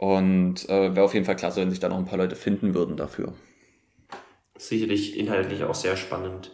Und 0.00 0.66
äh, 0.70 0.94
wäre 0.94 1.04
auf 1.04 1.12
jeden 1.12 1.26
Fall 1.26 1.36
klasse, 1.36 1.60
wenn 1.60 1.68
sich 1.68 1.78
da 1.78 1.90
noch 1.90 1.98
ein 1.98 2.06
paar 2.06 2.16
Leute 2.16 2.34
finden 2.34 2.72
würden 2.72 2.96
dafür. 2.96 3.34
Sicherlich 4.56 5.18
inhaltlich 5.18 5.62
auch 5.64 5.74
sehr 5.74 5.94
spannend, 5.94 6.52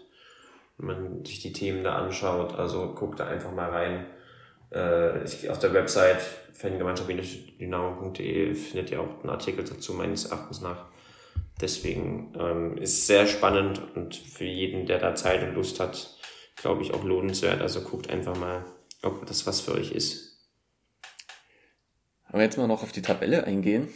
wenn 0.78 0.86
man 0.88 1.24
sich 1.24 1.42
die 1.42 1.53
Themen 1.53 1.84
da 1.84 1.94
anschaut. 1.94 2.57
Also 2.57 2.92
guckt 2.94 3.20
da 3.20 3.28
einfach 3.28 3.53
mal 3.53 3.70
rein. 3.70 4.07
Äh, 4.70 5.49
auf 5.49 5.61
der 5.61 5.72
Website 5.72 6.20
fangemeinschaft-dynamo.de 6.55 8.53
findet 8.57 8.90
ihr 8.90 9.01
auch 9.01 9.20
einen 9.20 9.30
Artikel 9.30 9.62
dazu, 9.64 9.92
meines 9.92 10.24
Erachtens 10.24 10.61
nach. 10.61 10.86
Deswegen 11.61 12.32
ähm, 12.36 12.76
ist 12.78 13.07
sehr 13.07 13.28
spannend 13.28 13.80
und 13.94 14.16
für 14.16 14.42
jeden, 14.44 14.86
der 14.86 14.99
da 14.99 15.14
Zeit 15.14 15.44
und 15.44 15.55
Lust 15.55 15.78
hat, 15.78 16.18
glaube 16.57 16.82
ich, 16.82 16.92
auch 16.92 17.05
lohnenswert. 17.05 17.62
Also 17.62 17.82
guckt 17.82 18.11
einfach 18.11 18.36
mal, 18.36 18.64
ob 19.05 19.24
das 19.26 19.47
was 19.47 19.61
für 19.61 19.74
euch 19.74 19.92
ist. 19.92 20.36
Aber 22.37 22.43
jetzt 22.43 22.59
mal 22.59 22.66
noch 22.66 22.82
auf 22.82 22.93
die 22.93 23.01
Tabelle 23.01 23.45
eingehen. 23.45 23.89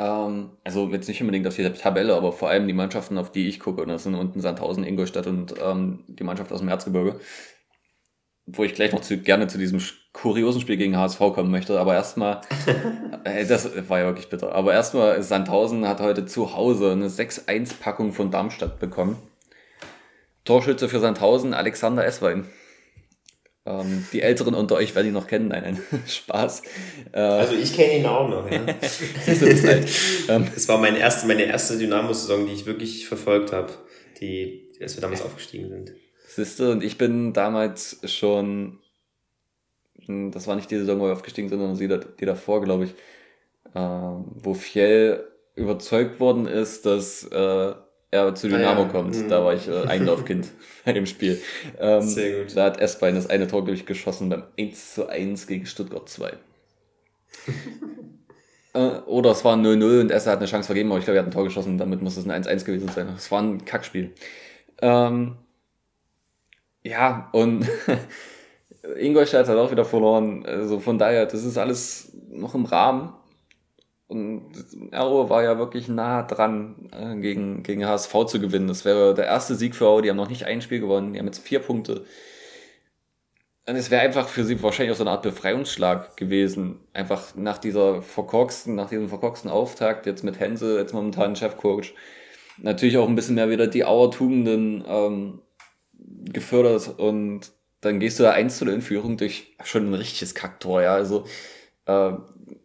Ähm, 0.00 0.50
also 0.64 0.88
jetzt 0.88 1.06
nicht 1.06 1.20
unbedingt 1.20 1.46
auf 1.46 1.54
die 1.54 1.62
Tabelle, 1.70 2.16
aber 2.16 2.32
vor 2.32 2.48
allem 2.48 2.66
die 2.66 2.72
Mannschaften, 2.72 3.16
auf 3.16 3.30
die 3.30 3.46
ich 3.46 3.60
gucke. 3.60 3.80
Und 3.80 3.90
das 3.90 4.02
sind 4.02 4.16
unten 4.16 4.40
Sandhausen, 4.40 4.82
Ingolstadt 4.82 5.28
und 5.28 5.54
ähm, 5.62 6.02
die 6.08 6.24
Mannschaft 6.24 6.50
aus 6.50 6.58
dem 6.58 6.68
Erzgebirge. 6.68 7.20
Wo 8.46 8.64
ich 8.64 8.74
gleich 8.74 8.90
noch 8.90 9.02
zu, 9.02 9.18
gerne 9.18 9.46
zu 9.46 9.56
diesem 9.56 9.80
kuriosen 10.12 10.62
Spiel 10.62 10.76
gegen 10.78 10.96
HSV 10.96 11.20
kommen 11.20 11.52
möchte. 11.52 11.78
Aber 11.78 11.94
erstmal, 11.94 12.40
äh, 13.24 13.46
das 13.46 13.88
war 13.88 14.00
ja 14.00 14.06
wirklich 14.06 14.28
bitter. 14.28 14.52
Aber 14.52 14.72
erstmal, 14.72 15.22
Sandhausen 15.22 15.86
hat 15.86 16.00
heute 16.00 16.26
zu 16.26 16.56
Hause 16.56 16.90
eine 16.90 17.06
6-1-Packung 17.06 18.12
von 18.12 18.32
Darmstadt 18.32 18.80
bekommen. 18.80 19.16
Torschütze 20.44 20.88
für 20.88 20.98
Sandhausen, 20.98 21.54
Alexander 21.54 22.04
Esswein. 22.04 22.48
Ähm, 23.66 24.06
die 24.12 24.20
Älteren 24.20 24.54
unter 24.54 24.74
euch 24.74 24.94
werden 24.94 25.06
ihn 25.08 25.14
noch 25.14 25.26
kennen. 25.26 25.48
Nein, 25.48 25.62
nein, 25.90 26.02
Spaß. 26.06 26.62
Äh, 27.12 27.18
also 27.18 27.54
ich 27.54 27.74
kenne 27.74 27.98
ihn 27.98 28.06
auch 28.06 28.28
noch. 28.28 28.50
Ja. 28.50 28.60
Du 29.26 29.46
das 29.46 29.64
halt? 29.64 29.88
Ähm, 30.28 30.46
es 30.56 30.68
war 30.68 30.78
meine 30.78 30.98
erste, 30.98 31.26
meine 31.26 31.44
erste 31.44 31.78
Dynamo-Saison, 31.78 32.46
die 32.46 32.52
ich 32.52 32.66
wirklich 32.66 33.06
verfolgt 33.08 33.52
habe, 33.52 33.72
die, 34.20 34.70
als 34.80 34.96
wir 34.96 35.00
damals 35.00 35.22
aufgestiegen 35.22 35.70
sind. 35.70 35.92
Siehst 36.28 36.60
du, 36.60 36.70
und 36.70 36.84
ich 36.84 36.98
bin 36.98 37.32
damals 37.32 38.00
schon, 38.04 38.80
hm, 40.04 40.30
das 40.30 40.46
war 40.46 40.56
nicht 40.56 40.70
die 40.70 40.78
Saison, 40.78 41.00
wo 41.00 41.06
wir 41.06 41.12
aufgestiegen 41.12 41.48
sind, 41.48 41.58
sondern 41.58 41.78
die, 41.78 42.16
die 42.20 42.26
davor, 42.26 42.62
glaube 42.62 42.84
ich, 42.84 42.90
äh, 43.74 43.80
wo 43.80 44.52
Fjell 44.52 45.26
überzeugt 45.54 46.20
worden 46.20 46.46
ist, 46.46 46.84
dass 46.84 47.24
äh, 47.24 47.74
er 48.14 48.34
zu 48.34 48.48
Dynamo 48.48 48.82
ah, 48.82 48.84
ja. 48.84 48.90
kommt. 48.90 49.16
Mhm. 49.16 49.28
Da 49.28 49.44
war 49.44 49.54
ich 49.54 49.68
äh, 49.68 49.86
Einlaufkind 49.86 50.48
bei 50.84 50.92
dem 50.92 51.06
Spiel. 51.06 51.40
Ähm, 51.78 52.02
Sehr 52.02 52.44
gut. 52.44 52.56
Da 52.56 52.64
hat 52.64 52.80
Esbein 52.80 53.16
das 53.16 53.28
eine 53.28 53.48
Tor 53.48 53.64
durchgeschossen 53.64 54.28
beim 54.28 54.44
1 54.58 54.94
zu 54.94 55.08
1 55.08 55.46
gegen 55.46 55.66
Stuttgart 55.66 56.08
2. 56.08 56.32
äh, 58.74 58.78
oder 58.78 59.32
es 59.32 59.44
war 59.44 59.56
0-0 59.56 60.00
und 60.00 60.10
Esser 60.10 60.32
hat 60.32 60.38
eine 60.38 60.46
Chance 60.46 60.66
vergeben, 60.66 60.90
aber 60.90 60.98
ich 60.98 61.04
glaube, 61.04 61.18
er 61.18 61.22
hat 61.22 61.28
ein 61.28 61.32
Tor 61.32 61.44
geschossen, 61.44 61.76
damit 61.76 62.02
muss 62.02 62.16
es 62.16 62.28
ein 62.28 62.44
1-1 62.44 62.64
gewesen 62.64 62.88
sein. 62.88 63.08
Es 63.16 63.30
war 63.30 63.42
ein 63.42 63.64
Kackspiel. 63.64 64.12
Ähm, 64.80 65.36
ja, 66.82 67.28
und 67.32 67.68
Ingolstadt 68.98 69.48
hat 69.48 69.56
auch 69.56 69.70
wieder 69.70 69.84
verloren. 69.84 70.46
Also 70.46 70.78
von 70.78 70.98
daher, 70.98 71.26
das 71.26 71.44
ist 71.44 71.58
alles 71.58 72.12
noch 72.30 72.54
im 72.54 72.64
Rahmen. 72.64 73.12
Und 74.14 74.94
Aue 74.94 75.28
war 75.28 75.42
ja 75.42 75.58
wirklich 75.58 75.88
nah 75.88 76.22
dran, 76.22 76.88
äh, 76.92 77.16
gegen, 77.16 77.62
gegen 77.62 77.86
HSV 77.86 78.26
zu 78.26 78.40
gewinnen. 78.40 78.68
Das 78.68 78.84
wäre 78.84 79.14
der 79.14 79.26
erste 79.26 79.54
Sieg 79.54 79.74
für 79.74 79.86
Aue. 79.86 80.02
Die 80.02 80.10
haben 80.10 80.16
noch 80.16 80.28
nicht 80.28 80.44
ein 80.44 80.62
Spiel 80.62 80.80
gewonnen. 80.80 81.12
Die 81.12 81.18
haben 81.18 81.26
jetzt 81.26 81.40
vier 81.40 81.58
Punkte. 81.60 82.04
Und 83.66 83.76
es 83.76 83.90
wäre 83.90 84.02
einfach 84.02 84.28
für 84.28 84.44
sie 84.44 84.62
wahrscheinlich 84.62 84.92
auch 84.92 84.98
so 84.98 85.04
eine 85.04 85.10
Art 85.12 85.22
Befreiungsschlag 85.22 86.16
gewesen. 86.16 86.80
Einfach 86.92 87.34
nach 87.34 87.58
dieser 87.58 88.02
verkorksten, 88.02 88.74
nach 88.74 88.90
diesem 88.90 89.08
verkorksten 89.08 89.50
Auftakt, 89.50 90.06
jetzt 90.06 90.22
mit 90.22 90.38
Hense, 90.38 90.78
jetzt 90.78 90.92
momentan 90.92 91.34
Chefcoach. 91.34 91.94
Natürlich 92.58 92.98
auch 92.98 93.08
ein 93.08 93.14
bisschen 93.14 93.36
mehr 93.36 93.50
wieder 93.50 93.66
die 93.66 93.84
Auer-Tugenden 93.84 94.84
ähm, 94.86 95.40
gefördert 96.32 96.98
und 96.98 97.52
dann 97.80 98.00
gehst 98.00 98.18
du 98.18 98.22
da 98.22 98.30
1 98.32 98.58
zu 98.58 98.64
0 98.64 98.74
in 98.74 98.82
Führung 98.82 99.16
durch 99.16 99.54
schon 99.62 99.88
ein 99.88 99.94
richtiges 99.94 100.34
Kacktor, 100.34 100.82
ja. 100.82 100.94
Also 100.94 101.24
äh, 101.86 102.12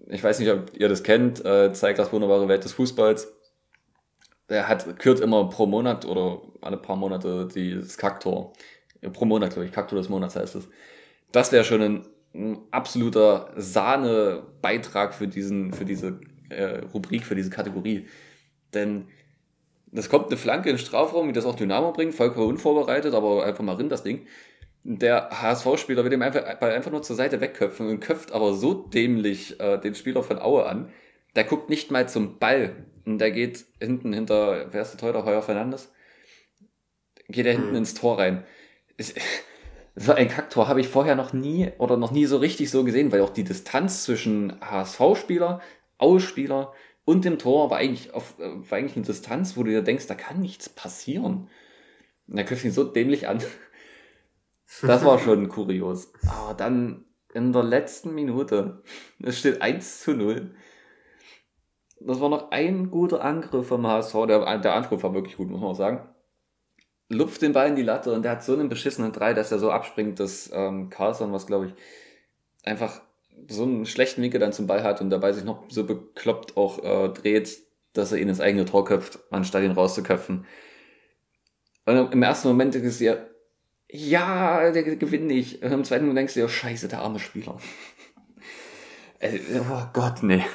ich 0.09 0.23
weiß 0.23 0.39
nicht, 0.39 0.51
ob 0.51 0.75
ihr 0.75 0.89
das 0.89 1.03
kennt, 1.03 1.45
äh, 1.45 1.71
zeigt 1.71 1.99
das 1.99 2.11
wunderbare 2.11 2.47
Welt 2.47 2.63
des 2.63 2.73
Fußballs. 2.73 3.31
Der 4.49 4.67
hat, 4.67 4.97
kürt 4.97 5.19
immer 5.19 5.47
pro 5.49 5.67
Monat 5.67 6.05
oder 6.05 6.41
alle 6.61 6.77
paar 6.77 6.95
Monate 6.95 7.47
das 7.47 7.97
Kaktor. 7.97 8.53
Pro 9.13 9.25
Monat, 9.25 9.51
glaube 9.51 9.65
ich, 9.65 9.71
Kaktor 9.71 9.99
des 9.99 10.09
Monats 10.09 10.35
heißt 10.35 10.55
es. 10.55 10.67
Das 11.31 11.51
wäre 11.51 11.63
schon 11.63 11.81
ein, 11.81 12.05
ein 12.33 12.57
absoluter 12.71 13.53
Sahne-Beitrag 13.55 15.13
für 15.13 15.27
diesen, 15.27 15.71
für 15.73 15.85
diese 15.85 16.19
äh, 16.49 16.79
Rubrik, 16.91 17.23
für 17.23 17.35
diese 17.35 17.51
Kategorie. 17.51 18.07
Denn 18.73 19.07
das 19.91 20.09
kommt 20.09 20.27
eine 20.27 20.37
Flanke 20.37 20.69
in 20.69 20.75
den 20.75 20.83
Strafraum, 20.83 21.27
wie 21.27 21.33
das 21.33 21.45
auch 21.45 21.55
Dynamo 21.55 21.91
bringt, 21.91 22.15
vollkommen 22.15 22.47
unvorbereitet, 22.47 23.13
aber 23.13 23.45
einfach 23.45 23.63
mal 23.63 23.75
rin 23.75 23.89
das 23.89 24.01
Ding 24.01 24.25
der 24.83 25.29
HSV-Spieler 25.41 26.03
wird 26.03 26.13
ihm 26.13 26.21
einfach, 26.21 26.43
einfach 26.45 26.91
nur 26.91 27.01
zur 27.01 27.15
Seite 27.15 27.41
wegköpfen 27.41 27.87
und 27.87 27.99
köpft 27.99 28.31
aber 28.31 28.53
so 28.53 28.73
dämlich 28.73 29.59
äh, 29.59 29.77
den 29.77 29.95
Spieler 29.95 30.23
von 30.23 30.39
Aue 30.39 30.65
an. 30.65 30.91
Der 31.35 31.43
guckt 31.43 31.69
nicht 31.69 31.91
mal 31.91 32.07
zum 32.07 32.39
Ball 32.39 32.85
und 33.05 33.19
der 33.19 33.31
geht 33.31 33.65
hinten 33.79 34.13
hinter, 34.13 34.67
wer 34.71 34.81
ist 34.81 34.91
der 34.91 34.99
Teuter, 34.99 35.25
Heuer 35.25 35.41
Fernandes? 35.41 35.91
Geht 37.27 37.45
er 37.45 37.53
hinten 37.53 37.71
mhm. 37.71 37.77
ins 37.77 37.93
Tor 37.93 38.17
rein. 38.17 38.43
so 39.95 40.13
ein 40.13 40.29
Kacktor 40.29 40.67
habe 40.67 40.81
ich 40.81 40.87
vorher 40.87 41.15
noch 41.15 41.33
nie 41.33 41.71
oder 41.77 41.97
noch 41.97 42.11
nie 42.11 42.25
so 42.25 42.37
richtig 42.37 42.71
so 42.71 42.83
gesehen, 42.83 43.11
weil 43.11 43.21
auch 43.21 43.29
die 43.29 43.43
Distanz 43.43 44.03
zwischen 44.05 44.59
HSV-Spieler, 44.61 45.61
Aue-Spieler 45.97 46.73
und 47.05 47.25
dem 47.25 47.37
Tor 47.37 47.69
war 47.69 47.79
eigentlich, 47.79 48.13
auf, 48.13 48.39
äh, 48.39 48.69
war 48.69 48.77
eigentlich 48.77 48.95
eine 48.95 49.05
Distanz, 49.05 49.57
wo 49.57 49.63
du 49.63 49.71
dir 49.71 49.81
denkst, 49.81 50.07
da 50.07 50.15
kann 50.15 50.39
nichts 50.39 50.69
passieren. 50.69 51.49
Und 52.27 52.37
er 52.37 52.45
köpft 52.45 52.65
ihn 52.65 52.71
so 52.71 52.83
dämlich 52.83 53.27
an. 53.27 53.39
Das 54.81 55.03
war 55.03 55.19
schon 55.19 55.49
kurios. 55.49 56.11
Aber 56.27 56.53
dann 56.53 57.05
in 57.33 57.53
der 57.53 57.63
letzten 57.63 58.13
Minute, 58.13 58.81
es 59.21 59.39
steht 59.39 59.61
1 59.61 60.01
zu 60.01 60.13
0. 60.13 60.55
Das 61.99 62.19
war 62.19 62.29
noch 62.29 62.51
ein 62.51 62.89
guter 62.91 63.23
Angriff 63.23 63.67
vom 63.67 63.85
HSV. 63.85 64.13
Der, 64.27 64.57
der 64.59 64.73
Angriff 64.73 65.03
war 65.03 65.13
wirklich 65.13 65.37
gut, 65.37 65.49
muss 65.49 65.61
man 65.61 65.71
auch 65.71 65.75
sagen. 65.75 66.07
Lupft 67.09 67.41
den 67.41 67.53
Ball 67.53 67.69
in 67.69 67.75
die 67.75 67.83
Latte 67.83 68.13
und 68.13 68.23
der 68.23 68.33
hat 68.33 68.43
so 68.43 68.53
einen 68.53 68.69
beschissenen 68.69 69.11
Drei, 69.11 69.33
dass 69.33 69.51
er 69.51 69.59
so 69.59 69.71
abspringt, 69.71 70.19
dass 70.19 70.49
ähm, 70.53 70.89
Carlson, 70.89 71.33
was 71.33 71.47
glaube 71.47 71.67
ich, 71.67 71.73
einfach 72.63 73.01
so 73.47 73.63
einen 73.63 73.85
schlechten 73.85 74.21
Winkel 74.21 74.39
dann 74.39 74.53
zum 74.53 74.67
Ball 74.67 74.83
hat 74.83 75.01
und 75.01 75.09
dabei 75.09 75.33
sich 75.33 75.43
noch 75.43 75.63
so 75.69 75.85
bekloppt 75.85 76.55
auch 76.55 76.83
äh, 76.83 77.09
dreht, 77.09 77.57
dass 77.93 78.11
er 78.11 78.19
ihn 78.19 78.29
ins 78.29 78.41
eigene 78.41 78.65
Tor 78.65 78.85
köpft, 78.85 79.19
anstatt 79.31 79.63
ihn 79.63 79.71
rauszuköpfen. 79.71 80.45
Und 81.85 82.13
im 82.13 82.21
ersten 82.21 82.47
Moment 82.47 82.75
ist 82.75 82.99
ja, 82.99 83.17
ja, 83.91 84.71
der 84.71 84.83
gewinnt 84.83 85.25
nicht. 85.25 85.63
Und 85.63 85.71
im 85.71 85.83
zweiten 85.83 86.05
Moment 86.05 86.19
denkst 86.19 86.35
du 86.35 86.41
dir, 86.41 86.45
oh, 86.45 86.49
scheiße, 86.49 86.87
der 86.87 87.01
arme 87.01 87.19
Spieler. 87.19 87.57
Oh 89.21 89.83
Gott, 89.91 90.23
nee. 90.23 90.45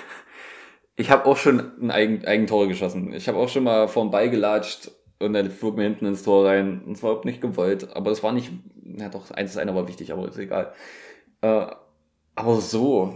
Ich 0.96 1.10
habe 1.10 1.26
auch 1.26 1.36
schon 1.36 1.82
ein 1.82 1.90
Eigen, 1.90 2.24
Eigentor 2.24 2.66
geschossen. 2.66 3.12
Ich 3.12 3.28
habe 3.28 3.36
auch 3.36 3.50
schon 3.50 3.64
mal 3.64 3.88
vorm 3.88 4.10
Ball 4.10 4.30
gelatscht 4.30 4.90
und 5.18 5.34
dann 5.34 5.50
flog 5.50 5.76
mir 5.76 5.82
hinten 5.82 6.06
ins 6.06 6.22
Tor 6.22 6.46
rein. 6.46 6.82
Und 6.86 6.96
zwar 6.96 7.10
überhaupt 7.10 7.26
nicht 7.26 7.42
gewollt. 7.42 7.94
Aber 7.94 8.10
es 8.10 8.22
war 8.22 8.32
nicht, 8.32 8.50
ja 8.82 9.10
doch, 9.10 9.30
eins 9.32 9.50
ist 9.50 9.58
einer 9.58 9.74
war 9.74 9.86
wichtig, 9.86 10.14
aber 10.14 10.28
ist 10.28 10.38
egal. 10.38 10.72
Äh, 11.42 11.66
aber 12.36 12.60
so. 12.62 13.14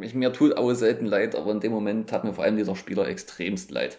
Ich, 0.00 0.14
mir 0.14 0.32
tut 0.32 0.56
Aue 0.56 0.74
selten 0.74 1.04
leid, 1.04 1.34
aber 1.34 1.52
in 1.52 1.60
dem 1.60 1.72
Moment 1.72 2.08
tat 2.08 2.24
mir 2.24 2.32
vor 2.32 2.44
allem 2.44 2.56
dieser 2.56 2.76
Spieler 2.76 3.06
extremst 3.06 3.70
leid. 3.70 3.98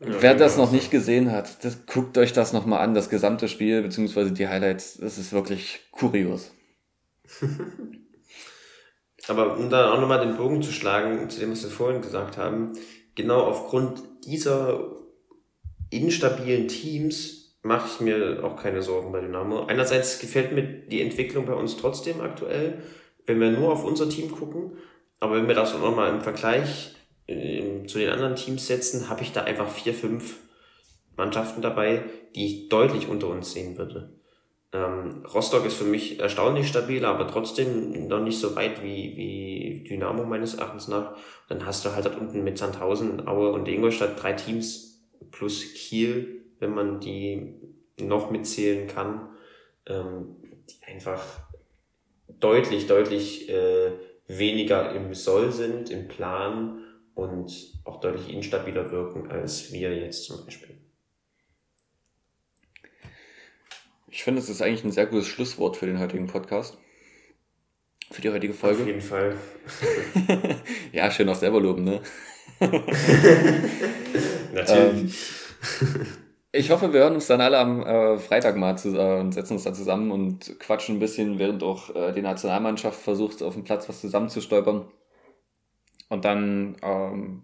Ja, 0.00 0.06
Wer 0.20 0.34
das 0.34 0.56
noch 0.56 0.72
nicht 0.72 0.90
gesehen 0.90 1.30
hat, 1.30 1.64
das, 1.64 1.86
guckt 1.86 2.18
euch 2.18 2.32
das 2.32 2.52
nochmal 2.52 2.80
an, 2.80 2.94
das 2.94 3.10
gesamte 3.10 3.48
Spiel, 3.48 3.82
beziehungsweise 3.82 4.32
die 4.32 4.48
Highlights, 4.48 4.98
das 4.98 5.18
ist 5.18 5.32
wirklich 5.32 5.80
kurios. 5.92 6.52
Aber 9.28 9.56
um 9.56 9.70
dann 9.70 9.92
auch 9.92 10.00
nochmal 10.00 10.26
den 10.26 10.36
Bogen 10.36 10.62
zu 10.62 10.72
schlagen, 10.72 11.30
zu 11.30 11.40
dem, 11.40 11.52
was 11.52 11.62
wir 11.62 11.70
vorhin 11.70 12.02
gesagt 12.02 12.36
haben, 12.36 12.72
genau 13.14 13.40
aufgrund 13.40 14.02
dieser 14.26 14.96
instabilen 15.90 16.68
Teams 16.68 17.56
mache 17.62 17.88
ich 17.88 18.00
mir 18.00 18.44
auch 18.44 18.56
keine 18.56 18.82
Sorgen 18.82 19.12
bei 19.12 19.20
Dynamo. 19.20 19.64
Einerseits 19.64 20.18
gefällt 20.18 20.52
mir 20.52 20.62
die 20.62 21.00
Entwicklung 21.00 21.46
bei 21.46 21.54
uns 21.54 21.76
trotzdem 21.76 22.20
aktuell, 22.20 22.82
wenn 23.26 23.40
wir 23.40 23.50
nur 23.50 23.72
auf 23.72 23.84
unser 23.84 24.08
Team 24.08 24.30
gucken. 24.30 24.72
Aber 25.20 25.36
wenn 25.36 25.48
wir 25.48 25.54
das 25.54 25.74
auch 25.74 25.80
nochmal 25.80 26.10
im 26.10 26.20
Vergleich 26.20 26.93
äh, 27.26 27.84
zu 27.86 27.98
den 27.98 28.10
anderen 28.10 28.36
Teams 28.36 28.66
setzen, 28.66 29.08
habe 29.08 29.22
ich 29.22 29.32
da 29.32 29.42
einfach 29.42 29.68
vier, 29.68 29.94
fünf 29.94 30.38
Mannschaften 31.16 31.62
dabei, 31.62 32.04
die 32.34 32.46
ich 32.46 32.68
deutlich 32.68 33.08
unter 33.08 33.28
uns 33.28 33.52
sehen 33.52 33.78
würde. 33.78 34.12
Ähm, 34.72 35.24
Rostock 35.32 35.64
ist 35.64 35.76
für 35.76 35.84
mich 35.84 36.18
erstaunlich 36.18 36.66
stabil, 36.66 37.04
aber 37.04 37.28
trotzdem 37.28 38.08
noch 38.08 38.20
nicht 38.20 38.40
so 38.40 38.56
weit 38.56 38.82
wie, 38.82 39.16
wie 39.16 39.84
Dynamo 39.88 40.24
meines 40.24 40.54
Erachtens 40.54 40.88
nach. 40.88 41.16
Dann 41.48 41.64
hast 41.64 41.84
du 41.84 41.94
halt 41.94 42.06
dort 42.06 42.18
unten 42.18 42.42
mit 42.42 42.58
Sandhausen, 42.58 43.26
Aue 43.28 43.52
und 43.52 43.68
Ingolstadt 43.68 44.20
drei 44.20 44.32
Teams 44.32 45.00
plus 45.30 45.74
Kiel, 45.74 46.42
wenn 46.58 46.74
man 46.74 46.98
die 46.98 47.54
noch 48.00 48.30
mitzählen 48.30 48.88
kann, 48.88 49.28
ähm, 49.86 50.36
die 50.68 50.92
einfach 50.92 51.22
deutlich, 52.40 52.88
deutlich 52.88 53.48
äh, 53.48 53.92
weniger 54.26 54.92
im 54.92 55.14
Soll 55.14 55.52
sind, 55.52 55.90
im 55.90 56.08
Plan 56.08 56.83
und 57.14 57.80
auch 57.84 58.00
deutlich 58.00 58.32
instabiler 58.32 58.90
wirken 58.90 59.30
als 59.30 59.72
wir 59.72 59.94
jetzt 59.96 60.24
zum 60.24 60.44
Beispiel. 60.44 60.76
Ich 64.08 64.22
finde, 64.22 64.40
es 64.40 64.48
ist 64.48 64.62
eigentlich 64.62 64.84
ein 64.84 64.92
sehr 64.92 65.06
gutes 65.06 65.26
Schlusswort 65.26 65.76
für 65.76 65.86
den 65.86 65.98
heutigen 65.98 66.28
Podcast. 66.28 66.78
Für 68.10 68.22
die 68.22 68.30
heutige 68.30 68.54
Folge. 68.54 68.82
Auf 68.82 68.86
jeden 68.86 69.00
Fall. 69.00 69.36
ja, 70.92 71.10
schön 71.10 71.28
auch 71.28 71.34
selber 71.34 71.60
loben, 71.60 71.82
ne? 71.84 72.00
Natürlich. 74.52 75.02
Ähm, 75.02 76.06
ich 76.52 76.70
hoffe, 76.70 76.92
wir 76.92 77.00
hören 77.00 77.14
uns 77.14 77.26
dann 77.26 77.40
alle 77.40 77.58
am 77.58 77.82
äh, 77.82 78.18
Freitag 78.18 78.56
mal 78.56 78.78
zu, 78.78 78.96
äh, 78.96 79.18
und 79.18 79.32
setzen 79.32 79.54
uns 79.54 79.64
da 79.64 79.72
zusammen 79.72 80.12
und 80.12 80.60
quatschen 80.60 80.96
ein 80.96 81.00
bisschen, 81.00 81.40
während 81.40 81.64
auch 81.64 81.92
äh, 81.96 82.12
die 82.12 82.22
Nationalmannschaft 82.22 83.00
versucht, 83.00 83.42
auf 83.42 83.54
dem 83.54 83.64
Platz 83.64 83.88
was 83.88 84.00
zusammenzustolpern. 84.00 84.84
Und 86.08 86.24
dann 86.24 86.76
ähm, 86.82 87.42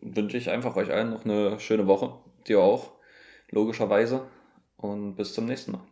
wünsche 0.00 0.36
ich 0.36 0.50
einfach 0.50 0.76
euch 0.76 0.90
allen 0.92 1.10
noch 1.10 1.24
eine 1.24 1.58
schöne 1.60 1.86
Woche. 1.86 2.14
Dir 2.46 2.60
auch, 2.60 2.92
logischerweise. 3.50 4.26
Und 4.76 5.16
bis 5.16 5.34
zum 5.34 5.46
nächsten 5.46 5.72
Mal. 5.72 5.84